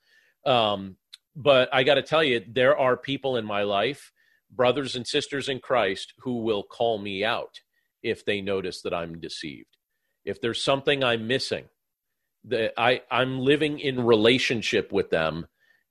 Um, 0.45 0.97
but 1.35 1.69
I 1.73 1.83
got 1.83 1.95
to 1.95 2.03
tell 2.03 2.23
you, 2.23 2.43
there 2.47 2.77
are 2.77 2.95
people 2.95 3.37
in 3.37 3.45
my 3.45 3.63
life, 3.63 4.11
brothers 4.55 4.95
and 4.95 5.07
sisters 5.07 5.49
in 5.49 5.59
Christ, 5.59 6.13
who 6.19 6.41
will 6.43 6.63
call 6.63 6.99
me 6.99 7.23
out 7.23 7.59
if 8.01 8.25
they 8.25 8.41
notice 8.41 8.81
that 8.81 8.93
I'm 8.93 9.19
deceived. 9.19 9.77
If 10.25 10.41
there's 10.41 10.63
something 10.63 11.03
I'm 11.03 11.27
missing, 11.27 11.65
that 12.45 12.73
I, 12.77 13.01
I'm 13.09 13.39
living 13.39 13.79
in 13.79 14.05
relationship 14.05 14.91
with 14.91 15.09
them 15.09 15.47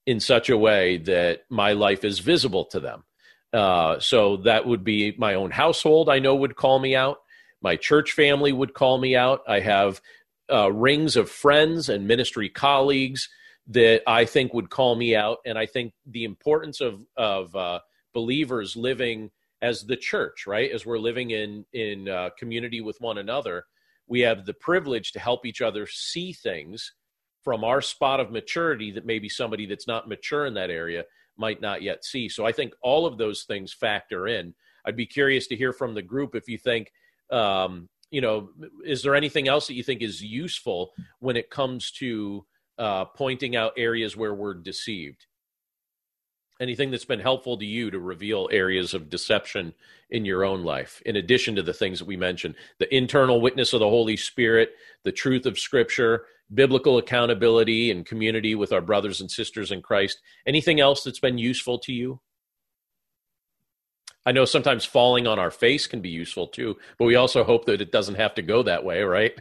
in 0.06 0.20
such 0.20 0.50
a 0.50 0.58
way 0.58 0.98
that 0.98 1.42
my 1.48 1.72
life 1.72 2.04
is 2.04 2.18
visible 2.18 2.64
to 2.66 2.80
them. 2.80 3.04
Uh, 3.52 3.98
so 4.00 4.38
that 4.38 4.66
would 4.66 4.84
be 4.84 5.14
my 5.18 5.34
own 5.34 5.50
household, 5.50 6.08
I 6.08 6.18
know 6.18 6.34
would 6.34 6.56
call 6.56 6.78
me 6.78 6.96
out. 6.96 7.18
My 7.62 7.76
church 7.76 8.12
family 8.12 8.52
would 8.52 8.74
call 8.74 8.98
me 8.98 9.14
out. 9.14 9.42
I 9.46 9.60
have 9.60 10.00
uh, 10.52 10.72
rings 10.72 11.16
of 11.16 11.30
friends 11.30 11.88
and 11.88 12.08
ministry 12.08 12.48
colleagues 12.48 13.28
that 13.68 14.02
I 14.06 14.24
think 14.24 14.52
would 14.52 14.70
call 14.70 14.96
me 14.96 15.14
out. 15.14 15.38
And 15.46 15.56
I 15.56 15.66
think 15.66 15.92
the 16.06 16.24
importance 16.24 16.80
of, 16.80 17.06
of 17.16 17.54
uh, 17.54 17.80
believers 18.12 18.76
living 18.76 19.30
as 19.60 19.84
the 19.84 19.96
church, 19.96 20.46
right? 20.46 20.70
As 20.70 20.84
we're 20.84 20.98
living 20.98 21.30
in, 21.30 21.64
in 21.72 22.08
uh, 22.08 22.30
community 22.38 22.80
with 22.80 23.00
one 23.00 23.18
another, 23.18 23.64
we 24.08 24.20
have 24.20 24.44
the 24.44 24.54
privilege 24.54 25.12
to 25.12 25.20
help 25.20 25.46
each 25.46 25.62
other 25.62 25.86
see 25.86 26.32
things 26.32 26.92
from 27.42 27.64
our 27.64 27.80
spot 27.80 28.20
of 28.20 28.30
maturity 28.30 28.90
that 28.92 29.06
maybe 29.06 29.28
somebody 29.28 29.66
that's 29.66 29.86
not 29.86 30.08
mature 30.08 30.46
in 30.46 30.54
that 30.54 30.70
area 30.70 31.04
might 31.36 31.60
not 31.60 31.82
yet 31.82 32.04
see. 32.04 32.28
So 32.28 32.44
I 32.44 32.52
think 32.52 32.74
all 32.82 33.06
of 33.06 33.18
those 33.18 33.44
things 33.44 33.72
factor 33.72 34.28
in. 34.28 34.54
I'd 34.84 34.96
be 34.96 35.06
curious 35.06 35.46
to 35.48 35.56
hear 35.56 35.72
from 35.72 35.94
the 35.94 36.02
group 36.02 36.34
if 36.34 36.48
you 36.48 36.58
think, 36.58 36.92
um, 37.30 37.88
you 38.10 38.20
know, 38.20 38.50
is 38.84 39.02
there 39.02 39.14
anything 39.14 39.48
else 39.48 39.66
that 39.68 39.74
you 39.74 39.82
think 39.82 40.02
is 40.02 40.22
useful 40.22 40.92
when 41.20 41.36
it 41.36 41.50
comes 41.50 41.90
to 41.92 42.44
uh, 42.78 43.06
pointing 43.06 43.56
out 43.56 43.72
areas 43.76 44.16
where 44.16 44.34
we're 44.34 44.54
deceived? 44.54 45.26
Anything 46.62 46.92
that's 46.92 47.04
been 47.04 47.18
helpful 47.18 47.58
to 47.58 47.66
you 47.66 47.90
to 47.90 47.98
reveal 47.98 48.48
areas 48.52 48.94
of 48.94 49.10
deception 49.10 49.74
in 50.10 50.24
your 50.24 50.44
own 50.44 50.62
life, 50.62 51.02
in 51.04 51.16
addition 51.16 51.56
to 51.56 51.62
the 51.62 51.72
things 51.72 51.98
that 51.98 52.06
we 52.06 52.16
mentioned 52.16 52.54
the 52.78 52.94
internal 52.94 53.40
witness 53.40 53.72
of 53.72 53.80
the 53.80 53.88
Holy 53.88 54.16
Spirit, 54.16 54.70
the 55.02 55.10
truth 55.10 55.44
of 55.44 55.58
Scripture, 55.58 56.24
biblical 56.54 56.98
accountability 56.98 57.90
and 57.90 58.06
community 58.06 58.54
with 58.54 58.72
our 58.72 58.80
brothers 58.80 59.20
and 59.20 59.28
sisters 59.28 59.72
in 59.72 59.82
Christ. 59.82 60.20
Anything 60.46 60.78
else 60.78 61.02
that's 61.02 61.18
been 61.18 61.36
useful 61.36 61.80
to 61.80 61.92
you? 61.92 62.20
I 64.24 64.30
know 64.30 64.44
sometimes 64.44 64.84
falling 64.84 65.26
on 65.26 65.40
our 65.40 65.50
face 65.50 65.88
can 65.88 66.00
be 66.00 66.10
useful 66.10 66.46
too, 66.46 66.76
but 66.96 67.06
we 67.06 67.16
also 67.16 67.42
hope 67.42 67.64
that 67.64 67.80
it 67.80 67.90
doesn't 67.90 68.14
have 68.14 68.36
to 68.36 68.42
go 68.42 68.62
that 68.62 68.84
way, 68.84 69.02
right? 69.02 69.32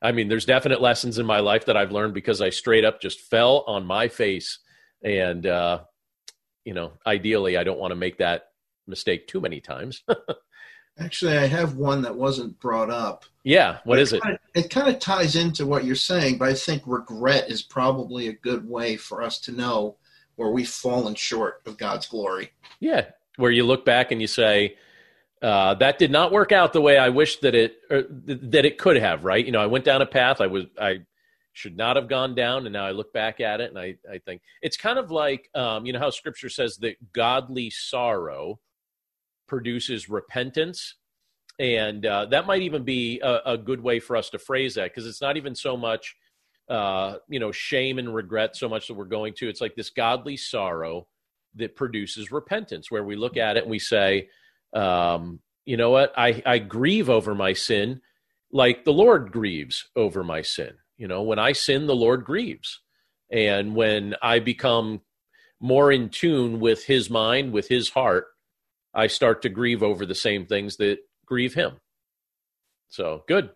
I 0.00 0.12
mean, 0.12 0.28
there's 0.28 0.46
definite 0.46 0.80
lessons 0.80 1.18
in 1.18 1.26
my 1.26 1.40
life 1.40 1.66
that 1.66 1.76
I've 1.76 1.92
learned 1.92 2.14
because 2.14 2.40
I 2.40 2.48
straight 2.48 2.86
up 2.86 3.02
just 3.02 3.20
fell 3.20 3.64
on 3.66 3.84
my 3.84 4.08
face. 4.08 4.60
And, 5.02 5.46
uh, 5.46 5.80
you 6.64 6.74
know, 6.74 6.92
ideally, 7.06 7.56
I 7.56 7.64
don't 7.64 7.78
want 7.78 7.92
to 7.92 7.96
make 7.96 8.18
that 8.18 8.50
mistake 8.86 9.26
too 9.26 9.40
many 9.40 9.60
times. 9.60 10.02
Actually, 10.98 11.36
I 11.36 11.46
have 11.46 11.74
one 11.74 12.02
that 12.02 12.14
wasn't 12.14 12.58
brought 12.60 12.88
up. 12.88 13.24
Yeah, 13.42 13.78
what 13.84 13.98
it 13.98 14.02
is 14.02 14.12
it? 14.12 14.22
Kinda, 14.22 14.38
it 14.54 14.70
kind 14.70 14.88
of 14.88 15.00
ties 15.00 15.34
into 15.34 15.66
what 15.66 15.84
you're 15.84 15.96
saying, 15.96 16.38
but 16.38 16.48
I 16.48 16.54
think 16.54 16.82
regret 16.86 17.50
is 17.50 17.62
probably 17.62 18.28
a 18.28 18.32
good 18.32 18.68
way 18.68 18.96
for 18.96 19.22
us 19.22 19.40
to 19.40 19.52
know 19.52 19.96
where 20.36 20.50
we've 20.50 20.68
fallen 20.68 21.14
short 21.16 21.62
of 21.66 21.76
God's 21.78 22.06
glory. 22.06 22.52
Yeah, 22.78 23.06
where 23.36 23.50
you 23.50 23.64
look 23.64 23.84
back 23.84 24.12
and 24.12 24.20
you 24.20 24.28
say, 24.28 24.76
uh, 25.42 25.74
"That 25.74 25.98
did 25.98 26.12
not 26.12 26.30
work 26.30 26.52
out 26.52 26.72
the 26.72 26.80
way 26.80 26.96
I 26.96 27.08
wished 27.08 27.42
that 27.42 27.56
it 27.56 27.76
th- 27.90 28.06
that 28.42 28.64
it 28.64 28.78
could 28.78 28.96
have." 28.96 29.24
Right? 29.24 29.44
You 29.44 29.50
know, 29.50 29.60
I 29.60 29.66
went 29.66 29.84
down 29.84 30.00
a 30.00 30.06
path 30.06 30.40
I 30.40 30.46
was 30.46 30.66
I 30.80 31.00
should 31.54 31.76
not 31.76 31.96
have 31.96 32.08
gone 32.08 32.34
down, 32.34 32.66
and 32.66 32.72
now 32.72 32.84
I 32.84 32.90
look 32.90 33.12
back 33.12 33.40
at 33.40 33.60
it 33.60 33.70
and 33.70 33.78
I 33.78 33.96
I 34.10 34.18
think 34.18 34.42
it's 34.60 34.76
kind 34.76 34.98
of 34.98 35.10
like 35.10 35.48
um, 35.54 35.86
you 35.86 35.92
know 35.92 35.98
how 35.98 36.10
Scripture 36.10 36.50
says 36.50 36.76
that 36.78 37.12
godly 37.12 37.70
sorrow 37.70 38.60
produces 39.46 40.08
repentance. 40.08 40.96
And 41.58 42.04
uh, 42.04 42.26
that 42.26 42.46
might 42.46 42.62
even 42.62 42.82
be 42.82 43.20
a, 43.20 43.40
a, 43.46 43.58
good 43.58 43.80
way 43.80 44.00
for 44.00 44.16
us 44.16 44.30
to 44.30 44.38
phrase 44.38 44.74
that 44.74 44.90
because 44.90 45.06
it's 45.06 45.20
not 45.20 45.36
even 45.36 45.54
so 45.54 45.76
much, 45.76 46.16
uh, 46.68 47.16
you 47.28 47.38
know, 47.38 47.52
shame 47.52 47.98
and 48.00 48.12
regret 48.12 48.56
so 48.56 48.68
much 48.68 48.88
that 48.88 48.94
we're 48.94 49.04
going 49.04 49.34
to. 49.34 49.48
It's 49.48 49.60
like 49.60 49.76
this 49.76 49.90
godly 49.90 50.36
sorrow 50.36 51.06
that 51.54 51.76
produces 51.76 52.32
repentance, 52.32 52.90
where 52.90 53.04
we 53.04 53.14
look 53.14 53.36
at 53.36 53.56
it 53.56 53.62
and 53.62 53.70
we 53.70 53.78
say, 53.78 54.28
um, 54.74 55.38
you 55.64 55.76
know 55.76 55.90
what, 55.90 56.12
I, 56.16 56.42
I 56.44 56.58
grieve 56.58 57.08
over 57.08 57.34
my 57.34 57.52
sin 57.52 58.00
like 58.50 58.84
the 58.84 58.92
Lord 58.92 59.30
grieves 59.30 59.88
over 59.94 60.24
my 60.24 60.42
sin. 60.42 60.72
You 60.96 61.08
know, 61.08 61.22
when 61.22 61.38
I 61.38 61.52
sin, 61.52 61.86
the 61.86 61.94
Lord 61.94 62.24
grieves. 62.24 62.80
And 63.30 63.74
when 63.74 64.14
I 64.22 64.38
become 64.38 65.00
more 65.60 65.90
in 65.90 66.08
tune 66.08 66.60
with 66.60 66.84
his 66.84 67.10
mind, 67.10 67.52
with 67.52 67.68
his 67.68 67.90
heart, 67.90 68.26
I 68.94 69.08
start 69.08 69.42
to 69.42 69.48
grieve 69.48 69.82
over 69.82 70.06
the 70.06 70.14
same 70.14 70.46
things 70.46 70.76
that 70.76 70.98
grieve 71.26 71.54
him. 71.54 71.72
So 72.88 73.24
good. 73.26 73.50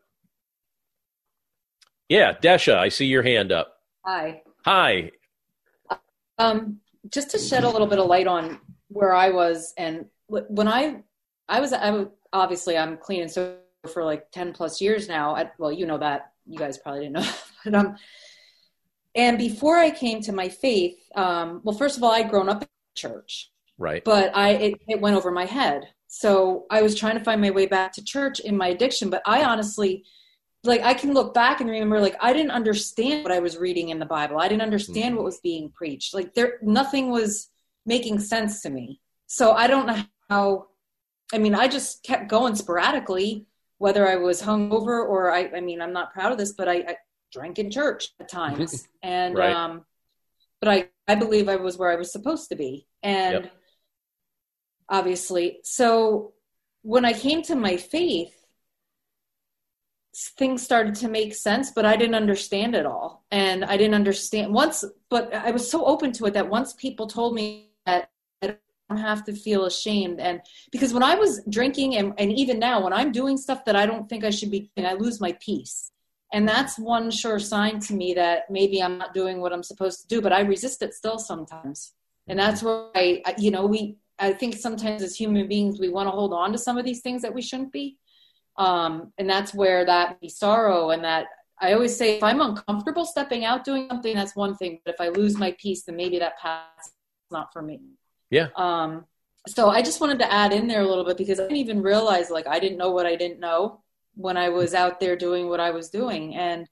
Yeah, 2.08 2.32
Desha, 2.32 2.76
I 2.76 2.88
see 2.88 3.06
your 3.06 3.22
hand 3.22 3.52
up. 3.52 3.74
Hi. 4.04 4.42
Hi. 4.64 5.12
Um, 6.38 6.80
just 7.10 7.30
to 7.30 7.38
shed 7.38 7.64
a 7.64 7.68
little 7.68 7.86
bit 7.86 7.98
of 7.98 8.06
light 8.06 8.26
on 8.26 8.58
where 8.88 9.14
I 9.14 9.30
was, 9.30 9.74
and 9.76 10.06
when 10.26 10.66
I, 10.66 11.02
I 11.48 11.60
was, 11.60 11.72
I 11.72 11.90
was 11.90 12.08
obviously 12.32 12.76
I'm 12.76 12.96
clean 12.96 13.22
and 13.22 13.30
sober 13.30 13.58
for 13.92 14.02
like 14.02 14.30
ten 14.32 14.52
plus 14.52 14.80
years 14.80 15.08
now. 15.08 15.36
I, 15.36 15.50
well, 15.58 15.70
you 15.70 15.86
know 15.86 15.98
that. 15.98 16.32
You 16.48 16.58
guys 16.58 16.78
probably 16.78 17.02
didn't 17.02 17.14
know, 17.14 17.30
but 17.64 17.74
um, 17.74 17.96
and 19.14 19.38
before 19.38 19.76
I 19.76 19.90
came 19.90 20.20
to 20.22 20.32
my 20.32 20.48
faith, 20.48 20.98
um, 21.14 21.60
well, 21.64 21.76
first 21.76 21.96
of 21.96 22.02
all, 22.02 22.12
I'd 22.12 22.30
grown 22.30 22.48
up 22.48 22.62
in 22.62 22.68
church, 22.94 23.50
Right. 23.76 24.04
but 24.04 24.34
I 24.36 24.50
it, 24.50 24.80
it 24.88 25.00
went 25.00 25.16
over 25.16 25.30
my 25.30 25.44
head. 25.44 25.88
So 26.06 26.66
I 26.70 26.80
was 26.80 26.94
trying 26.94 27.18
to 27.18 27.24
find 27.24 27.40
my 27.40 27.50
way 27.50 27.66
back 27.66 27.92
to 27.94 28.04
church 28.04 28.40
in 28.40 28.56
my 28.56 28.68
addiction, 28.68 29.10
but 29.10 29.22
I 29.26 29.44
honestly 29.44 30.04
like 30.64 30.82
I 30.82 30.94
can 30.94 31.14
look 31.14 31.34
back 31.34 31.60
and 31.60 31.70
remember 31.70 32.00
like 32.00 32.16
I 32.20 32.32
didn't 32.32 32.50
understand 32.50 33.22
what 33.22 33.32
I 33.32 33.38
was 33.40 33.56
reading 33.56 33.90
in 33.90 33.98
the 33.98 34.06
Bible. 34.06 34.38
I 34.38 34.48
didn't 34.48 34.62
understand 34.62 35.10
mm-hmm. 35.10 35.16
what 35.16 35.24
was 35.24 35.40
being 35.40 35.70
preached. 35.70 36.14
Like 36.14 36.34
there 36.34 36.58
nothing 36.62 37.10
was 37.10 37.50
making 37.86 38.20
sense 38.20 38.62
to 38.62 38.70
me. 38.70 39.00
So 39.26 39.52
I 39.52 39.66
don't 39.66 39.86
know 39.86 40.02
how 40.28 40.68
I 41.32 41.38
mean, 41.38 41.54
I 41.54 41.68
just 41.68 42.02
kept 42.02 42.28
going 42.28 42.54
sporadically, 42.54 43.46
whether 43.78 44.06
I 44.06 44.16
was 44.16 44.42
hungover 44.42 45.06
or 45.06 45.32
I 45.32 45.50
I 45.56 45.60
mean, 45.60 45.80
I'm 45.80 45.92
not 45.92 46.12
proud 46.12 46.32
of 46.32 46.38
this, 46.38 46.52
but 46.52 46.68
I, 46.68 46.74
I 46.76 46.96
drank 47.32 47.58
in 47.58 47.70
church 47.70 48.10
at 48.20 48.28
times. 48.28 48.86
and 49.02 49.36
right. 49.36 49.54
um 49.54 49.84
but 50.60 50.68
I 50.68 50.88
I 51.06 51.14
believe 51.14 51.48
I 51.48 51.56
was 51.56 51.78
where 51.78 51.90
I 51.90 51.96
was 51.96 52.12
supposed 52.12 52.48
to 52.50 52.56
be. 52.56 52.86
And 53.02 53.44
yep 53.44 53.52
obviously. 54.88 55.60
So 55.64 56.32
when 56.82 57.04
I 57.04 57.12
came 57.12 57.42
to 57.42 57.54
my 57.54 57.76
faith, 57.76 58.34
things 60.36 60.62
started 60.62 60.94
to 60.96 61.08
make 61.08 61.34
sense, 61.34 61.70
but 61.70 61.84
I 61.84 61.96
didn't 61.96 62.14
understand 62.14 62.74
it 62.74 62.86
all. 62.86 63.24
And 63.30 63.64
I 63.64 63.76
didn't 63.76 63.94
understand 63.94 64.52
once, 64.52 64.84
but 65.10 65.32
I 65.32 65.50
was 65.50 65.70
so 65.70 65.84
open 65.84 66.12
to 66.14 66.26
it 66.26 66.34
that 66.34 66.48
once 66.48 66.72
people 66.72 67.06
told 67.06 67.34
me 67.34 67.70
that 67.86 68.10
have 68.96 69.24
to 69.24 69.34
feel 69.34 69.66
ashamed. 69.66 70.20
And 70.20 70.40
because 70.72 70.94
when 70.94 71.02
I 71.02 71.14
was 71.14 71.42
drinking, 71.48 71.96
and, 71.96 72.14
and 72.18 72.32
even 72.32 72.58
now, 72.58 72.82
when 72.82 72.92
I'm 72.92 73.12
doing 73.12 73.36
stuff 73.36 73.64
that 73.66 73.76
I 73.76 73.86
don't 73.86 74.08
think 74.08 74.24
I 74.24 74.30
should 74.30 74.50
be 74.50 74.70
doing, 74.74 74.86
I 74.88 74.94
lose 74.94 75.20
my 75.20 75.36
peace. 75.40 75.90
And 76.32 76.46
that's 76.46 76.78
one 76.78 77.10
sure 77.10 77.38
sign 77.38 77.80
to 77.80 77.94
me 77.94 78.14
that 78.14 78.50
maybe 78.50 78.82
I'm 78.82 78.98
not 78.98 79.14
doing 79.14 79.40
what 79.40 79.52
I'm 79.52 79.62
supposed 79.62 80.02
to 80.02 80.08
do, 80.08 80.20
but 80.20 80.32
I 80.32 80.40
resist 80.40 80.82
it 80.82 80.94
still 80.94 81.18
sometimes. 81.18 81.94
And 82.26 82.38
that's 82.38 82.62
where 82.62 82.88
I, 82.94 83.22
you 83.38 83.50
know, 83.50 83.66
we, 83.66 83.96
I 84.18 84.32
think 84.32 84.56
sometimes 84.56 85.02
as 85.02 85.16
human 85.16 85.48
beings, 85.48 85.80
we 85.80 85.88
want 85.88 86.06
to 86.06 86.10
hold 86.10 86.34
on 86.34 86.52
to 86.52 86.58
some 86.58 86.76
of 86.76 86.84
these 86.84 87.00
things 87.00 87.22
that 87.22 87.34
we 87.34 87.40
shouldn't 87.40 87.72
be. 87.72 87.96
Um, 88.56 89.12
and 89.18 89.30
that's 89.30 89.54
where 89.54 89.86
that 89.86 90.20
be 90.20 90.28
sorrow 90.28 90.90
and 90.90 91.04
that 91.04 91.26
I 91.60 91.72
always 91.72 91.96
say, 91.96 92.16
if 92.16 92.22
I'm 92.22 92.40
uncomfortable 92.40 93.04
stepping 93.04 93.44
out 93.44 93.64
doing 93.64 93.88
something, 93.88 94.14
that's 94.14 94.36
one 94.36 94.54
thing. 94.56 94.80
But 94.84 94.94
if 94.94 95.00
I 95.00 95.08
lose 95.08 95.36
my 95.36 95.56
peace, 95.58 95.84
then 95.84 95.96
maybe 95.96 96.18
that 96.18 96.38
path 96.38 96.66
is 96.80 96.92
not 97.30 97.52
for 97.52 97.62
me. 97.62 97.80
Yeah. 98.30 98.48
Um, 98.56 99.04
so 99.46 99.70
I 99.70 99.82
just 99.82 100.00
wanted 100.00 100.18
to 100.20 100.32
add 100.32 100.52
in 100.52 100.66
there 100.66 100.82
a 100.82 100.86
little 100.86 101.04
bit 101.04 101.16
because 101.16 101.40
I 101.40 101.44
didn't 101.44 101.58
even 101.58 101.82
realize 101.82 102.30
like 102.30 102.46
I 102.46 102.58
didn't 102.58 102.78
know 102.78 102.90
what 102.90 103.06
I 103.06 103.16
didn't 103.16 103.40
know 103.40 103.82
when 104.14 104.36
I 104.36 104.48
was 104.48 104.74
out 104.74 105.00
there 105.00 105.16
doing 105.16 105.48
what 105.48 105.60
I 105.60 105.70
was 105.70 105.88
doing. 105.90 106.34
And 106.34 106.66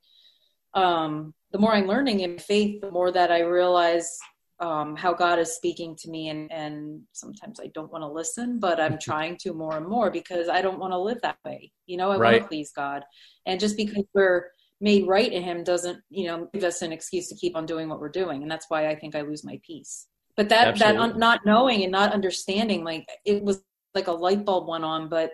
um, 0.75 1.33
the 1.53 1.59
more 1.59 1.73
I'm 1.73 1.87
learning 1.87 2.21
in 2.21 2.39
faith, 2.39 2.81
the 2.81 2.91
more 2.91 3.11
that 3.13 3.31
I 3.31 3.41
realize 3.41 4.19
um, 4.59 4.97
how 4.97 5.13
God 5.13 5.39
is 5.39 5.55
speaking 5.55 5.97
to 5.97 6.11
me, 6.11 6.29
and 6.29 6.51
and 6.51 7.03
sometimes 7.13 7.61
I 7.61 7.71
don't 7.75 7.93
want 7.93 8.03
to 8.03 8.09
listen, 8.09 8.59
but 8.59 8.81
I'm 8.81 8.99
trying 9.01 9.37
to 9.39 9.53
more 9.53 9.77
and 9.77 9.87
more 9.87 10.11
because 10.11 10.49
I 10.49 10.63
don't 10.63 10.79
want 10.79 10.93
to 10.93 10.99
live 10.99 11.21
that 11.23 11.39
way. 11.45 11.73
You 11.87 11.97
know, 11.97 12.11
I 12.11 12.17
right. 12.17 12.33
want 12.33 12.45
to 12.45 12.49
please 12.49 12.73
God, 12.75 13.05
and 13.45 13.61
just 13.61 13.77
because 13.77 14.05
we're 14.15 14.51
made 14.81 15.07
right 15.07 15.31
in 15.31 15.43
Him 15.43 15.63
doesn't, 15.65 16.03
you 16.11 16.27
know, 16.27 16.49
give 16.53 16.65
us 16.65 16.83
an 16.83 16.93
excuse 16.93 17.29
to 17.29 17.35
keep 17.35 17.57
on 17.57 17.67
doing 17.67 17.89
what 17.89 18.01
we're 18.01 18.09
doing, 18.09 18.43
and 18.43 18.51
that's 18.51 18.67
why 18.69 18.89
I 18.89 18.97
think 18.97 19.15
I 19.15 19.23
lose 19.23 19.45
my 19.45 19.61
peace. 19.67 20.07
But 20.37 20.51
that 20.51 20.69
Absolutely. 20.69 20.97
that 20.97 21.03
un- 21.03 21.19
not 21.19 21.47
knowing 21.47 21.83
and 21.83 21.93
not 21.93 22.13
understanding, 22.13 22.85
like 22.85 23.07
it 23.25 23.43
was 23.43 23.63
like 23.95 24.07
a 24.07 24.13
light 24.13 24.45
bulb 24.45 24.69
went 24.69 24.85
on, 24.85 25.09
but 25.09 25.31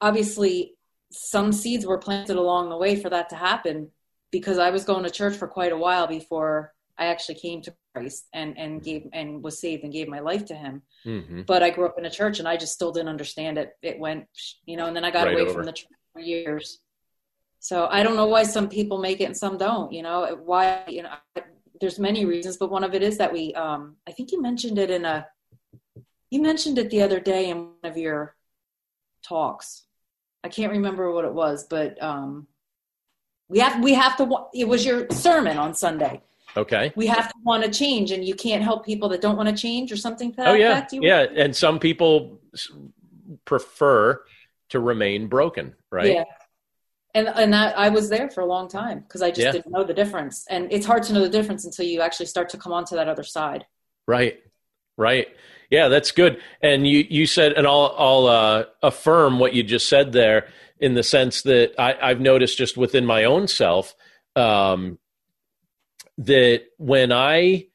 obviously 0.00 0.74
some 1.10 1.52
seeds 1.52 1.86
were 1.86 1.98
planted 1.98 2.36
along 2.36 2.68
the 2.68 2.76
way 2.76 2.96
for 2.96 3.08
that 3.08 3.30
to 3.30 3.36
happen 3.36 3.90
because 4.30 4.58
I 4.58 4.70
was 4.70 4.84
going 4.84 5.04
to 5.04 5.10
church 5.10 5.36
for 5.36 5.48
quite 5.48 5.72
a 5.72 5.76
while 5.76 6.06
before 6.06 6.72
I 6.98 7.06
actually 7.06 7.36
came 7.36 7.62
to 7.62 7.74
Christ 7.94 8.26
and 8.32 8.58
and 8.58 8.82
gave 8.82 9.06
and 9.12 9.42
was 9.42 9.60
saved 9.60 9.84
and 9.84 9.92
gave 9.92 10.08
my 10.08 10.20
life 10.20 10.44
to 10.46 10.54
Him. 10.54 10.82
Mm-hmm. 11.06 11.42
But 11.42 11.62
I 11.62 11.70
grew 11.70 11.86
up 11.86 11.98
in 11.98 12.04
a 12.04 12.10
church 12.10 12.38
and 12.38 12.48
I 12.48 12.56
just 12.56 12.74
still 12.74 12.92
didn't 12.92 13.08
understand 13.08 13.58
it. 13.58 13.70
It 13.82 13.98
went, 13.98 14.26
you 14.66 14.76
know, 14.76 14.86
and 14.86 14.96
then 14.96 15.04
I 15.04 15.10
got 15.10 15.26
right 15.26 15.34
away 15.34 15.42
over. 15.42 15.54
from 15.54 15.66
the 15.66 15.72
church 15.72 15.88
for 16.12 16.20
years. 16.20 16.80
So 17.60 17.86
I 17.86 18.02
don't 18.02 18.16
know 18.16 18.26
why 18.26 18.42
some 18.42 18.68
people 18.68 18.98
make 18.98 19.20
it 19.20 19.24
and 19.24 19.36
some 19.36 19.56
don't. 19.56 19.92
You 19.92 20.02
know 20.02 20.38
why? 20.44 20.84
You 20.88 21.04
know, 21.04 21.10
there's 21.80 21.98
many 21.98 22.24
reasons, 22.24 22.56
but 22.56 22.70
one 22.70 22.84
of 22.84 22.94
it 22.94 23.02
is 23.02 23.18
that 23.18 23.32
we. 23.32 23.54
Um, 23.54 23.96
I 24.06 24.12
think 24.12 24.32
you 24.32 24.40
mentioned 24.40 24.78
it 24.78 24.90
in 24.90 25.04
a. 25.04 25.26
You 26.30 26.42
mentioned 26.42 26.78
it 26.78 26.90
the 26.90 27.02
other 27.02 27.20
day 27.20 27.50
in 27.50 27.58
one 27.58 27.90
of 27.90 27.96
your 27.96 28.34
talks. 29.22 29.84
I 30.42 30.48
can't 30.48 30.72
remember 30.72 31.12
what 31.12 31.24
it 31.24 31.32
was, 31.32 31.66
but 31.66 32.02
um, 32.02 32.46
we 33.48 33.58
have 33.58 33.82
we 33.82 33.94
have 33.94 34.16
to. 34.18 34.46
It 34.52 34.68
was 34.68 34.84
your 34.84 35.06
sermon 35.10 35.58
on 35.58 35.74
Sunday 35.74 36.22
Okay. 36.56 36.92
We 36.94 37.06
have 37.06 37.28
to 37.28 37.34
want 37.42 37.64
to 37.64 37.70
change, 37.70 38.12
and 38.12 38.24
you 38.24 38.34
can't 38.34 38.62
help 38.62 38.84
people 38.84 39.08
that 39.10 39.20
don't 39.20 39.36
want 39.36 39.48
to 39.48 39.54
change 39.54 39.90
or 39.90 39.96
something. 39.96 40.30
To 40.32 40.36
that 40.36 40.48
oh 40.48 40.54
yeah, 40.54 40.86
yeah. 40.92 41.26
And 41.36 41.54
some 41.54 41.78
people 41.78 42.40
prefer 43.44 44.22
to 44.68 44.80
remain 44.80 45.26
broken, 45.26 45.74
right? 45.90 46.14
Yeah. 46.14 46.24
And 47.14 47.28
and 47.28 47.52
that 47.52 47.78
I 47.78 47.90
was 47.90 48.08
there 48.08 48.28
for 48.28 48.40
a 48.40 48.46
long 48.46 48.68
time 48.68 49.00
because 49.00 49.22
I 49.22 49.30
just 49.30 49.40
yeah. 49.40 49.52
didn't 49.52 49.70
know 49.70 49.84
the 49.84 49.94
difference, 49.94 50.44
and 50.50 50.72
it's 50.72 50.84
hard 50.84 51.04
to 51.04 51.12
know 51.12 51.20
the 51.20 51.28
difference 51.28 51.64
until 51.64 51.86
you 51.86 52.00
actually 52.00 52.26
start 52.26 52.48
to 52.50 52.58
come 52.58 52.72
onto 52.72 52.96
that 52.96 53.08
other 53.08 53.22
side. 53.22 53.66
Right. 54.06 54.40
Right. 54.96 55.28
Yeah, 55.70 55.88
that's 55.88 56.10
good. 56.12 56.40
And 56.60 56.86
you 56.86 57.04
you 57.08 57.26
said, 57.26 57.52
and 57.52 57.66
I'll 57.66 57.94
I'll 57.96 58.26
uh, 58.26 58.64
affirm 58.82 59.38
what 59.38 59.54
you 59.54 59.62
just 59.62 59.88
said 59.88 60.12
there 60.12 60.48
in 60.78 60.94
the 60.94 61.02
sense 61.02 61.42
that 61.42 61.72
I, 61.78 61.96
I've 62.00 62.20
noticed 62.20 62.58
just 62.58 62.76
within 62.76 63.06
my 63.06 63.24
own 63.24 63.48
self. 63.48 63.94
Um, 64.36 64.98
that 66.18 66.62
when 66.78 67.12
I 67.12 67.66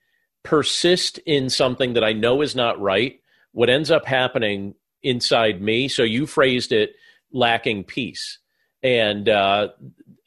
persist 0.43 1.17
in 1.19 1.49
something 1.49 1.93
that 1.93 2.03
I 2.03 2.13
know 2.13 2.41
is 2.41 2.55
not 2.55 2.79
right, 2.79 3.19
what 3.51 3.69
ends 3.69 3.91
up 3.91 4.05
happening 4.05 4.75
inside 5.03 5.61
me, 5.61 5.87
so 5.87 6.03
you 6.03 6.25
phrased 6.25 6.71
it 6.71 6.95
lacking 7.31 7.83
peace. 7.83 8.39
And 8.81 9.27
uh, 9.27 9.69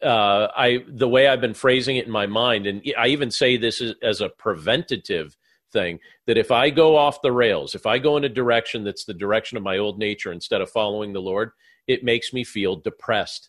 uh, 0.02 0.48
I, 0.54 0.84
the 0.88 1.08
way 1.08 1.28
I've 1.28 1.40
been 1.40 1.54
phrasing 1.54 1.96
it 1.96 2.06
in 2.06 2.12
my 2.12 2.26
mind, 2.26 2.66
and 2.66 2.82
I 2.98 3.08
even 3.08 3.30
say 3.30 3.56
this 3.56 3.80
as, 3.80 3.94
as 4.02 4.20
a 4.20 4.28
preventative 4.28 5.36
thing, 5.72 6.00
that 6.26 6.36
if 6.36 6.50
I 6.50 6.70
go 6.70 6.96
off 6.96 7.22
the 7.22 7.32
rails, 7.32 7.74
if 7.74 7.86
I 7.86 7.98
go 7.98 8.16
in 8.16 8.24
a 8.24 8.28
direction 8.28 8.84
that's 8.84 9.04
the 9.04 9.14
direction 9.14 9.56
of 9.56 9.62
my 9.62 9.78
old 9.78 9.98
nature 9.98 10.32
instead 10.32 10.60
of 10.60 10.70
following 10.70 11.12
the 11.12 11.20
Lord, 11.20 11.52
it 11.86 12.04
makes 12.04 12.32
me 12.32 12.44
feel 12.44 12.76
depressed. 12.76 13.48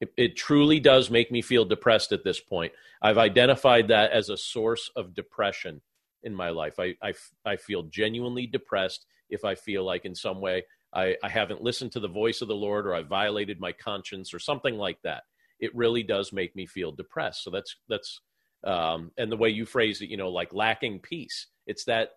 It, 0.00 0.12
it, 0.16 0.36
truly 0.36 0.80
does 0.80 1.10
make 1.10 1.30
me 1.30 1.42
feel 1.42 1.64
depressed 1.64 2.10
at 2.10 2.24
this 2.24 2.40
point. 2.40 2.72
I've 3.00 3.18
identified 3.18 3.88
that 3.88 4.10
as 4.10 4.28
a 4.28 4.36
source 4.36 4.90
of 4.96 5.14
depression 5.14 5.80
in 6.24 6.34
my 6.34 6.50
life. 6.50 6.80
I, 6.80 6.96
I, 7.00 7.12
I 7.44 7.56
feel 7.56 7.84
genuinely 7.84 8.46
depressed 8.46 9.06
if 9.30 9.44
I 9.44 9.54
feel 9.54 9.84
like 9.84 10.04
in 10.04 10.14
some 10.14 10.40
way 10.40 10.64
I, 10.94 11.16
I 11.22 11.28
haven't 11.28 11.62
listened 11.62 11.92
to 11.92 12.00
the 12.00 12.08
voice 12.08 12.42
of 12.42 12.48
the 12.48 12.54
Lord 12.54 12.86
or 12.86 12.94
I 12.94 13.02
violated 13.02 13.60
my 13.60 13.72
conscience 13.72 14.34
or 14.34 14.38
something 14.38 14.76
like 14.76 14.98
that. 15.02 15.22
It 15.60 15.74
really 15.74 16.02
does 16.02 16.32
make 16.32 16.54
me 16.54 16.66
feel 16.66 16.92
depressed. 16.92 17.44
So 17.44 17.50
that's 17.50 17.76
that's 17.88 18.20
um, 18.64 19.10
and 19.16 19.30
the 19.30 19.36
way 19.36 19.50
you 19.50 19.66
phrase 19.66 20.00
it, 20.02 20.08
you 20.08 20.16
know, 20.16 20.30
like 20.30 20.52
lacking 20.52 21.00
peace. 21.00 21.46
It's 21.66 21.84
that 21.84 22.10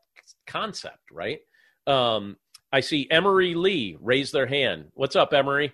concept, 0.48 1.12
right? 1.12 1.40
Um, 1.88 2.38
I 2.72 2.82
see 2.82 3.08
Emery 3.10 3.54
Lee 3.54 3.98
raise 4.02 4.32
their 4.32 4.48
hand. 4.48 4.86
What's 4.94 5.16
up, 5.16 5.34
Emery? 5.34 5.74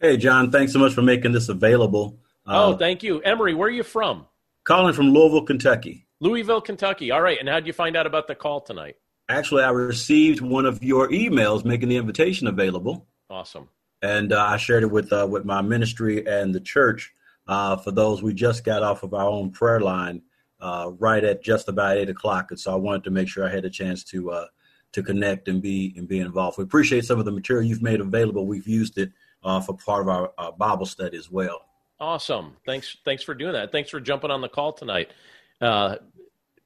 Hey, 0.00 0.16
John. 0.16 0.50
Thanks 0.50 0.72
so 0.72 0.78
much 0.78 0.94
for 0.94 1.02
making 1.02 1.32
this 1.32 1.48
available. 1.48 2.18
Oh, 2.46 2.72
uh, 2.72 2.76
thank 2.76 3.02
you, 3.02 3.20
Emery. 3.20 3.54
Where 3.54 3.68
are 3.68 3.72
you 3.72 3.82
from? 3.82 4.26
Calling 4.64 4.94
from 4.94 5.10
Louisville, 5.10 5.44
Kentucky. 5.44 6.06
Louisville, 6.20 6.60
Kentucky. 6.60 7.10
All 7.10 7.20
right. 7.20 7.38
And 7.38 7.48
how 7.48 7.56
did 7.56 7.66
you 7.66 7.72
find 7.72 7.96
out 7.96 8.06
about 8.06 8.26
the 8.26 8.34
call 8.34 8.60
tonight? 8.60 8.96
Actually, 9.28 9.62
I 9.62 9.70
received 9.70 10.40
one 10.40 10.66
of 10.66 10.82
your 10.82 11.08
emails 11.08 11.64
making 11.64 11.88
the 11.88 11.96
invitation 11.96 12.46
available. 12.46 13.06
Awesome. 13.30 13.68
And 14.02 14.32
uh, 14.32 14.44
I 14.44 14.56
shared 14.56 14.82
it 14.82 14.90
with 14.90 15.12
uh, 15.12 15.26
with 15.30 15.44
my 15.44 15.62
ministry 15.62 16.26
and 16.26 16.54
the 16.54 16.60
church. 16.60 17.12
Uh, 17.46 17.76
for 17.76 17.92
those, 17.92 18.22
we 18.22 18.34
just 18.34 18.64
got 18.64 18.82
off 18.82 19.02
of 19.02 19.14
our 19.14 19.28
own 19.28 19.50
prayer 19.50 19.80
line 19.80 20.22
uh, 20.60 20.90
right 20.98 21.22
at 21.22 21.42
just 21.42 21.68
about 21.68 21.96
eight 21.96 22.08
o'clock, 22.08 22.50
and 22.50 22.58
so 22.58 22.72
I 22.72 22.76
wanted 22.76 23.04
to 23.04 23.10
make 23.10 23.28
sure 23.28 23.46
I 23.46 23.50
had 23.50 23.64
a 23.64 23.70
chance 23.70 24.02
to 24.04 24.32
uh, 24.32 24.46
to 24.92 25.02
connect 25.02 25.48
and 25.48 25.62
be 25.62 25.94
and 25.96 26.08
be 26.08 26.18
involved. 26.18 26.58
We 26.58 26.64
appreciate 26.64 27.04
some 27.04 27.18
of 27.18 27.24
the 27.24 27.32
material 27.32 27.64
you've 27.64 27.82
made 27.82 28.00
available. 28.00 28.46
We've 28.46 28.68
used 28.68 28.98
it 28.98 29.12
uh, 29.44 29.60
for 29.60 29.76
part 29.76 30.08
of 30.08 30.08
our 30.08 30.52
Bible 30.52 30.86
study 30.86 31.16
as 31.16 31.30
well. 31.30 31.64
Awesome. 32.00 32.56
Thanks. 32.66 32.96
Thanks 33.04 33.22
for 33.22 33.34
doing 33.34 33.52
that. 33.52 33.70
Thanks 33.70 33.88
for 33.88 34.00
jumping 34.00 34.32
on 34.32 34.40
the 34.40 34.48
call 34.48 34.72
tonight. 34.72 35.12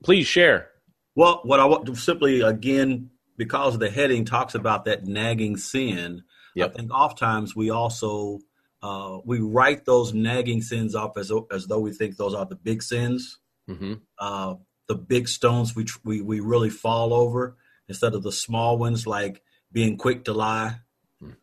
please 0.02 0.26
share. 0.26 0.70
Well, 1.16 1.40
what 1.44 1.60
I 1.60 1.64
want 1.64 1.86
to 1.86 1.96
simply 1.96 2.42
again, 2.42 3.10
because 3.38 3.78
the 3.78 3.90
heading 3.90 4.26
talks 4.26 4.54
about 4.54 4.84
that 4.84 5.06
nagging 5.06 5.56
sin, 5.56 6.22
yep. 6.54 6.70
I 6.70 6.76
think 6.76 6.92
oftentimes 6.92 7.56
we 7.56 7.70
also 7.70 8.40
uh, 8.82 9.18
we 9.24 9.40
write 9.40 9.86
those 9.86 10.12
nagging 10.12 10.60
sins 10.60 10.94
off 10.94 11.16
as 11.16 11.32
as 11.50 11.66
though 11.66 11.80
we 11.80 11.92
think 11.92 12.16
those 12.16 12.34
are 12.34 12.44
the 12.44 12.54
big 12.54 12.82
sins, 12.82 13.40
mm-hmm. 13.68 13.94
uh, 14.18 14.54
the 14.88 14.94
big 14.94 15.26
stones 15.26 15.74
we, 15.74 15.86
we 16.04 16.20
we 16.20 16.40
really 16.40 16.70
fall 16.70 17.14
over 17.14 17.56
instead 17.88 18.14
of 18.14 18.22
the 18.22 18.32
small 18.32 18.76
ones 18.76 19.06
like 19.06 19.42
being 19.72 19.96
quick 19.96 20.24
to 20.24 20.34
lie, 20.34 20.76
mm. 21.22 21.34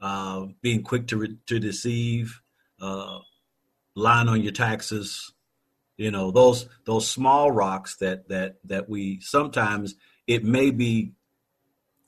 uh, 0.00 0.46
being 0.62 0.82
quick 0.82 1.08
to 1.08 1.18
re- 1.18 1.38
to 1.46 1.58
deceive, 1.58 2.40
uh, 2.80 3.18
lying 3.94 4.28
on 4.28 4.40
your 4.40 4.52
taxes, 4.52 5.34
you 5.98 6.12
know 6.12 6.30
those 6.30 6.66
those 6.86 7.06
small 7.06 7.50
rocks 7.50 7.96
that 7.96 8.28
that 8.28 8.56
that 8.64 8.88
we 8.88 9.20
sometimes 9.20 9.96
it 10.26 10.44
may 10.44 10.70
be 10.70 11.12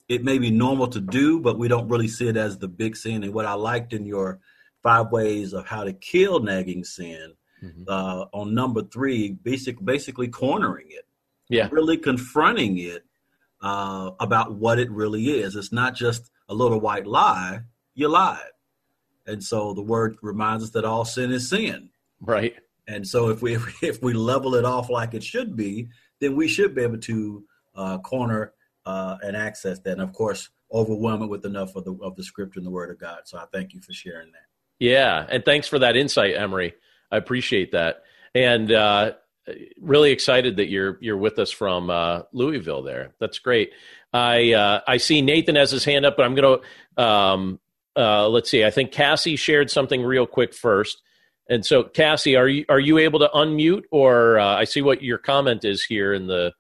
it 0.09 0.25
may 0.25 0.39
be 0.39 0.51
normal 0.51 0.89
to 0.89 1.01
do 1.01 1.41
but 1.41 1.59
we 1.59 1.69
don't 1.69 1.89
really 1.89 2.09
see 2.09 2.29
it 2.29 2.37
as 2.37 2.57
the 2.57 2.69
big 2.69 2.97
sin. 2.97 3.23
And 3.23 3.35
what 3.35 3.45
i 3.45 3.53
liked 3.53 3.93
in 3.93 4.07
your 4.07 4.39
five 4.83 5.11
ways 5.11 5.53
of 5.53 5.67
how 5.67 5.85
to 5.85 5.93
kill 5.93 6.41
nagging 6.41 6.85
sin 6.85 7.35
mm-hmm. 7.63 7.83
uh, 7.87 8.25
on 8.33 8.55
number 8.55 8.83
three 8.83 9.33
basic 9.33 9.85
basically 9.85 10.29
cornering 10.29 10.87
it. 10.89 11.07
Yeah. 11.49 11.69
Really 11.73 11.99
confronting 11.99 12.79
it 12.79 13.05
uh, 13.61 14.13
about 14.21 14.55
what 14.55 14.79
it 14.79 14.91
really 14.91 15.31
is. 15.31 15.57
It's 15.57 15.73
not 15.73 15.97
just 15.97 16.31
a 16.49 16.55
little 16.55 16.81
white 16.81 17.07
lie 17.07 17.63
you 17.95 18.09
lied. 18.09 18.39
And 19.27 19.43
so 19.43 19.75
the 19.75 19.83
word 19.83 20.17
reminds 20.23 20.65
us 20.65 20.71
that 20.71 20.85
all 20.85 21.05
sin 21.05 21.33
is 21.33 21.51
sin. 21.51 21.91
Right 22.21 22.55
and 22.91 23.07
so 23.07 23.29
if 23.29 23.41
we 23.43 23.57
if 23.83 24.03
we 24.03 24.13
level 24.13 24.55
it 24.55 24.65
off 24.65 24.91
like 24.91 25.15
it 25.15 25.25
should 25.25 25.57
be, 25.57 25.89
then 26.21 26.37
we 26.37 26.49
should 26.49 26.75
be 26.75 26.83
able 26.83 26.99
to 26.99 27.45
uh, 27.75 27.99
corner 27.99 28.53
uh, 28.87 29.17
and 29.23 29.37
access 29.37 29.79
that, 29.81 29.93
and 29.93 30.03
of 30.03 30.13
course 30.13 30.51
overwhelm 30.73 31.23
it 31.23 31.27
with 31.27 31.45
enough 31.45 31.75
of 31.77 31.85
the 31.85 31.95
of 32.03 32.17
the 32.17 32.25
scripture 32.25 32.59
and 32.59 32.67
the 32.67 32.71
word 32.71 32.91
of 32.91 32.99
God. 32.99 33.21
So 33.25 33.39
I 33.39 33.45
thank 33.53 33.75
you 33.75 33.81
for 33.81 33.93
sharing 33.93 34.33
that. 34.33 34.45
Yeah, 34.79 35.27
and 35.29 35.45
thanks 35.45 35.69
for 35.69 35.79
that 35.79 35.97
insight, 35.97 36.35
Emery. 36.37 36.75
I 37.11 37.17
appreciate 37.17 37.73
that, 37.73 38.05
and 38.35 38.73
uh, 38.73 39.13
really 39.81 40.11
excited 40.11 40.57
that 40.57 40.69
you're 40.69 40.99
you're 41.01 41.17
with 41.17 41.39
us 41.39 41.51
from 41.51 41.91
uh, 41.91 42.23
Louisville. 42.33 42.83
There, 42.83 43.15
that's 43.19 43.39
great. 43.39 43.73
I 44.13 44.53
uh, 44.53 44.81
I 44.87 44.97
see 44.97 45.23
Nathan 45.23 45.57
has 45.57 45.71
his 45.71 45.85
hand 45.85 46.07
up, 46.07 46.17
but 46.17 46.25
I'm 46.25 46.35
going 46.35 46.61
to 46.97 47.03
um, 47.03 47.61
uh, 47.97 48.29
let's 48.29 48.51
see. 48.51 48.65
I 48.65 48.71
think 48.71 48.93
Cassie 48.93 49.37
shared 49.37 49.71
something 49.71 50.03
real 50.03 50.27
quick 50.27 50.55
first. 50.55 51.03
And 51.49 51.67
so, 51.67 51.83
Cassie, 51.83 52.37
are 52.37 52.49
you 52.49 52.65
are 52.69 52.79
you 52.79 52.99
able 52.99 53.19
to 53.21 53.31
unmute, 53.35 53.83
or 53.91 54.39
uh, 54.39 54.57
I 54.57 54.65
see 54.65 54.83
what 54.83 55.03
your 55.03 55.19
comment 55.19 55.65
is 55.65 55.83
here 55.83 56.13
in 56.13 56.27
the 56.27 56.53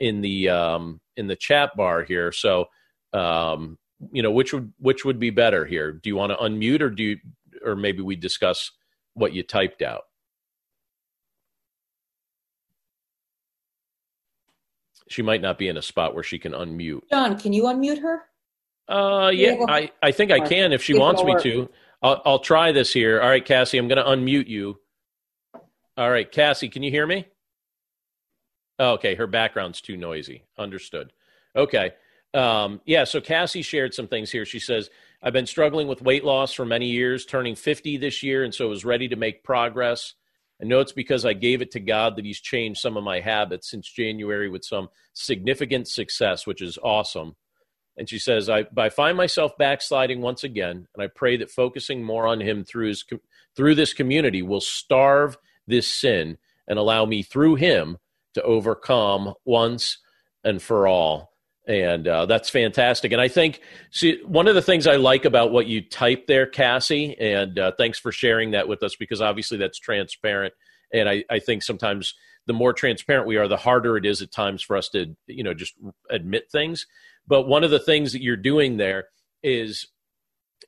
in 0.00 0.20
the 0.20 0.48
um, 0.48 1.00
in 1.16 1.26
the 1.26 1.36
chat 1.36 1.76
bar 1.76 2.02
here. 2.02 2.32
So, 2.32 2.66
um, 3.12 3.78
you 4.12 4.22
know, 4.22 4.30
which 4.30 4.52
would 4.52 4.72
which 4.78 5.04
would 5.04 5.18
be 5.18 5.30
better 5.30 5.64
here? 5.64 5.92
Do 5.92 6.08
you 6.08 6.16
want 6.16 6.32
to 6.32 6.36
unmute, 6.36 6.80
or 6.80 6.90
do 6.90 7.02
you, 7.02 7.18
or 7.64 7.76
maybe 7.76 8.02
we 8.02 8.16
discuss 8.16 8.70
what 9.14 9.32
you 9.32 9.42
typed 9.42 9.82
out? 9.82 10.02
She 15.08 15.22
might 15.22 15.42
not 15.42 15.58
be 15.58 15.68
in 15.68 15.76
a 15.76 15.82
spot 15.82 16.14
where 16.14 16.24
she 16.24 16.38
can 16.38 16.52
unmute. 16.52 17.02
John, 17.10 17.38
can 17.38 17.52
you 17.52 17.64
unmute 17.64 18.00
her? 18.00 18.22
Uh, 18.88 19.30
yeah, 19.32 19.56
I, 19.68 19.90
I 20.02 20.12
think 20.12 20.30
I 20.30 20.40
can 20.40 20.72
if 20.72 20.82
she 20.82 20.98
wants 20.98 21.22
me 21.22 21.36
to. 21.40 21.70
I'll, 22.04 22.20
I'll 22.26 22.38
try 22.38 22.70
this 22.70 22.92
here. 22.92 23.20
All 23.20 23.28
right, 23.30 23.44
Cassie, 23.44 23.78
I'm 23.78 23.88
going 23.88 23.96
to 23.96 24.04
unmute 24.04 24.46
you. 24.46 24.78
All 25.96 26.10
right, 26.10 26.30
Cassie, 26.30 26.68
can 26.68 26.82
you 26.82 26.90
hear 26.90 27.06
me? 27.06 27.26
Oh, 28.78 28.92
okay, 28.92 29.14
her 29.14 29.26
background's 29.26 29.80
too 29.80 29.96
noisy. 29.96 30.44
Understood. 30.58 31.12
Okay. 31.56 31.92
Um, 32.34 32.82
yeah, 32.84 33.04
so 33.04 33.22
Cassie 33.22 33.62
shared 33.62 33.94
some 33.94 34.08
things 34.08 34.30
here. 34.30 34.44
She 34.44 34.58
says, 34.58 34.90
I've 35.22 35.32
been 35.32 35.46
struggling 35.46 35.88
with 35.88 36.02
weight 36.02 36.24
loss 36.24 36.52
for 36.52 36.66
many 36.66 36.90
years, 36.90 37.24
turning 37.24 37.54
50 37.54 37.96
this 37.96 38.22
year, 38.22 38.44
and 38.44 38.54
so 38.54 38.68
was 38.68 38.84
ready 38.84 39.08
to 39.08 39.16
make 39.16 39.42
progress. 39.42 40.14
I 40.60 40.66
know 40.66 40.80
it's 40.80 40.92
because 40.92 41.24
I 41.24 41.32
gave 41.32 41.62
it 41.62 41.70
to 41.70 41.80
God 41.80 42.16
that 42.16 42.24
He's 42.26 42.40
changed 42.40 42.80
some 42.80 42.98
of 42.98 43.04
my 43.04 43.20
habits 43.20 43.70
since 43.70 43.88
January 43.88 44.50
with 44.50 44.64
some 44.64 44.88
significant 45.14 45.88
success, 45.88 46.46
which 46.46 46.60
is 46.60 46.78
awesome. 46.82 47.36
And 47.96 48.08
she 48.08 48.18
says, 48.18 48.50
I, 48.50 48.66
I 48.76 48.88
find 48.88 49.16
myself 49.16 49.56
backsliding 49.56 50.20
once 50.20 50.42
again, 50.42 50.88
and 50.94 51.02
I 51.02 51.06
pray 51.06 51.36
that 51.36 51.50
focusing 51.50 52.02
more 52.02 52.26
on 52.26 52.40
him 52.40 52.64
through, 52.64 52.88
his, 52.88 53.04
through 53.56 53.74
this 53.76 53.92
community 53.92 54.42
will 54.42 54.60
starve 54.60 55.36
this 55.66 55.86
sin 55.86 56.38
and 56.66 56.78
allow 56.78 57.04
me 57.04 57.22
through 57.22 57.54
him 57.56 57.98
to 58.34 58.42
overcome 58.42 59.34
once 59.44 59.98
and 60.42 60.60
for 60.60 60.88
all. 60.88 61.32
And 61.66 62.06
uh, 62.06 62.26
that's 62.26 62.50
fantastic. 62.50 63.12
And 63.12 63.20
I 63.20 63.28
think 63.28 63.60
see, 63.90 64.20
one 64.24 64.48
of 64.48 64.54
the 64.54 64.62
things 64.62 64.86
I 64.86 64.96
like 64.96 65.24
about 65.24 65.50
what 65.50 65.66
you 65.66 65.80
typed 65.80 66.26
there, 66.26 66.46
Cassie, 66.46 67.16
and 67.18 67.58
uh, 67.58 67.72
thanks 67.78 67.98
for 67.98 68.12
sharing 68.12 68.50
that 68.50 68.68
with 68.68 68.82
us 68.82 68.96
because 68.96 69.22
obviously 69.22 69.56
that's 69.56 69.78
transparent. 69.78 70.52
And 70.92 71.08
I, 71.08 71.24
I 71.30 71.38
think 71.38 71.62
sometimes 71.62 72.14
the 72.46 72.52
more 72.52 72.72
transparent 72.72 73.26
we 73.26 73.36
are, 73.36 73.48
the 73.48 73.56
harder 73.56 73.96
it 73.96 74.04
is 74.04 74.22
at 74.22 74.30
times 74.30 74.62
for 74.62 74.76
us 74.76 74.88
to, 74.90 75.16
you 75.26 75.42
know, 75.42 75.54
just 75.54 75.74
admit 76.10 76.50
things. 76.50 76.86
But 77.26 77.48
one 77.48 77.64
of 77.64 77.70
the 77.70 77.78
things 77.78 78.12
that 78.12 78.22
you're 78.22 78.36
doing 78.36 78.76
there 78.76 79.06
is 79.42 79.86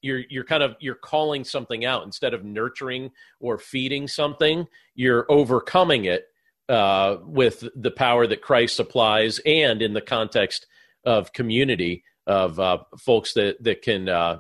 you're 0.03 0.23
you're 0.29 0.45
kind 0.45 0.63
of 0.63 0.77
you're 0.81 0.95
calling 0.95 1.45
something 1.45 1.85
out 1.85 2.05
instead 2.05 2.35
of 2.35 2.45
nurturing 2.45 3.11
or 3.41 3.59
feeding 3.59 4.09
something. 4.09 4.67
You're 4.95 5.31
overcoming 5.31 6.07
it 6.07 6.27
uh, 6.69 7.17
with 7.23 7.65
the 7.75 7.91
power 7.91 8.27
that 8.27 8.43
Christ 8.43 8.77
supplies, 8.77 9.41
and 9.45 9.83
in 9.83 9.93
the 9.93 10.01
context 10.01 10.67
of 11.05 11.33
community 11.33 12.05
of 12.27 12.59
uh, 12.59 12.79
folks 12.99 13.35
that 13.35 13.63
that 13.63 13.83
can 13.83 14.09
uh, 14.09 14.39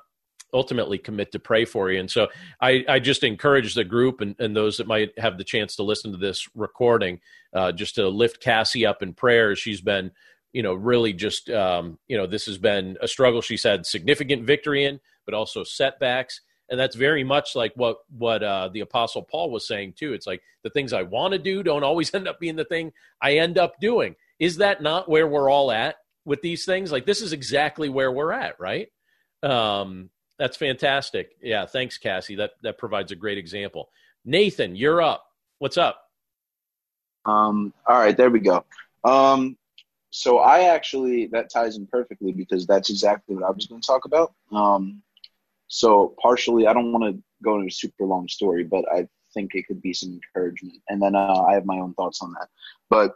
ultimately 0.56 0.98
commit 0.98 1.30
to 1.32 1.38
pray 1.38 1.64
for 1.64 1.90
you. 1.90 2.00
And 2.00 2.10
so 2.10 2.28
I, 2.60 2.84
I 2.88 2.98
just 2.98 3.22
encourage 3.22 3.74
the 3.74 3.84
group 3.84 4.20
and, 4.20 4.34
and, 4.38 4.56
those 4.56 4.78
that 4.78 4.86
might 4.86 5.16
have 5.18 5.36
the 5.36 5.44
chance 5.44 5.76
to 5.76 5.82
listen 5.82 6.12
to 6.12 6.18
this 6.18 6.48
recording 6.54 7.20
uh, 7.52 7.72
just 7.72 7.96
to 7.96 8.08
lift 8.08 8.40
Cassie 8.40 8.86
up 8.86 9.02
in 9.02 9.12
prayer. 9.12 9.54
She's 9.54 9.82
been 9.82 10.10
you 10.56 10.62
know, 10.62 10.72
really 10.72 11.12
just, 11.12 11.50
um, 11.50 11.98
you 12.08 12.16
know, 12.16 12.26
this 12.26 12.46
has 12.46 12.56
been 12.56 12.96
a 13.02 13.06
struggle 13.06 13.42
she's 13.42 13.62
had 13.62 13.84
significant 13.84 14.42
victory 14.44 14.84
in, 14.84 14.98
but 15.26 15.34
also 15.34 15.62
setbacks. 15.62 16.40
And 16.70 16.80
that's 16.80 16.96
very 16.96 17.24
much 17.24 17.54
like 17.54 17.72
what 17.76 17.98
what 18.08 18.42
uh, 18.42 18.70
the 18.72 18.80
Apostle 18.80 19.22
Paul 19.22 19.50
was 19.50 19.68
saying 19.68 19.96
too. 19.98 20.14
It's 20.14 20.26
like 20.26 20.40
the 20.62 20.70
things 20.70 20.94
I 20.94 21.02
want 21.02 21.32
to 21.32 21.38
do 21.38 21.62
don't 21.62 21.84
always 21.84 22.12
end 22.14 22.26
up 22.26 22.40
being 22.40 22.56
the 22.56 22.64
thing 22.64 22.92
I 23.20 23.36
end 23.36 23.58
up 23.58 23.78
doing. 23.80 24.16
Is 24.38 24.56
that 24.56 24.82
not 24.82 25.10
where 25.10 25.26
we're 25.26 25.50
all 25.50 25.70
at 25.70 25.96
with 26.24 26.40
these 26.40 26.64
things? 26.64 26.90
Like 26.90 27.04
this 27.04 27.20
is 27.20 27.34
exactly 27.34 27.90
where 27.90 28.10
we're 28.10 28.32
at, 28.32 28.58
right? 28.58 28.88
Um, 29.42 30.08
that's 30.38 30.56
fantastic. 30.56 31.36
Yeah, 31.42 31.66
thanks, 31.66 31.98
Cassie. 31.98 32.36
That 32.36 32.52
that 32.62 32.78
provides 32.78 33.12
a 33.12 33.16
great 33.16 33.38
example. 33.38 33.90
Nathan, 34.24 34.76
you're 34.76 35.00
up. 35.00 35.26
What's 35.58 35.78
up? 35.78 36.02
Um, 37.24 37.72
all 37.86 37.98
right, 37.98 38.16
there 38.16 38.30
we 38.30 38.40
go. 38.40 38.64
Um, 39.04 39.56
so 40.10 40.38
I 40.38 40.74
actually 40.74 41.26
that 41.28 41.50
ties 41.52 41.76
in 41.76 41.86
perfectly 41.86 42.32
because 42.32 42.66
that's 42.66 42.90
exactly 42.90 43.34
what 43.34 43.44
I 43.44 43.50
was 43.50 43.66
going 43.66 43.80
to 43.80 43.86
talk 43.86 44.04
about. 44.04 44.34
Um, 44.52 45.02
so 45.68 46.14
partially, 46.20 46.66
I 46.66 46.72
don't 46.72 46.92
want 46.92 47.04
to 47.04 47.22
go 47.42 47.56
into 47.56 47.68
a 47.68 47.70
super 47.70 48.04
long 48.04 48.28
story, 48.28 48.64
but 48.64 48.84
I 48.92 49.08
think 49.34 49.54
it 49.54 49.66
could 49.66 49.82
be 49.82 49.92
some 49.92 50.12
encouragement, 50.12 50.80
and 50.88 51.02
then 51.02 51.14
uh, 51.14 51.44
I 51.48 51.54
have 51.54 51.66
my 51.66 51.78
own 51.78 51.94
thoughts 51.94 52.22
on 52.22 52.32
that. 52.32 52.48
But 52.88 53.14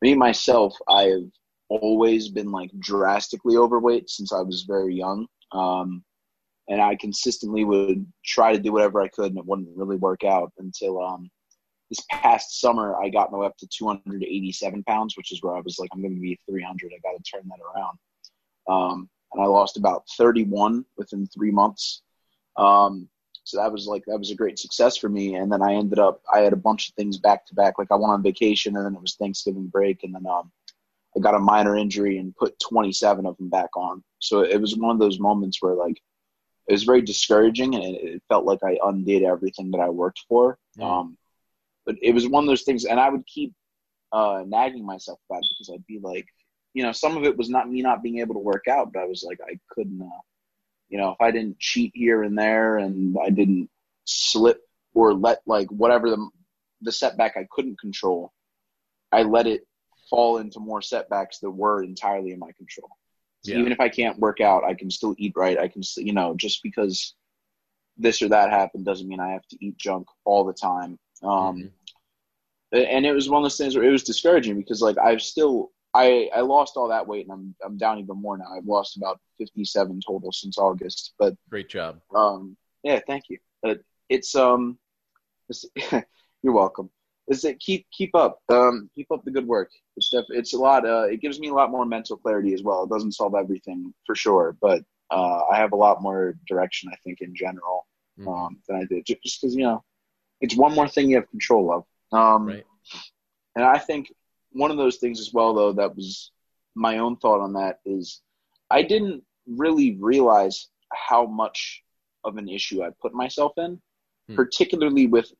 me 0.00 0.14
myself, 0.14 0.76
I 0.88 1.04
have 1.04 1.30
always 1.68 2.28
been 2.28 2.50
like 2.50 2.70
drastically 2.78 3.56
overweight 3.56 4.08
since 4.08 4.32
I 4.32 4.40
was 4.40 4.62
very 4.62 4.94
young. 4.94 5.26
Um, 5.52 6.04
and 6.68 6.80
I 6.80 6.96
consistently 6.96 7.64
would 7.64 8.06
try 8.24 8.52
to 8.52 8.58
do 8.58 8.72
whatever 8.72 9.00
I 9.00 9.08
could, 9.08 9.30
and 9.30 9.38
it 9.38 9.46
wouldn't 9.46 9.76
really 9.76 9.96
work 9.96 10.24
out 10.24 10.52
until 10.58 11.02
um, 11.02 11.30
this 11.88 12.04
past 12.10 12.60
summer 12.60 12.96
I 13.02 13.08
got 13.08 13.32
my 13.32 13.38
way 13.38 13.46
up 13.46 13.56
to 13.58 13.66
287 13.66 14.84
pounds, 14.84 15.16
which 15.16 15.32
is 15.32 15.42
where 15.42 15.56
I 15.56 15.60
was 15.60 15.78
like, 15.78 15.90
I'm 15.92 16.02
going 16.02 16.14
to 16.14 16.20
be 16.20 16.38
300. 16.48 16.92
I 16.92 17.08
got 17.08 17.16
to 17.16 17.30
turn 17.30 17.48
that 17.48 17.58
around. 17.64 17.98
Um, 18.68 19.08
and 19.32 19.42
I 19.42 19.46
lost 19.46 19.76
about 19.76 20.04
31 20.16 20.84
within 20.96 21.26
three 21.26 21.50
months. 21.50 22.02
Um, 22.56 23.08
so 23.44 23.56
that 23.56 23.72
was 23.72 23.86
like 23.86 24.04
that 24.06 24.18
was 24.18 24.30
a 24.30 24.36
great 24.36 24.58
success 24.58 24.98
for 24.98 25.08
me. 25.08 25.36
And 25.36 25.50
then 25.50 25.62
I 25.62 25.72
ended 25.72 25.98
up 25.98 26.20
I 26.32 26.40
had 26.40 26.52
a 26.52 26.56
bunch 26.56 26.88
of 26.88 26.94
things 26.94 27.16
back 27.16 27.46
to 27.46 27.54
back. 27.54 27.78
Like 27.78 27.90
I 27.90 27.94
went 27.94 28.12
on 28.12 28.22
vacation, 28.22 28.76
and 28.76 28.84
then 28.84 28.94
it 28.94 29.00
was 29.00 29.14
Thanksgiving 29.14 29.68
break, 29.68 30.04
and 30.04 30.14
then 30.14 30.26
um, 30.26 30.52
I 31.16 31.20
got 31.20 31.34
a 31.34 31.38
minor 31.38 31.76
injury 31.76 32.18
and 32.18 32.36
put 32.36 32.58
27 32.60 33.24
of 33.24 33.36
them 33.38 33.48
back 33.48 33.74
on. 33.74 34.04
So 34.18 34.40
it 34.40 34.60
was 34.60 34.76
one 34.76 34.90
of 34.90 34.98
those 34.98 35.18
moments 35.18 35.62
where 35.62 35.74
like 35.74 35.98
it 36.68 36.72
was 36.72 36.84
very 36.84 37.00
discouraging, 37.00 37.74
and 37.74 37.84
it, 37.84 38.22
felt 38.28 38.44
like 38.44 38.62
I 38.62 38.78
undid 38.84 39.22
everything 39.22 39.70
that 39.70 39.80
I 39.80 39.88
worked 39.88 40.24
for. 40.28 40.58
Mm. 40.78 40.84
Um, 40.84 41.18
but 41.86 41.96
it 42.02 42.12
was 42.12 42.28
one 42.28 42.44
of 42.44 42.48
those 42.48 42.62
things, 42.62 42.84
and 42.84 43.00
I 43.00 43.08
would 43.08 43.26
keep 43.26 43.54
uh, 44.12 44.44
nagging 44.46 44.84
myself 44.84 45.18
about 45.28 45.42
it 45.42 45.50
because 45.58 45.72
I'd 45.72 45.86
be 45.86 45.98
like, 46.02 46.26
you 46.74 46.82
know, 46.82 46.92
some 46.92 47.16
of 47.16 47.24
it 47.24 47.38
was 47.38 47.48
not 47.48 47.70
me 47.70 47.80
not 47.80 48.02
being 48.02 48.18
able 48.18 48.34
to 48.34 48.40
work 48.40 48.68
out, 48.68 48.92
but 48.92 49.00
I 49.00 49.06
was 49.06 49.24
like, 49.26 49.38
I 49.42 49.58
couldn't, 49.70 50.02
uh, 50.02 50.20
you 50.90 50.98
know, 50.98 51.10
if 51.12 51.20
I 51.20 51.30
didn't 51.30 51.58
cheat 51.58 51.92
here 51.94 52.22
and 52.22 52.38
there, 52.38 52.76
and 52.76 53.16
I 53.24 53.30
didn't 53.30 53.70
slip 54.04 54.60
or 54.92 55.14
let 55.14 55.38
like 55.46 55.68
whatever 55.70 56.10
the 56.10 56.28
the 56.82 56.92
setback 56.92 57.36
I 57.36 57.46
couldn't 57.50 57.80
control, 57.80 58.32
I 59.10 59.22
let 59.22 59.46
it 59.46 59.66
fall 60.10 60.38
into 60.38 60.60
more 60.60 60.82
setbacks 60.82 61.38
that 61.38 61.50
were 61.50 61.82
entirely 61.82 62.32
in 62.32 62.38
my 62.38 62.52
control. 62.52 62.90
Yeah. 63.48 63.58
even 63.58 63.72
if 63.72 63.80
I 63.80 63.88
can't 63.88 64.18
work 64.18 64.40
out, 64.40 64.64
I 64.64 64.74
can 64.74 64.90
still 64.90 65.14
eat 65.18 65.32
right. 65.36 65.58
I 65.58 65.68
can, 65.68 65.82
still, 65.82 66.04
you 66.04 66.12
know, 66.12 66.34
just 66.36 66.62
because 66.62 67.14
this 67.96 68.22
or 68.22 68.28
that 68.28 68.50
happened 68.50 68.84
doesn't 68.84 69.08
mean 69.08 69.20
I 69.20 69.30
have 69.30 69.46
to 69.48 69.64
eat 69.64 69.76
junk 69.76 70.06
all 70.24 70.44
the 70.44 70.52
time. 70.52 70.98
Um, 71.22 71.30
mm-hmm. 71.30 71.66
And 72.72 73.06
it 73.06 73.12
was 73.12 73.28
one 73.28 73.42
of 73.42 73.44
those 73.44 73.56
things 73.56 73.74
where 73.74 73.84
it 73.84 73.90
was 73.90 74.04
discouraging 74.04 74.56
because 74.56 74.82
like 74.82 74.98
I've 74.98 75.22
still 75.22 75.70
I 75.94 76.28
I 76.36 76.42
lost 76.42 76.76
all 76.76 76.88
that 76.88 77.06
weight 77.06 77.26
and 77.26 77.32
I'm 77.32 77.54
I'm 77.64 77.78
down 77.78 77.98
even 77.98 78.20
more 78.20 78.36
now. 78.36 78.52
I've 78.54 78.66
lost 78.66 78.98
about 78.98 79.20
57 79.38 80.00
total 80.06 80.32
since 80.32 80.58
August. 80.58 81.14
But 81.18 81.34
great 81.48 81.70
job. 81.70 82.00
Um, 82.14 82.58
yeah, 82.82 83.00
thank 83.06 83.24
you. 83.30 83.38
But 83.62 83.80
it's 84.10 84.34
um, 84.34 84.78
it's, 85.48 85.64
you're 86.42 86.52
welcome 86.52 86.90
is 87.28 87.42
that 87.42 87.60
keep 87.60 87.86
keep 87.90 88.14
up 88.14 88.40
um, 88.48 88.90
keep 88.94 89.10
up 89.10 89.24
the 89.24 89.30
good 89.30 89.46
work 89.46 89.70
it's 89.96 90.08
def- 90.10 90.24
it's 90.30 90.54
a 90.54 90.58
lot 90.58 90.86
uh, 90.86 91.04
it 91.04 91.20
gives 91.20 91.38
me 91.38 91.48
a 91.48 91.54
lot 91.54 91.70
more 91.70 91.84
mental 91.84 92.16
clarity 92.16 92.54
as 92.54 92.62
well 92.62 92.84
it 92.84 92.90
doesn't 92.90 93.12
solve 93.12 93.34
everything 93.34 93.92
for 94.06 94.14
sure 94.14 94.56
but 94.60 94.82
uh, 95.10 95.42
i 95.50 95.56
have 95.56 95.72
a 95.72 95.76
lot 95.76 96.02
more 96.02 96.34
direction 96.46 96.90
i 96.92 96.96
think 97.04 97.20
in 97.20 97.34
general 97.34 97.86
mm-hmm. 98.18 98.28
um, 98.28 98.58
than 98.66 98.76
i 98.76 98.84
did 98.84 99.04
just 99.06 99.40
because 99.40 99.54
you 99.54 99.62
know 99.62 99.82
it's 100.40 100.56
one 100.56 100.74
more 100.74 100.88
thing 100.88 101.10
you 101.10 101.16
have 101.16 101.30
control 101.30 101.72
of 101.72 102.18
um, 102.18 102.46
right. 102.46 102.64
and 103.56 103.64
i 103.64 103.78
think 103.78 104.12
one 104.52 104.70
of 104.70 104.76
those 104.76 104.96
things 104.96 105.20
as 105.20 105.32
well 105.32 105.54
though 105.54 105.72
that 105.72 105.94
was 105.94 106.32
my 106.74 106.98
own 106.98 107.16
thought 107.16 107.40
on 107.40 107.52
that 107.52 107.80
is 107.84 108.22
i 108.70 108.82
didn't 108.82 109.22
really 109.46 109.96
realize 110.00 110.68
how 110.92 111.26
much 111.26 111.82
of 112.24 112.36
an 112.36 112.48
issue 112.48 112.82
i 112.82 112.88
put 113.00 113.12
myself 113.12 113.52
in 113.58 113.72
mm-hmm. 113.72 114.34
particularly 114.34 115.06
with 115.06 115.30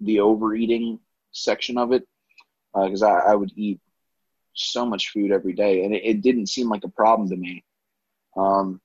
the 0.00 0.20
overeating 0.20 0.98
section 1.44 1.78
of 1.78 1.92
it 1.92 2.06
because 2.74 3.02
uh, 3.02 3.08
I, 3.08 3.32
I, 3.32 3.34
would 3.34 3.52
eat 3.56 3.80
so 4.54 4.84
much 4.84 5.10
food 5.10 5.32
every 5.32 5.52
day, 5.52 5.84
and 5.84 5.94
it, 5.94 6.04
it 6.04 6.22
didn't 6.22 6.46
seem 6.46 6.68
like 6.68 6.84
a 6.84 6.88
problem 6.88 7.28
to 7.30 7.36
me. 7.36 7.64
Um, 8.36 8.80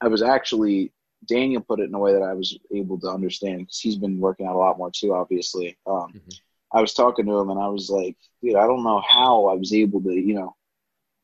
I 0.00 0.08
was 0.08 0.22
actually 0.22 0.92
Daniel 1.26 1.60
put 1.60 1.80
it 1.80 1.84
in 1.88 1.94
a 1.94 1.98
way 1.98 2.12
that 2.12 2.22
I 2.22 2.32
was 2.34 2.56
able 2.74 2.98
to 3.00 3.08
understand 3.08 3.60
because 3.60 3.78
he's 3.78 3.96
been 3.96 4.18
working 4.18 4.46
out 4.46 4.54
a 4.54 4.58
lot 4.58 4.78
more 4.78 4.90
too. 4.90 5.14
Obviously, 5.14 5.76
um, 5.86 6.12
mm-hmm. 6.14 6.30
I 6.72 6.80
was 6.80 6.94
talking 6.94 7.26
to 7.26 7.38
him 7.38 7.50
and 7.50 7.60
I 7.60 7.68
was 7.68 7.90
like, 7.90 8.16
dude, 8.42 8.56
I 8.56 8.66
don't 8.66 8.84
know 8.84 9.02
how 9.06 9.46
I 9.46 9.54
was 9.54 9.74
able 9.74 10.00
to, 10.02 10.12
you 10.12 10.34
know, 10.34 10.56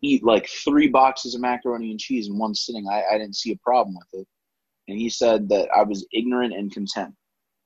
eat 0.03 0.24
like 0.24 0.49
three 0.49 0.88
boxes 0.88 1.34
of 1.34 1.40
macaroni 1.40 1.90
and 1.90 2.01
cheese 2.01 2.28
in 2.28 2.36
one 2.36 2.55
sitting. 2.55 2.86
I, 2.88 3.05
I 3.11 3.18
didn't 3.18 3.36
see 3.36 3.53
a 3.53 3.57
problem 3.57 3.97
with 3.97 4.22
it. 4.22 4.28
And 4.88 4.99
he 4.99 5.09
said 5.09 5.49
that 5.49 5.68
I 5.74 5.82
was 5.82 6.07
ignorant 6.12 6.55
and 6.55 6.72
content 6.72 7.14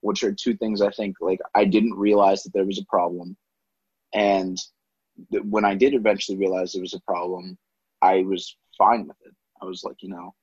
which 0.00 0.22
are 0.24 0.32
two 0.32 0.56
things 0.56 0.80
I 0.80 0.90
think 0.90 1.16
like 1.20 1.40
I 1.54 1.64
didn't 1.64 1.94
realize 1.94 2.42
that 2.42 2.52
there 2.52 2.64
was 2.64 2.78
a 2.78 2.86
problem, 2.86 3.36
and 4.12 4.58
th- 5.30 5.44
when 5.44 5.64
I 5.64 5.74
did 5.74 5.94
eventually 5.94 6.38
realize 6.38 6.72
there 6.72 6.82
was 6.82 6.94
a 6.94 7.00
problem, 7.00 7.58
I 8.02 8.22
was 8.22 8.56
fine 8.76 9.06
with 9.06 9.16
it. 9.24 9.34
I 9.60 9.66
was 9.66 9.84
like, 9.84 10.02
you 10.02 10.08
know, 10.08 10.34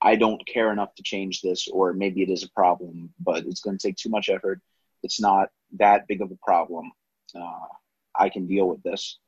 I 0.00 0.16
don't 0.16 0.46
care 0.46 0.72
enough 0.72 0.94
to 0.96 1.02
change 1.02 1.40
this, 1.40 1.68
or 1.68 1.92
maybe 1.92 2.22
it 2.22 2.30
is 2.30 2.44
a 2.44 2.50
problem, 2.50 3.12
but 3.18 3.46
it's 3.46 3.60
going 3.60 3.78
to 3.78 3.88
take 3.88 3.96
too 3.96 4.10
much 4.10 4.28
effort. 4.28 4.60
It's 5.02 5.20
not 5.20 5.48
that 5.78 6.06
big 6.06 6.20
of 6.20 6.30
a 6.30 6.38
problem. 6.42 6.92
Uh, 7.34 7.66
I 8.14 8.28
can 8.28 8.46
deal 8.46 8.68
with 8.68 8.82
this. 8.82 9.18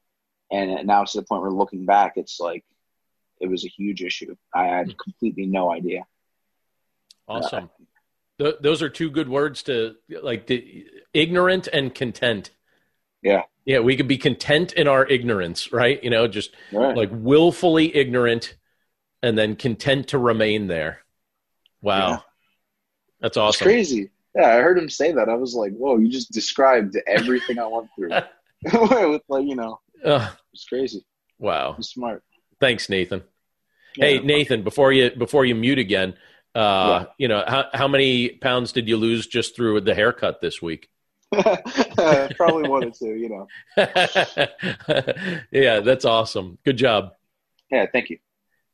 And 0.50 0.86
now 0.86 1.02
it's 1.02 1.12
to 1.12 1.20
the 1.20 1.26
point 1.26 1.42
where 1.42 1.50
looking 1.50 1.84
back, 1.84 2.14
it's 2.16 2.40
like 2.40 2.64
it 3.40 3.48
was 3.48 3.64
a 3.64 3.68
huge 3.68 4.02
issue. 4.02 4.34
I 4.54 4.66
had 4.66 4.86
hmm. 4.86 4.96
completely 5.02 5.46
no 5.46 5.70
idea. 5.70 6.06
Awesome. 7.26 7.64
Uh, 7.64 7.84
Th- 8.38 8.56
those 8.60 8.82
are 8.82 8.88
two 8.88 9.10
good 9.10 9.28
words 9.28 9.62
to 9.64 9.96
like 10.22 10.46
the, 10.46 10.86
ignorant 11.12 11.68
and 11.72 11.94
content. 11.94 12.50
Yeah. 13.22 13.42
Yeah, 13.64 13.80
we 13.80 13.96
could 13.96 14.08
be 14.08 14.16
content 14.16 14.72
in 14.72 14.88
our 14.88 15.06
ignorance, 15.06 15.72
right? 15.72 16.02
You 16.02 16.10
know, 16.10 16.26
just 16.26 16.54
right. 16.72 16.96
like 16.96 17.10
willfully 17.12 17.94
ignorant 17.94 18.54
and 19.22 19.36
then 19.36 19.56
content 19.56 20.08
to 20.08 20.18
remain 20.18 20.68
there. 20.68 21.02
Wow. 21.82 22.08
Yeah. 22.08 22.18
That's 23.20 23.36
awesome. 23.36 23.68
It's 23.68 23.74
crazy. 23.74 24.10
Yeah, 24.34 24.54
I 24.54 24.60
heard 24.60 24.78
him 24.78 24.88
say 24.88 25.12
that. 25.12 25.28
I 25.28 25.34
was 25.34 25.54
like, 25.54 25.72
whoa, 25.72 25.98
you 25.98 26.08
just 26.08 26.32
described 26.32 26.96
everything 27.06 27.58
I 27.58 27.66
went 27.66 27.88
through. 27.96 28.10
With 29.12 29.22
like, 29.28 29.44
you 29.44 29.54
know, 29.54 29.80
uh, 30.04 30.30
it's 30.52 30.64
crazy. 30.64 31.04
Wow. 31.38 31.74
He's 31.76 31.88
smart. 31.88 32.22
Thanks, 32.60 32.88
Nathan. 32.88 33.22
Yeah. 33.96 34.06
Hey, 34.06 34.18
Nathan, 34.20 34.62
before 34.62 34.92
you 34.92 35.10
before 35.10 35.44
you 35.44 35.54
mute 35.54 35.78
again, 35.78 36.14
uh, 36.54 36.58
yeah. 36.58 37.04
You 37.18 37.28
know, 37.28 37.44
how, 37.46 37.66
how 37.72 37.88
many 37.88 38.30
pounds 38.30 38.72
did 38.72 38.88
you 38.88 38.96
lose 38.96 39.26
just 39.26 39.54
through 39.54 39.82
the 39.82 39.94
haircut 39.94 40.40
this 40.40 40.60
week? 40.62 40.88
Probably 41.32 42.68
one 42.68 42.84
or 42.84 42.90
two, 42.90 43.14
you 43.14 43.28
know. 43.28 43.48
yeah, 45.50 45.80
that's 45.80 46.04
awesome. 46.04 46.58
Good 46.64 46.78
job. 46.78 47.12
Yeah, 47.70 47.86
thank 47.92 48.10
you. 48.10 48.18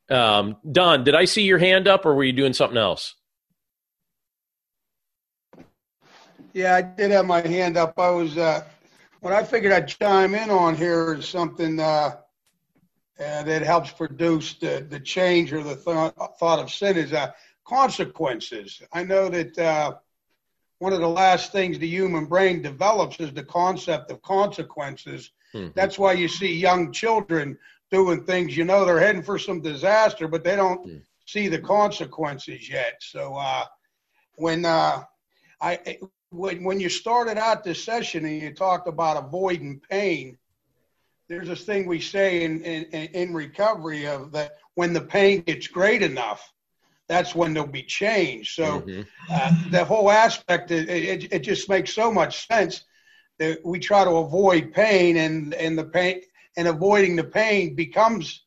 Um, 0.09 0.57
Don, 0.71 1.05
did 1.05 1.15
I 1.15 1.25
see 1.25 1.43
your 1.43 1.59
hand 1.59 1.89
up 1.89 2.07
or 2.07 2.15
were 2.15 2.25
you 2.25 2.33
doing 2.33 2.53
something 2.53 2.79
else? 2.79 3.15
Yeah, 6.53 6.77
I 6.77 6.83
did 6.83 7.11
have 7.11 7.27
my 7.27 7.41
hand 7.41 7.77
up. 7.77 7.99
I 7.99 8.11
was, 8.11 8.39
uh, 8.39 8.63
what 9.21 9.33
I 9.33 9.43
figured 9.43 9.73
I'd 9.73 9.89
chime 9.89 10.37
in 10.37 10.51
on 10.51 10.77
here 10.77 11.15
is 11.15 11.27
something 11.27 11.81
uh, 11.81 12.17
uh, 13.19 13.43
that 13.43 13.63
helps 13.63 13.91
produce 13.91 14.55
the, 14.55 14.87
the 14.89 15.01
change 15.01 15.53
or 15.53 15.65
the 15.65 15.75
th- 15.75 16.13
thought 16.39 16.61
of 16.61 16.71
sin 16.71 16.97
is 16.97 17.13
uh, 17.13 17.33
consequences. 17.65 18.83
I 18.93 19.05
know 19.05 19.29
that 19.29 19.59
uh, 19.59 19.95
one 20.79 20.93
of 20.93 21.01
the 21.01 21.09
last 21.09 21.53
things 21.53 21.79
the 21.79 21.87
human 21.87 22.27
brain 22.27 22.63
develops 22.63 23.21
is 23.21 23.33
the 23.33 23.45
concept 23.45 24.11
of 24.11 24.21
consequences. 24.23 25.31
Mm-hmm. 25.55 25.71
That's 25.75 25.99
why 25.99 26.13
you 26.13 26.29
see 26.29 26.55
young 26.55 26.93
children 26.93 27.59
doing 27.91 28.25
things, 28.25 28.57
you 28.57 28.65
know, 28.65 28.85
they're 28.85 28.99
heading 28.99 29.23
for 29.23 29.39
some 29.39 29.61
disaster, 29.61 30.27
but 30.27 30.43
they 30.43 30.57
don't 30.57 30.87
mm-hmm. 30.87 30.99
see 31.27 31.49
the 31.49 31.61
consequences 31.61 32.69
yet. 32.69 32.95
So 33.01 33.37
uh, 33.37 33.65
when 34.37 34.65
uh, 34.65 35.05
I 35.61 35.99
when, 36.31 36.65
when 36.65 36.81
you 36.81 36.89
started 36.89 37.39
out 37.39 37.63
this 37.63 37.83
session 37.83 38.25
and 38.25 38.43
you 38.43 38.53
talked 38.53 38.89
about 38.89 39.17
avoiding 39.17 39.81
pain, 39.89 40.37
there's 41.29 41.49
this 41.49 41.65
thing 41.65 41.87
we 41.87 42.01
say 42.01 42.43
in, 42.43 42.61
in, 42.63 42.85
in 42.85 43.33
recovery 43.33 44.07
of 44.07 44.33
that 44.33 44.59
when 44.75 44.93
the 44.93 45.01
pain 45.01 45.43
gets 45.43 45.69
great 45.69 46.03
enough, 46.03 46.53
that's 47.09 47.35
when 47.35 47.53
there'll 47.53 47.69
be 47.69 47.83
change. 47.83 48.55
So 48.55 48.81
mm-hmm. 48.81 49.03
uh, 49.31 49.71
the 49.71 49.85
whole 49.85 50.11
aspect, 50.11 50.71
it, 50.71 50.89
it, 50.89 51.33
it, 51.33 51.39
just 51.41 51.69
makes 51.69 51.93
so 51.93 52.11
much 52.11 52.47
sense 52.47 52.85
that 53.39 53.65
we 53.65 53.79
try 53.79 54.05
to 54.05 54.11
avoid 54.11 54.73
pain, 54.73 55.19
and 55.19 55.55
and 55.55 55.77
the 55.77 55.85
pain 55.85 56.23
and 56.57 56.69
avoiding 56.69 57.17
the 57.17 57.25
pain 57.25 57.75
becomes 57.75 58.45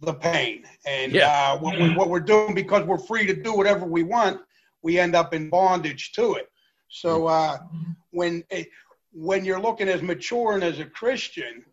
the 0.00 0.14
pain. 0.14 0.64
And 0.86 1.12
yeah. 1.12 1.52
uh, 1.52 1.58
what, 1.58 1.78
we, 1.78 1.94
what 1.94 2.08
we're 2.08 2.20
doing 2.20 2.54
because 2.54 2.84
we're 2.84 2.98
free 2.98 3.26
to 3.26 3.34
do 3.34 3.54
whatever 3.54 3.86
we 3.86 4.02
want, 4.02 4.40
we 4.82 4.98
end 4.98 5.14
up 5.14 5.34
in 5.34 5.48
bondage 5.50 6.12
to 6.12 6.34
it. 6.34 6.50
So 6.88 7.22
mm-hmm. 7.22 7.54
uh, 7.54 7.66
when 8.10 8.44
eh, 8.50 8.64
when 9.12 9.44
you're 9.44 9.60
looking 9.60 9.88
as 9.88 10.02
mature 10.02 10.52
and 10.52 10.62
as 10.62 10.78
a 10.78 10.84
Christian, 10.84 11.64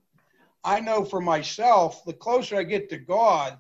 I 0.64 0.80
know 0.80 1.04
for 1.04 1.20
myself, 1.20 2.06
the 2.06 2.14
closer 2.14 2.56
I 2.56 2.64
get 2.64 2.90
to 2.90 2.98
God, 2.98 3.58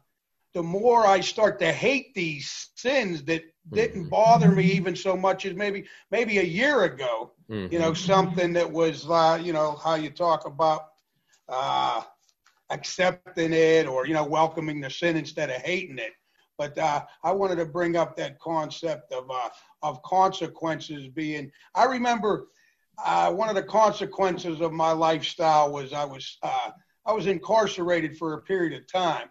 the 0.53 0.63
more 0.63 1.05
I 1.05 1.19
start 1.19 1.59
to 1.59 1.71
hate 1.71 2.13
these 2.13 2.69
sins 2.75 3.23
that 3.23 3.43
didn't 3.71 4.01
mm-hmm. 4.01 4.09
bother 4.09 4.49
me 4.49 4.63
even 4.65 4.95
so 4.95 5.15
much 5.15 5.45
as 5.45 5.55
maybe 5.55 5.85
maybe 6.11 6.37
a 6.39 6.43
year 6.43 6.83
ago. 6.83 7.31
Mm-hmm. 7.49 7.73
You 7.73 7.79
know, 7.79 7.93
something 7.93 8.53
that 8.53 8.71
was 8.71 9.09
uh, 9.09 9.39
you 9.41 9.53
know 9.53 9.79
how 9.83 9.95
you 9.95 10.09
talk 10.09 10.45
about 10.45 10.89
uh, 11.49 12.01
accepting 12.69 13.53
it 13.53 13.87
or 13.87 14.05
you 14.05 14.13
know 14.13 14.25
welcoming 14.25 14.81
the 14.81 14.89
sin 14.89 15.17
instead 15.17 15.49
of 15.49 15.61
hating 15.61 15.97
it. 15.97 16.11
But 16.57 16.77
uh, 16.77 17.03
I 17.23 17.31
wanted 17.31 17.55
to 17.55 17.65
bring 17.65 17.95
up 17.95 18.15
that 18.17 18.39
concept 18.39 19.11
of 19.11 19.29
uh, 19.29 19.49
of 19.81 20.01
consequences 20.03 21.07
being. 21.07 21.51
I 21.73 21.85
remember 21.85 22.47
uh, 23.03 23.31
one 23.31 23.49
of 23.49 23.55
the 23.55 23.63
consequences 23.63 24.61
of 24.61 24.71
my 24.71 24.91
lifestyle 24.91 25.71
was 25.71 25.93
I 25.93 26.05
was 26.05 26.37
uh, 26.43 26.71
I 27.05 27.13
was 27.13 27.27
incarcerated 27.27 28.17
for 28.17 28.33
a 28.33 28.41
period 28.41 28.73
of 28.79 28.91
time, 28.91 29.29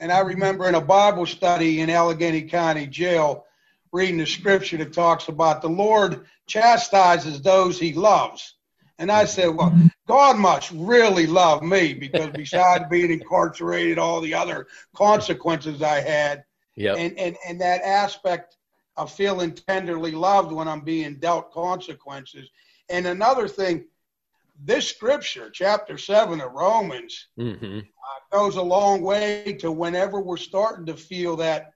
and 0.00 0.10
I 0.10 0.20
remember 0.20 0.68
in 0.68 0.74
a 0.74 0.80
Bible 0.80 1.26
study 1.26 1.80
in 1.80 1.88
Allegheny 1.88 2.42
County 2.42 2.86
Jail 2.86 3.46
reading 3.92 4.18
the 4.18 4.26
scripture 4.26 4.78
that 4.78 4.92
talks 4.92 5.28
about 5.28 5.62
the 5.62 5.68
Lord 5.68 6.26
chastises 6.46 7.40
those 7.40 7.78
He 7.78 7.92
loves. 7.92 8.54
And 8.98 9.10
I 9.10 9.24
said, 9.24 9.48
well, 9.48 9.76
God 10.06 10.38
must 10.38 10.70
really 10.72 11.26
love 11.26 11.62
me 11.62 11.94
because 11.94 12.30
besides 12.34 12.84
being 12.90 13.10
incarcerated, 13.10 13.98
all 13.98 14.20
the 14.20 14.34
other 14.34 14.66
consequences 14.94 15.82
I 15.82 16.00
had, 16.00 16.44
yep. 16.76 16.96
and, 16.98 17.18
and, 17.18 17.36
and 17.46 17.60
that 17.60 17.82
aspect 17.82 18.56
of 18.96 19.12
feeling 19.12 19.52
tenderly 19.52 20.12
loved 20.12 20.52
when 20.52 20.68
I'm 20.68 20.82
being 20.82 21.16
dealt 21.16 21.52
consequences. 21.52 22.50
And 22.90 23.06
another 23.06 23.48
thing, 23.48 23.84
this 24.64 24.88
scripture, 24.88 25.50
chapter 25.50 25.98
7 25.98 26.40
of 26.40 26.52
Romans, 26.52 27.28
mm-hmm. 27.38 27.78
uh, 27.78 28.36
goes 28.36 28.56
a 28.56 28.62
long 28.62 29.02
way 29.02 29.56
to 29.60 29.72
whenever 29.72 30.20
we're 30.20 30.36
starting 30.36 30.86
to 30.86 30.96
feel 30.96 31.36
that 31.36 31.72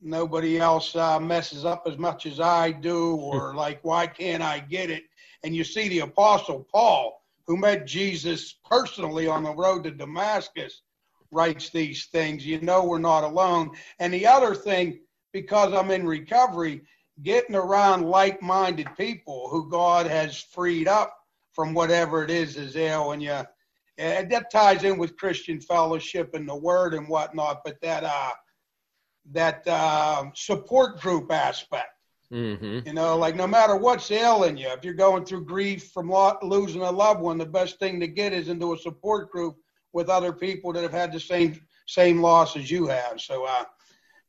nobody 0.00 0.58
else 0.58 0.94
uh, 0.96 1.20
messes 1.20 1.64
up 1.64 1.84
as 1.86 1.98
much 1.98 2.26
as 2.26 2.40
I 2.40 2.72
do, 2.72 3.14
or 3.16 3.54
like, 3.56 3.78
why 3.82 4.06
can't 4.06 4.42
I 4.42 4.58
get 4.58 4.90
it? 4.90 5.04
And 5.44 5.54
you 5.54 5.62
see 5.62 5.88
the 5.88 6.00
Apostle 6.00 6.66
Paul, 6.72 7.22
who 7.46 7.56
met 7.56 7.86
Jesus 7.86 8.56
personally 8.68 9.28
on 9.28 9.44
the 9.44 9.54
road 9.54 9.84
to 9.84 9.92
Damascus, 9.92 10.82
writes 11.30 11.70
these 11.70 12.06
things. 12.06 12.44
You 12.44 12.60
know, 12.60 12.84
we're 12.84 12.98
not 12.98 13.22
alone. 13.22 13.70
And 14.00 14.12
the 14.12 14.26
other 14.26 14.54
thing, 14.54 15.00
because 15.32 15.72
I'm 15.72 15.92
in 15.92 16.06
recovery, 16.06 16.82
getting 17.22 17.54
around 17.54 18.06
like 18.06 18.42
minded 18.42 18.88
people 18.96 19.48
who 19.48 19.70
God 19.70 20.06
has 20.06 20.38
freed 20.38 20.88
up 20.88 21.15
from 21.56 21.74
whatever 21.74 22.22
it 22.22 22.30
is 22.30 22.56
is 22.56 22.76
ailing 22.76 23.20
you. 23.22 23.40
And 23.98 24.30
that 24.30 24.52
ties 24.52 24.84
in 24.84 24.98
with 24.98 25.16
Christian 25.16 25.60
fellowship 25.60 26.34
and 26.34 26.48
the 26.48 26.54
word 26.54 26.94
and 26.94 27.08
whatnot, 27.08 27.62
but 27.64 27.80
that 27.80 28.04
uh, 28.04 28.30
that 29.32 29.66
uh, 29.66 30.26
support 30.34 31.00
group 31.00 31.32
aspect 31.32 31.96
Mm-hmm. 32.32 32.80
You 32.86 32.92
know, 32.92 33.16
like 33.16 33.36
no 33.36 33.46
matter 33.46 33.76
what's 33.76 34.10
ailing 34.10 34.56
you, 34.56 34.68
if 34.68 34.84
you're 34.84 34.94
going 34.94 35.24
through 35.24 35.44
grief 35.44 35.90
from 35.92 36.08
lo- 36.08 36.38
losing 36.42 36.82
a 36.82 36.90
loved 36.90 37.20
one, 37.20 37.38
the 37.38 37.46
best 37.46 37.78
thing 37.78 38.00
to 38.00 38.08
get 38.08 38.32
is 38.32 38.48
into 38.48 38.72
a 38.72 38.78
support 38.78 39.30
group 39.30 39.56
with 39.92 40.08
other 40.08 40.32
people 40.32 40.72
that 40.72 40.82
have 40.82 40.92
had 40.92 41.12
the 41.12 41.20
same 41.20 41.60
same 41.86 42.20
loss 42.20 42.56
as 42.56 42.68
you 42.68 42.88
have. 42.88 43.20
So 43.20 43.44
uh, 43.44 43.64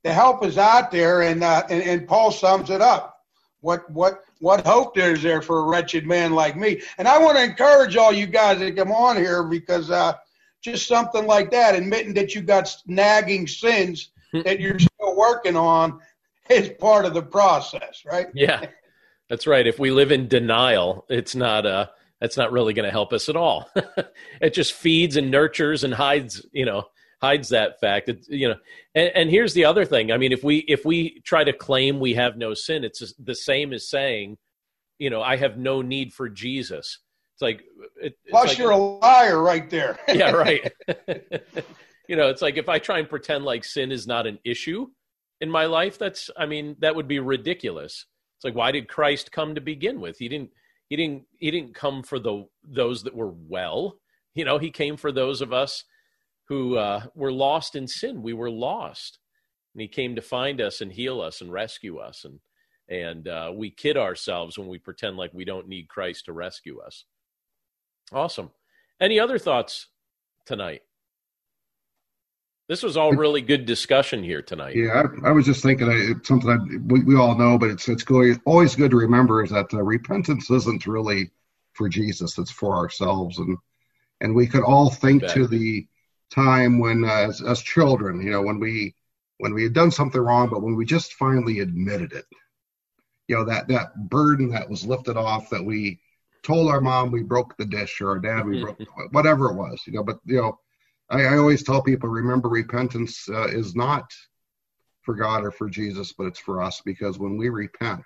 the 0.03 0.13
help 0.13 0.45
is 0.45 0.59
out 0.59 0.91
there, 0.91 1.23
and, 1.23 1.43
uh, 1.43 1.63
and 1.69 1.81
and 1.81 2.07
Paul 2.07 2.31
sums 2.31 2.69
it 2.69 2.81
up. 2.81 3.16
What 3.61 3.89
what 3.89 4.23
what 4.39 4.65
hope 4.65 4.95
there 4.95 5.13
is 5.13 5.23
there 5.23 5.41
for 5.41 5.59
a 5.59 5.63
wretched 5.63 6.05
man 6.05 6.33
like 6.33 6.55
me? 6.55 6.81
And 6.97 7.07
I 7.07 7.17
want 7.17 7.37
to 7.37 7.43
encourage 7.43 7.97
all 7.97 8.13
you 8.13 8.27
guys 8.27 8.59
that 8.59 8.75
come 8.75 8.91
on 8.91 9.17
here 9.17 9.43
because 9.43 9.89
uh, 9.89 10.13
just 10.61 10.87
something 10.87 11.25
like 11.25 11.51
that, 11.51 11.75
admitting 11.75 12.13
that 12.15 12.35
you 12.35 12.41
got 12.41 12.75
nagging 12.85 13.47
sins 13.47 14.11
that 14.43 14.59
you're 14.59 14.79
still 14.79 15.15
working 15.15 15.55
on 15.55 15.99
is 16.49 16.69
part 16.79 17.05
of 17.05 17.13
the 17.13 17.21
process, 17.21 18.03
right? 18.05 18.27
Yeah, 18.33 18.65
that's 19.29 19.47
right. 19.47 19.65
If 19.65 19.79
we 19.79 19.91
live 19.91 20.11
in 20.11 20.27
denial, 20.27 21.05
it's 21.09 21.35
not 21.35 21.65
uh 21.65 21.87
that's 22.19 22.37
not 22.37 22.51
really 22.51 22.73
going 22.73 22.85
to 22.85 22.91
help 22.91 23.13
us 23.13 23.29
at 23.29 23.35
all. 23.35 23.69
it 24.41 24.53
just 24.53 24.73
feeds 24.73 25.17
and 25.17 25.29
nurtures 25.29 25.83
and 25.83 25.93
hides, 25.93 26.45
you 26.51 26.65
know, 26.65 26.87
hides 27.21 27.49
that 27.49 27.79
fact. 27.79 28.09
It, 28.09 28.27
you 28.29 28.49
know, 28.49 28.55
and, 28.95 29.11
and 29.15 29.29
here's 29.29 29.53
the 29.53 29.65
other 29.65 29.85
thing. 29.85 30.11
I 30.11 30.17
mean, 30.17 30.31
if 30.31 30.43
we 30.43 30.57
if 30.67 30.85
we 30.85 31.21
try 31.21 31.43
to 31.43 31.53
claim 31.53 31.99
we 31.99 32.13
have 32.15 32.37
no 32.37 32.53
sin, 32.53 32.83
it's 32.83 33.13
the 33.19 33.35
same 33.35 33.73
as 33.73 33.89
saying, 33.89 34.37
you 34.99 35.09
know, 35.09 35.21
I 35.21 35.37
have 35.37 35.57
no 35.57 35.81
need 35.81 36.13
for 36.13 36.29
Jesus. 36.29 36.99
It's 37.35 37.41
like 37.41 37.63
it, 38.01 38.13
it's 38.23 38.31
plus 38.31 38.47
like, 38.49 38.57
you're 38.57 38.71
a 38.71 38.77
liar 38.77 39.41
right 39.41 39.69
there. 39.69 39.99
yeah, 40.07 40.31
right. 40.31 40.71
you 42.07 42.15
know, 42.15 42.29
it's 42.29 42.41
like 42.41 42.57
if 42.57 42.69
I 42.69 42.79
try 42.79 42.99
and 42.99 43.09
pretend 43.09 43.45
like 43.45 43.63
sin 43.63 43.91
is 43.91 44.07
not 44.07 44.25
an 44.27 44.39
issue, 44.43 44.87
in 45.41 45.49
my 45.49 45.65
life 45.65 45.97
that's 45.97 46.29
i 46.37 46.45
mean 46.45 46.75
that 46.79 46.95
would 46.95 47.07
be 47.07 47.19
ridiculous 47.19 48.05
it's 48.37 48.45
like 48.45 48.55
why 48.55 48.71
did 48.71 48.87
christ 48.87 49.31
come 49.31 49.55
to 49.55 49.61
begin 49.61 49.99
with 49.99 50.17
he 50.17 50.27
didn't 50.27 50.49
he 50.89 50.95
didn't 50.95 51.23
he 51.37 51.51
didn't 51.51 51.75
come 51.75 52.03
for 52.03 52.19
the 52.19 52.45
those 52.63 53.03
that 53.03 53.15
were 53.15 53.33
well 53.47 53.99
you 54.35 54.45
know 54.45 54.57
he 54.57 54.71
came 54.71 54.97
for 54.97 55.11
those 55.11 55.41
of 55.41 55.53
us 55.53 55.83
who 56.47 56.77
uh, 56.77 57.05
were 57.15 57.31
lost 57.31 57.75
in 57.75 57.87
sin. 57.87 58.21
We 58.21 58.33
were 58.33 58.49
lost. 58.49 59.19
And 59.73 59.81
he 59.81 59.87
came 59.87 60.15
to 60.15 60.21
find 60.21 60.59
us 60.61 60.81
and 60.81 60.91
heal 60.91 61.21
us 61.21 61.41
and 61.41 61.51
rescue 61.51 61.97
us. 61.97 62.25
And 62.25 62.39
and 62.89 63.27
uh, 63.27 63.51
we 63.53 63.69
kid 63.69 63.97
ourselves 63.97 64.57
when 64.57 64.67
we 64.67 64.79
pretend 64.79 65.17
like 65.17 65.33
we 65.33 65.45
don't 65.45 65.67
need 65.67 65.89
christ 65.89 66.25
to 66.25 66.33
rescue 66.33 66.79
us. 66.79 67.03
Awesome. 68.13 68.51
Any 69.01 69.19
other 69.19 69.37
thoughts 69.37 69.87
tonight? 70.45 70.83
This 72.69 72.83
was 72.83 72.97
all 72.97 73.11
really 73.11 73.41
good 73.41 73.65
discussion 73.65 74.23
here 74.23 74.41
tonight. 74.41 74.75
Yeah, 74.75 75.03
I, 75.23 75.29
I 75.29 75.31
was 75.31 75.45
just 75.45 75.63
thinking 75.63 75.89
I, 75.89 76.17
it's 76.17 76.27
something 76.27 76.49
I, 76.49 76.57
we, 76.91 77.03
we, 77.03 77.15
all 77.15 77.37
know, 77.37 77.57
but 77.57 77.69
it's 77.69 77.87
it's 77.87 78.03
always 78.45 78.75
good 78.75 78.91
to 78.91 78.97
remember 78.97 79.43
is 79.43 79.51
that 79.51 79.73
uh, 79.73 79.81
repentance 79.81 80.49
isn't 80.49 80.85
really 80.85 81.31
for 81.73 81.87
Jesus; 81.87 82.37
it's 82.37 82.51
for 82.51 82.75
ourselves, 82.75 83.37
and 83.37 83.57
and 84.19 84.35
we 84.35 84.47
could 84.47 84.63
all 84.63 84.89
think 84.89 85.25
to 85.27 85.47
the 85.47 85.87
time 86.29 86.79
when, 86.79 87.03
uh, 87.03 87.27
as, 87.27 87.41
as 87.41 87.61
children, 87.61 88.21
you 88.21 88.31
know, 88.31 88.41
when 88.41 88.59
we 88.59 88.95
when 89.39 89.53
we 89.53 89.61
had 89.61 89.73
done 89.73 89.91
something 89.91 90.19
wrong, 90.19 90.49
but 90.49 90.63
when 90.63 90.75
we 90.75 90.83
just 90.83 91.13
finally 91.13 91.59
admitted 91.59 92.11
it, 92.11 92.25
you 93.27 93.35
know, 93.35 93.45
that 93.45 93.67
that 93.67 94.09
burden 94.09 94.49
that 94.49 94.69
was 94.69 94.85
lifted 94.85 95.15
off, 95.15 95.49
that 95.51 95.63
we 95.63 95.99
told 96.43 96.69
our 96.69 96.81
mom 96.81 97.11
we 97.11 97.21
broke 97.21 97.55
the 97.57 97.65
dish 97.65 98.01
or 98.01 98.09
our 98.09 98.19
dad 98.19 98.45
we 98.45 98.61
broke 98.61 98.79
whatever 99.11 99.51
it 99.51 99.55
was, 99.55 99.81
you 99.85 99.93
know, 99.93 100.03
but 100.03 100.19
you 100.25 100.41
know 100.41 100.59
I, 101.09 101.23
I 101.23 101.37
always 101.37 101.63
tell 101.63 101.81
people 101.81 102.09
remember 102.09 102.49
repentance 102.49 103.27
uh, 103.29 103.47
is 103.47 103.75
not 103.75 104.11
for 105.03 105.15
God 105.15 105.45
or 105.45 105.51
for 105.51 105.69
Jesus, 105.69 106.13
but 106.13 106.25
it's 106.25 106.39
for 106.39 106.61
us 106.61 106.81
because 106.83 107.17
when 107.17 107.37
we 107.37 107.49
repent, 107.49 108.03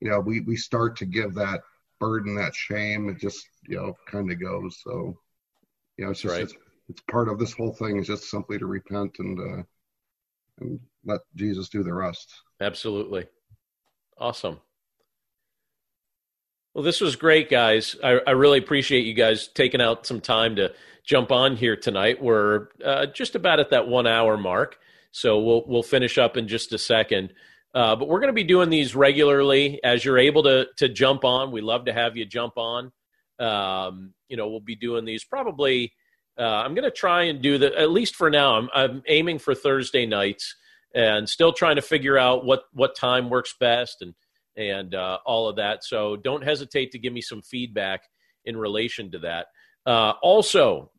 you 0.00 0.10
know, 0.10 0.20
we, 0.20 0.40
we 0.40 0.56
start 0.56 0.96
to 0.98 1.06
give 1.06 1.34
that 1.34 1.62
burden, 1.98 2.36
that 2.36 2.54
shame, 2.54 3.08
it 3.08 3.18
just, 3.18 3.44
you 3.66 3.76
know, 3.76 3.96
kind 4.06 4.30
of 4.30 4.40
goes. 4.40 4.78
So, 4.84 5.18
you 5.96 6.04
know, 6.04 6.12
it's 6.12 6.20
just, 6.20 6.32
right. 6.32 6.44
it's, 6.44 6.54
it's, 6.88 7.00
part 7.10 7.28
of 7.28 7.38
this 7.38 7.52
whole 7.52 7.72
thing 7.72 7.98
is 7.98 8.06
just 8.06 8.30
simply 8.30 8.58
to 8.58 8.66
repent 8.66 9.16
and, 9.18 9.38
uh, 9.38 9.62
and 10.60 10.80
let 11.04 11.20
Jesus 11.36 11.68
do 11.68 11.82
the 11.82 11.94
rest. 11.94 12.32
Absolutely. 12.60 13.26
Awesome. 14.18 14.60
Well, 16.74 16.84
this 16.84 17.00
was 17.00 17.16
great, 17.16 17.50
guys. 17.50 17.96
I, 18.04 18.20
I 18.26 18.30
really 18.32 18.58
appreciate 18.58 19.06
you 19.06 19.14
guys 19.14 19.48
taking 19.48 19.80
out 19.80 20.06
some 20.06 20.20
time 20.20 20.56
to 20.56 20.72
jump 21.04 21.32
on 21.32 21.56
here 21.56 21.76
tonight. 21.76 22.22
We're 22.22 22.68
uh, 22.84 23.06
just 23.06 23.34
about 23.34 23.58
at 23.58 23.70
that 23.70 23.88
one 23.88 24.06
hour 24.06 24.36
mark, 24.36 24.78
so 25.10 25.40
we'll 25.40 25.64
we'll 25.66 25.82
finish 25.82 26.18
up 26.18 26.36
in 26.36 26.46
just 26.46 26.72
a 26.72 26.78
second. 26.78 27.32
Uh, 27.74 27.96
but 27.96 28.06
we're 28.06 28.20
going 28.20 28.28
to 28.28 28.34
be 28.34 28.44
doing 28.44 28.70
these 28.70 28.94
regularly 28.94 29.80
as 29.82 30.04
you're 30.04 30.18
able 30.18 30.42
to 30.44 30.66
to 30.76 30.88
jump 30.88 31.24
on. 31.24 31.50
We 31.50 31.62
love 31.62 31.86
to 31.86 31.92
have 31.92 32.16
you 32.16 32.26
jump 32.26 32.56
on. 32.56 32.92
Um, 33.40 34.14
you 34.28 34.36
know, 34.36 34.48
we'll 34.48 34.60
be 34.60 34.76
doing 34.76 35.04
these 35.04 35.24
probably. 35.24 35.92
Uh, 36.38 36.44
I'm 36.64 36.74
going 36.74 36.84
to 36.84 36.90
try 36.90 37.24
and 37.24 37.42
do 37.42 37.58
the 37.58 37.76
at 37.78 37.90
least 37.90 38.14
for 38.14 38.30
now. 38.30 38.56
I'm, 38.56 38.68
I'm 38.72 39.02
aiming 39.08 39.40
for 39.40 39.54
Thursday 39.54 40.06
nights 40.06 40.54
and 40.94 41.28
still 41.28 41.52
trying 41.52 41.76
to 41.76 41.82
figure 41.82 42.16
out 42.16 42.44
what 42.44 42.64
what 42.72 42.96
time 42.96 43.28
works 43.28 43.54
best 43.58 44.02
and 44.02 44.14
and 44.56 44.94
uh, 44.94 45.18
all 45.24 45.48
of 45.48 45.56
that. 45.56 45.84
So 45.84 46.16
don't 46.16 46.42
hesitate 46.42 46.92
to 46.92 46.98
give 46.98 47.12
me 47.12 47.20
some 47.20 47.42
feedback 47.42 48.02
in 48.44 48.56
relation 48.56 49.10
to 49.12 49.20
that. 49.20 49.46
Uh, 49.86 50.14
also, 50.22 50.90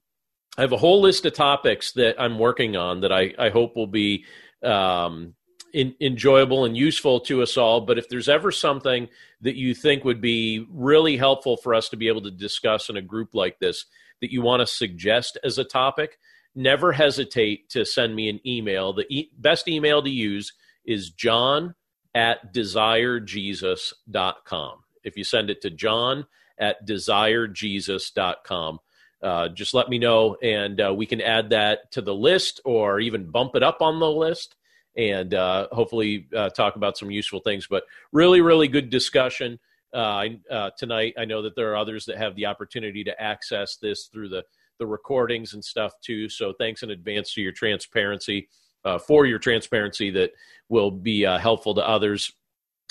I 0.57 0.61
have 0.61 0.71
a 0.71 0.77
whole 0.77 1.01
list 1.01 1.25
of 1.25 1.33
topics 1.33 1.91
that 1.93 2.19
I'm 2.19 2.39
working 2.39 2.77
on 2.77 3.01
that 3.01 3.11
I, 3.11 3.33
I 3.37 3.49
hope 3.49 3.75
will 3.75 3.87
be 3.87 4.25
um, 4.63 5.35
in, 5.73 5.93
enjoyable 5.99 6.65
and 6.65 6.75
useful 6.75 7.19
to 7.21 7.41
us 7.41 7.57
all. 7.57 7.81
But 7.81 7.97
if 7.97 8.07
there's 8.07 8.29
ever 8.29 8.51
something 8.51 9.09
that 9.41 9.55
you 9.55 9.75
think 9.75 10.03
would 10.05 10.21
be 10.21 10.65
really 10.71 11.17
helpful 11.17 11.57
for 11.57 11.73
us 11.73 11.89
to 11.89 11.97
be 11.97 12.07
able 12.07 12.21
to 12.21 12.31
discuss 12.31 12.89
in 12.89 12.97
a 12.97 13.01
group 13.01 13.33
like 13.33 13.59
this 13.59 13.85
that 14.22 14.32
you 14.32 14.41
want 14.41 14.61
to 14.61 14.67
suggest 14.67 15.38
as 15.43 15.57
a 15.57 15.63
topic, 15.63 16.20
never 16.55 16.91
hesitate 16.91 17.70
to 17.70 17.86
send 17.86 18.15
me 18.15 18.28
an 18.30 18.39
email. 18.45 18.93
The 18.93 19.05
e- 19.09 19.32
best 19.38 19.67
email 19.67 20.03
to 20.03 20.09
use 20.09 20.53
is 20.86 21.11
john 21.11 21.76
at 22.15 22.53
desirejesus.com. 22.53 24.80
If 25.03 25.17
you 25.17 25.24
send 25.24 25.49
it 25.49 25.61
to 25.61 25.70
john 25.70 26.26
at 26.57 26.88
desirejesus.com, 26.88 28.80
uh, 29.22 29.49
just 29.49 29.74
let 29.74 29.89
me 29.89 29.99
know 29.99 30.38
and 30.41 30.82
uh, 30.82 30.93
we 30.95 31.05
can 31.05 31.20
add 31.22 31.49
that 31.49 31.91
to 31.91 32.01
the 32.01 32.15
list 32.15 32.61
or 32.65 32.99
even 32.99 33.30
bump 33.30 33.55
it 33.55 33.63
up 33.63 33.82
on 33.82 33.99
the 33.99 34.09
list 34.09 34.55
and 34.95 35.34
uh, 35.34 35.67
hopefully 35.72 36.28
uh, 36.36 36.49
talk 36.49 36.76
about 36.76 36.97
some 36.97 37.11
useful 37.11 37.39
things. 37.39 37.67
But 37.67 37.84
really, 38.11 38.41
really 38.41 38.67
good 38.67 38.89
discussion 38.89 39.59
uh, 39.93 40.25
uh, 40.51 40.69
tonight. 40.77 41.13
I 41.17 41.25
know 41.25 41.41
that 41.41 41.55
there 41.55 41.71
are 41.71 41.77
others 41.77 42.05
that 42.05 42.17
have 42.17 42.35
the 42.35 42.45
opportunity 42.45 43.03
to 43.03 43.21
access 43.21 43.77
this 43.77 44.09
through 44.11 44.29
the 44.29 44.43
the 44.79 44.87
recordings 44.87 45.53
and 45.53 45.63
stuff 45.63 45.91
too. 46.01 46.29
So 46.29 46.53
thanks 46.53 46.83
in 46.83 46.89
advance 46.89 47.33
to 47.33 47.41
your 47.41 47.51
transparency, 47.51 48.47
uh, 48.85 48.97
for 48.97 49.25
your 49.25 49.37
transparency 49.37 50.09
that 50.11 50.31
will 50.69 50.89
be 50.89 51.25
uh, 51.25 51.37
helpful 51.37 51.75
to 51.75 51.87
others. 51.87 52.31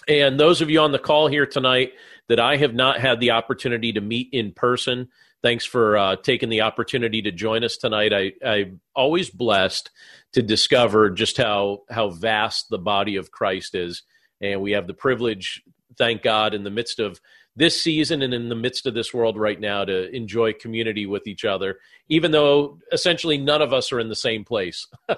And 0.07 0.39
those 0.39 0.61
of 0.61 0.71
you 0.71 0.81
on 0.81 0.93
the 0.93 0.99
call 0.99 1.29
here 1.29 1.47
tonight 1.47 1.93
that 2.29 2.39
I 2.39 2.57
have 2.57 2.75
not 2.75 3.01
had 3.01 3.21
the 3.21 3.33
opportunity 3.33 3.93
to 3.95 4.01
meet 4.01 4.29
in 4.33 4.53
person, 4.53 5.09
thanks 5.43 5.65
for 5.65 5.97
uh, 5.97 6.17
taking 6.17 6.51
the 6.51 6.61
opportunity 6.61 7.23
to 7.23 7.33
join 7.33 7.65
us 7.65 7.77
tonight. 7.77 8.13
I, 8.13 8.33
I'm 8.47 8.81
always 8.95 9.31
blessed 9.31 9.91
to 10.35 10.43
discover 10.43 11.11
just 11.11 11.37
how 11.37 11.85
how 11.91 12.11
vast 12.11 12.69
the 12.69 12.79
body 12.79 13.17
of 13.17 13.31
Christ 13.31 13.75
is, 13.75 14.03
and 14.41 14.61
we 14.61 14.73
have 14.73 14.87
the 14.87 14.95
privilege, 14.95 15.63
thank 15.99 16.23
God, 16.23 16.55
in 16.55 16.65
the 16.65 16.71
midst 16.71 16.99
of 16.99 17.21
this 17.59 17.83
season 17.83 18.23
and 18.23 18.33
in 18.33 18.49
the 18.49 18.55
midst 18.55 18.87
of 18.87 18.95
this 18.95 19.13
world 19.13 19.37
right 19.37 19.59
now 19.59 19.85
to 19.85 20.15
enjoy 20.15 20.53
community 20.53 21.07
with 21.07 21.27
each 21.27 21.45
other, 21.45 21.79
even 22.09 22.31
though 22.31 22.79
essentially 22.93 23.37
none 23.37 23.61
of 23.61 23.73
us 23.73 23.93
are 23.93 23.99
in 23.99 24.09
the 24.09 24.15
same 24.15 24.45
place. 24.45 24.87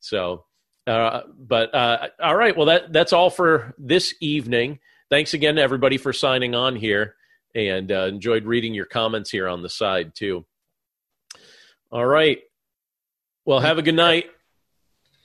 so, 0.00 0.44
uh, 0.86 1.22
but 1.36 1.74
uh, 1.74 2.08
all 2.22 2.36
right, 2.36 2.56
well 2.56 2.66
that 2.66 2.92
that's 2.92 3.12
all 3.12 3.30
for 3.30 3.74
this 3.78 4.14
evening. 4.20 4.78
Thanks 5.10 5.34
again 5.34 5.56
to 5.56 5.62
everybody 5.62 5.98
for 5.98 6.12
signing 6.12 6.54
on 6.54 6.76
here, 6.76 7.16
and 7.54 7.90
uh, 7.90 8.06
enjoyed 8.06 8.44
reading 8.44 8.72
your 8.72 8.86
comments 8.86 9.30
here 9.30 9.48
on 9.48 9.62
the 9.62 9.68
side 9.68 10.14
too. 10.14 10.46
All 11.90 12.06
right, 12.06 12.38
well, 13.44 13.58
have 13.58 13.78
a 13.78 13.82
good 13.82 13.96
night. 13.96 14.26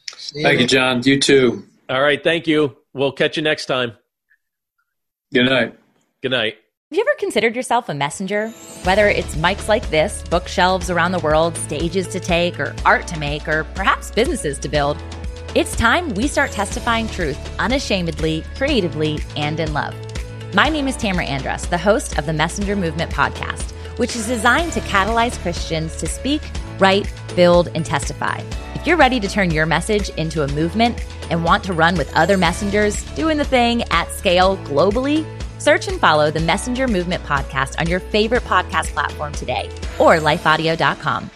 Thank 0.08 0.60
you, 0.60 0.68
John. 0.68 1.02
You 1.04 1.20
too. 1.20 1.68
All 1.88 2.02
right, 2.02 2.24
thank 2.24 2.48
you. 2.48 2.78
We'll 2.94 3.12
catch 3.12 3.38
you 3.38 3.44
next 3.44 3.68
time. 3.68 3.94
Good 5.34 5.46
night. 5.46 5.80
Good 6.22 6.32
night. 6.32 6.56
Have 6.90 6.98
you 6.98 7.06
ever 7.08 7.18
considered 7.18 7.56
yourself 7.56 7.88
a 7.88 7.94
messenger? 7.94 8.50
Whether 8.84 9.08
it's 9.08 9.36
mics 9.36 9.70
like 9.70 9.90
this, 9.90 10.24
bookshelves 10.24 10.90
around 10.90 11.14
the 11.14 11.20
world, 11.20 11.56
stages 11.56 12.10
to 12.10 12.20
take, 12.20 12.60
or 12.60 12.76
art 12.84 13.08
to 13.08 13.18
make, 13.18 13.48
or 13.48 13.64
perhaps 13.74 14.12
businesses 14.12 14.60
to 14.60 14.68
build, 14.68 15.02
it's 15.56 15.74
time 15.78 16.10
we 16.16 16.28
start 16.28 16.52
testifying 16.52 17.08
truth 17.08 17.40
unashamedly, 17.60 18.44
creatively, 18.58 19.20
and 19.38 19.62
in 19.62 19.72
love. 19.72 19.96
My 20.54 20.68
name 20.68 20.90
is 20.90 20.98
Tamara 20.98 21.26
Andress, 21.26 21.70
the 21.70 21.78
host 21.78 22.18
of 22.18 22.26
the 22.26 22.34
Messenger 22.34 22.76
Movement 22.76 23.10
podcast, 23.10 23.72
which 23.98 24.18
is 24.18 24.28
designed 24.28 24.74
to 24.74 24.82
catalyze 24.82 25.42
Christians 25.42 25.96
to 25.96 26.08
speak, 26.08 26.42
write, 26.78 27.10
build, 27.38 27.70
and 27.74 27.86
testify. 27.86 28.44
If 28.76 28.86
you're 28.86 28.98
ready 28.98 29.22
to 29.22 29.30
turn 29.30 29.52
your 29.52 29.66
message 29.66 30.10
into 30.18 30.44
a 30.44 30.48
movement 30.50 31.06
and 31.32 31.44
want 31.44 31.64
to 31.64 31.74
run 31.74 31.96
with 31.96 32.14
other 32.16 32.38
messengers 32.38 33.04
doing 33.16 33.38
the 33.38 33.46
thing 33.46 33.82
at 33.90 34.12
scale 34.12 34.58
globally, 34.58 35.26
Search 35.62 35.88
and 35.88 36.00
follow 36.00 36.32
the 36.32 36.40
Messenger 36.40 36.88
Movement 36.88 37.24
podcast 37.24 37.80
on 37.80 37.86
your 37.86 38.00
favorite 38.00 38.44
podcast 38.46 38.94
platform 38.94 39.32
today 39.32 39.70
or 40.00 40.16
lifeaudio.com. 40.18 41.30